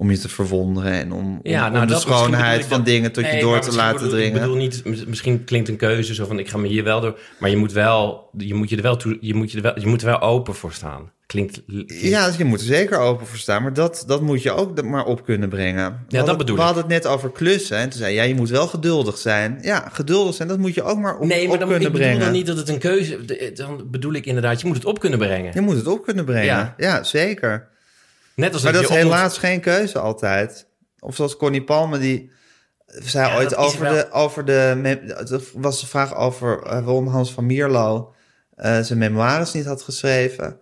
[0.01, 3.13] Om je te verwonderen en om, om- Ja, om nou, de schoonheid van dat- dingen
[3.13, 4.35] tot Nee, je door te laten bedoel- dringen.
[4.35, 7.01] Ik bedoel niet, mis- misschien klinkt een keuze zo van ik ga me hier wel
[7.01, 9.63] door, maar je moet wel, je moet je er wel, toe, je moet je er
[9.63, 11.11] wel, je moet er wel open voor staan.
[11.27, 13.63] Klinkt, klinkt- Ja, dus je moet er zeker open voor staan.
[13.63, 15.85] Maar dat, dat moet je ook maar op kunnen brengen.
[15.91, 16.67] We dat hadden- bedoel We ik.
[16.67, 17.77] hadden het net over klussen.
[17.77, 19.59] En toen zei ja, je moet wel geduldig zijn.
[19.63, 21.93] Ja, geduldig zijn, dat moet je ook maar op, nee, maar op dan, kunnen ik
[21.93, 22.25] bedoel brengen.
[22.25, 23.19] dan niet dat het een keuze,
[23.55, 25.51] dan bedoel ik inderdaad, je moet het op kunnen brengen.
[25.55, 26.45] Je moet het op kunnen brengen.
[26.45, 26.75] Ja.
[26.77, 27.69] Ja, zeker.
[28.41, 30.67] Net als Maar dat is moet- helaas geen keuze altijd.
[30.99, 32.31] Of zoals Connie Palme, die
[32.87, 35.25] zei Ja, ooit over wel- de, over de...
[35.29, 38.15] Dat was de vraag over eh, waarom Hans van Mierlo
[38.57, 40.59] eh, zijn memoires niet had geschreven.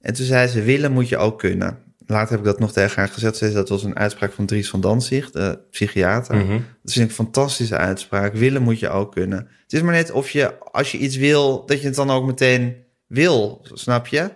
[0.00, 1.78] En toen zei ze, willen moet je ook kunnen.
[2.06, 3.36] Later heb ik dat nog tegen haar gezegd.
[3.36, 6.36] Ze zei, dat was een uitspraak van Dries van Danzig, de psychiater.
[6.36, 6.50] Mhm.
[6.82, 8.34] Dat vind ik een fantastische uitspraak.
[8.34, 9.38] Willen moet je ook kunnen.
[9.62, 12.26] Het is maar net of je, als je iets wil, dat je het dan ook
[12.26, 13.66] meteen wil.
[13.72, 14.30] Snap je?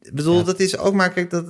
[0.00, 0.44] Ik bedoel, Ja.
[0.44, 1.44] dat is ook maar, kijk, dat,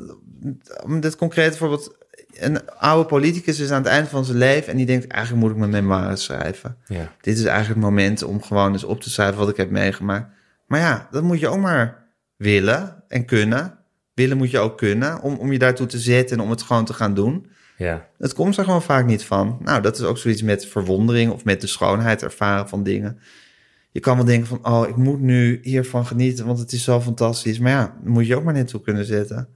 [0.85, 1.97] om dit concreet voorbeeld.
[2.33, 5.53] Een oude politicus is aan het eind van zijn leven en die denkt, eigenlijk moet
[5.53, 6.77] ik mijn memoires schrijven.
[6.87, 7.13] Ja.
[7.21, 10.27] Dit is eigenlijk het moment om gewoon eens op te schrijven wat ik heb meegemaakt.
[10.67, 13.79] Maar ja, dat moet je ook maar willen en kunnen.
[14.15, 16.85] Willen moet je ook kunnen om, om je daartoe te zetten en om het gewoon
[16.85, 17.47] te gaan doen.
[17.77, 18.09] ja.
[18.19, 19.59] Het komt er gewoon vaak niet van.
[19.61, 23.19] Nou, dat is ook zoiets met verwondering of met de schoonheid ervaren van dingen.
[23.91, 27.01] Je kan wel denken van, oh, ik moet nu hiervan genieten, want het is zo
[27.01, 27.59] fantastisch.
[27.59, 29.49] Maar ja, dan moet je ook maar net toe kunnen zetten.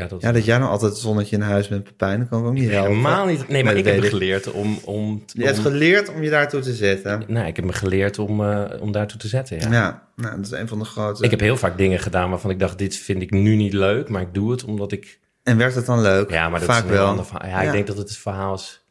[0.00, 2.40] Ja, dat, Ja, dat jij nou altijd het zonnetje in huis bent, Pepijn, dat kan
[2.40, 2.90] ik ook niet helpen.
[2.90, 3.48] helemaal niet.
[3.48, 7.22] Nee, maar ik heb geleerd om, om, Je hebt geleerd om je daartoe te zetten.
[7.26, 9.58] nee, ik heb me geleerd om, eh, om daartoe te zetten.
[9.60, 9.70] Ja.
[9.72, 11.24] Ja, nou, dat is een van de grote...
[11.24, 14.08] Ik heb heel vaak dingen gedaan waarvan ik dacht, dit vind ik nu niet leuk,
[14.08, 15.18] maar ik doe het omdat ik...
[15.42, 16.30] En werkt het dan leuk?
[16.30, 17.06] Ja, maar dat Vaak is wel.
[17.06, 17.48] ander verhaal.
[17.48, 17.66] Ja, Ja.
[17.66, 18.84] ik denk dat het het verhaal is.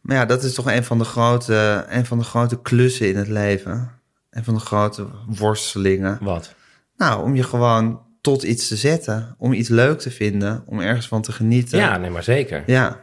[0.00, 3.16] Maar ja, dat is toch een van de grote, een van de grote klussen in
[3.16, 3.90] het leven.
[4.30, 6.18] Een van de grote worstelingen.
[6.20, 6.54] Wat?
[6.96, 9.34] Nou, om je gewoon tot iets te zetten.
[9.38, 10.62] Om iets leuk te vinden.
[10.66, 11.78] Om ergens van te genieten.
[11.78, 12.62] Ja, nee, maar zeker.
[12.66, 13.00] Ja,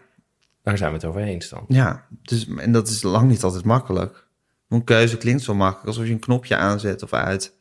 [0.63, 1.65] Daar zijn we het over eens dan.
[1.67, 2.05] ja.
[2.21, 4.25] Dus, en dat is lang niet altijd makkelijk.
[4.69, 5.87] Een keuze klinkt zo makkelijk.
[5.87, 7.55] Alsof je een knopje aanzet of uit.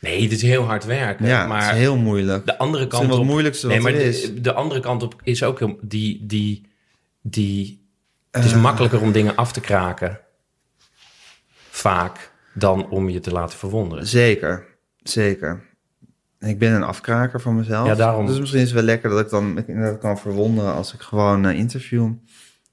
[0.00, 1.26] Nee, het is heel hard werken.
[1.26, 2.46] Ja, maar het is heel moeilijk.
[2.46, 3.24] de andere Het is kant wat op...
[3.26, 4.34] moeilijkste nee, wat maar de, is.
[4.42, 6.26] de andere kant op is ook heel- die...
[6.26, 6.66] die,
[7.22, 7.86] die
[8.30, 8.62] het is Eh.
[8.62, 10.20] makkelijker om dingen af te kraken.
[11.70, 12.32] Vaak.
[12.54, 14.06] Dan om je te laten verwonderen.
[14.06, 14.66] Zeker,
[15.02, 15.67] zeker.
[16.40, 17.86] Ik ben een afkraker van mezelf.
[17.86, 18.26] Ja, daarom.
[18.26, 21.46] Dus misschien is het wel lekker dat ik dan inderdaad kan verwonderen als ik gewoon
[21.46, 22.10] eh, interview.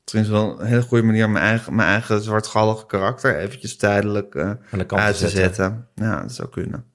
[0.01, 3.37] Misschien is het wel een hele goede manier om mijn eigen, mijn eigen zwartgallige karakter
[3.37, 5.55] eventjes tijdelijk eh, Aan de kant uit te te zetten.
[5.55, 5.87] zetten.
[5.95, 6.85] Ja, dat zou kunnen.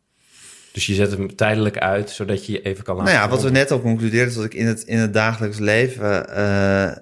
[0.72, 3.42] Dus je zet hem tijdelijk uit, zodat je je even kan laten Nou ja, wat
[3.42, 6.28] we net al concludeerden is dat ik in het, in het dagelijks leven...
[6.36, 6.97] eh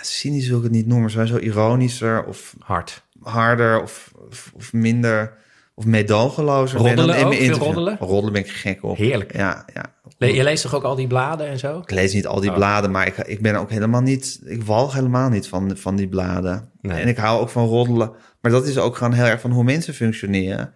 [0.00, 3.02] cynisch wil ik het niet noemen, maar zo ironischer of Hard.
[3.22, 5.32] harder of, of, of minder...
[5.78, 7.56] Of meedogenlozer ben Roddelen dan in ook?
[7.56, 7.96] Veel roddelen?
[8.00, 8.96] Roddelen ben ik gek op.
[8.96, 9.36] Heerlijk.
[9.36, 9.84] Ja, ja.
[10.18, 11.78] Le- je leest toch ook al die bladen en zo?
[11.78, 12.56] Ik lees niet al die Oh.
[12.56, 14.40] bladen, maar ik, ik ben ook helemaal niet...
[14.44, 16.70] Ik walg helemaal niet van, van die bladen.
[16.80, 17.00] Nee.
[17.00, 18.10] En ik hou ook van roddelen.
[18.40, 20.72] Maar dat is ook gewoon heel erg van hoe mensen functioneren.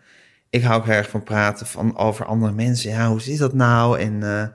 [0.51, 2.91] Ik hou ook heel erg van praten van over andere mensen.
[2.91, 3.99] Ja, hoe zit dat nou?
[3.99, 4.47] En eh,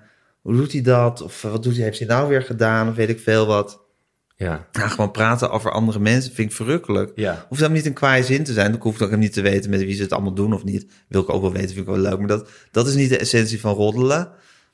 [0.42, 1.22] hoe doet hij dat?
[1.22, 2.90] Of wat doet hij, heeft hij nou weer gedaan?
[2.90, 3.80] Of weet ik veel wat.
[4.38, 4.68] Ja.
[4.72, 7.12] Nou, gewoon praten over andere mensen vind ik verrukkelijk.
[7.16, 7.46] Ja.
[7.50, 8.72] Hoeft dan niet een kwaaie zin te zijn.
[8.72, 10.88] Dan hoef ik ook niet te weten met wie ze het allemaal doen of niet.
[11.08, 12.18] Wil ik ook wel weten, vind ik wel leuk.
[12.20, 14.32] Maar dat, dat is niet de essentie van roddelen.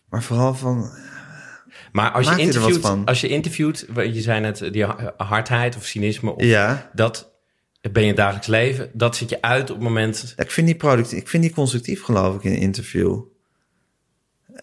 [0.10, 0.92] Maar vooral van,
[1.92, 4.86] Maar als je, er interviewt, als je interviewt, je zei net die
[5.18, 6.90] hardheid of cynisme, of ja.
[6.94, 7.32] dat
[7.92, 10.34] ben je het dagelijks leven, dat zit je uit op het moment.
[10.38, 13.22] Ja, Ik vind die productief, ik vind die constructief geloof ik in een interview.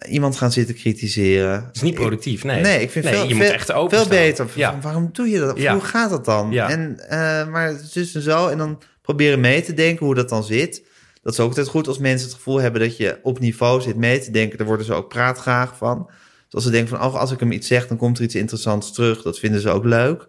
[0.09, 1.51] Iemand gaan zitten kritiseren.
[1.51, 2.61] Het is niet productief, nee.
[2.61, 4.47] Nee, ik vind nee, veel, je veel, moet echt open veel beter.
[4.55, 4.71] Ja.
[4.71, 5.57] Van, Waarom doe je dat?
[5.57, 5.73] Ja.
[5.73, 6.51] Hoe gaat dat dan?
[6.51, 6.69] Ja.
[6.69, 8.47] En, eh, maar het is dus en zo.
[8.47, 10.83] En dan proberen mee te denken hoe dat dan zit.
[11.21, 13.95] Dat is ook altijd goed als mensen het gevoel hebben dat je op niveau zit
[13.95, 14.57] mee te denken.
[14.57, 16.09] Daar worden ze ook praatgraag van.
[16.45, 18.35] Dus als ze denken van, oh, als ik hem iets zeg, dan komt er iets
[18.35, 19.21] interessants terug.
[19.21, 20.27] Dat vinden ze ook leuk.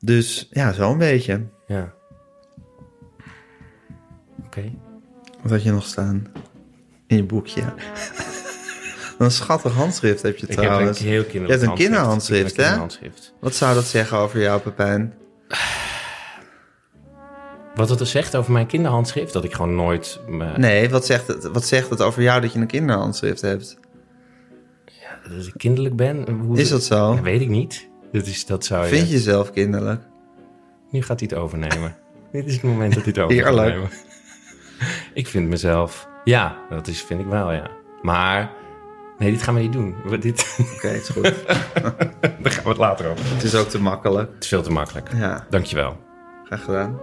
[0.00, 1.46] Dus ja, zo'n beetje.
[1.66, 1.94] Ja.
[4.44, 4.72] Oké.
[5.42, 6.26] Wat had je nog staan?
[7.06, 7.62] In je boekje.
[9.18, 11.00] Een schattig handschrift heb je Ik heb trouwens.
[11.00, 11.90] een heel kinderlijk Je hebt een handschrift.
[11.92, 12.62] kinderhandschrift, een hè?
[12.62, 13.34] kinderhandschrift.
[13.40, 15.14] Wat zou dat zeggen over jou, Pepijn?
[17.74, 20.20] Wat het er zegt over mijn kinderhandschrift, dat ik gewoon nooit...
[20.28, 23.76] me- Nee, wat zegt, het, wat zegt het over jou dat je een kinderhandschrift hebt?
[25.36, 26.28] dat ik kinderlijk ben.
[26.30, 27.14] Hoe Is dat zo?
[27.14, 27.88] Dat weet ik niet.
[28.12, 28.88] Dat, is, dat zou je...
[28.94, 30.02] Vind je jezelf kinderlijk?
[30.90, 31.96] Nu gaat hij het overnemen.
[32.32, 34.04] Dit is het moment dat hij het over gaat Heerlijk.
[35.14, 36.08] ik vind mezelf...
[36.24, 37.70] Ja, dat is, vind ik wel, ja.
[38.02, 38.50] Maar...
[39.18, 39.94] Nee, dit gaan we niet doen.
[40.20, 41.22] Dit, Oké, het is goed.
[42.42, 43.24] daar gaan we het later over.
[43.34, 44.30] het is ook te makkelijk.
[44.34, 45.08] Het is veel te makkelijk.
[45.14, 45.96] Ja, Dankjewel.
[46.44, 46.98] graag gedaan.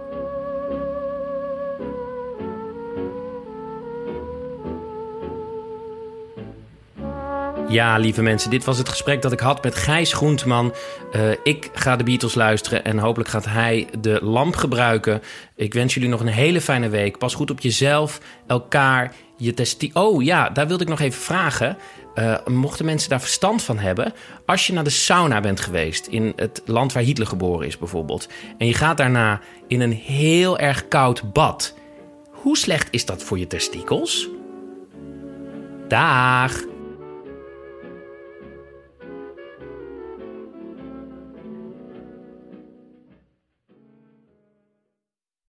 [7.68, 10.74] Ja, lieve mensen, dit was het gesprek dat ik had met Gijs Groenteman.
[11.12, 15.22] Eh, ik ga de Beatles luisteren en hopelijk gaat hij de lamp gebruiken.
[15.56, 17.18] Ik wens jullie nog een hele fijne week.
[17.18, 19.90] Pas goed op jezelf, elkaar, je testi...
[19.92, 21.76] Oh ja, daar wilde ik nog even vragen.
[22.14, 24.12] Eh, mochten mensen daar verstand van hebben...
[24.46, 26.06] als je naar de sauna bent geweest...
[26.06, 28.28] in het land waar Hitler geboren is bijvoorbeeld...
[28.58, 31.74] en je gaat daarna in een heel erg koud bad...
[32.30, 34.28] hoe slecht is dat voor je testikels?
[35.88, 36.73] Daag!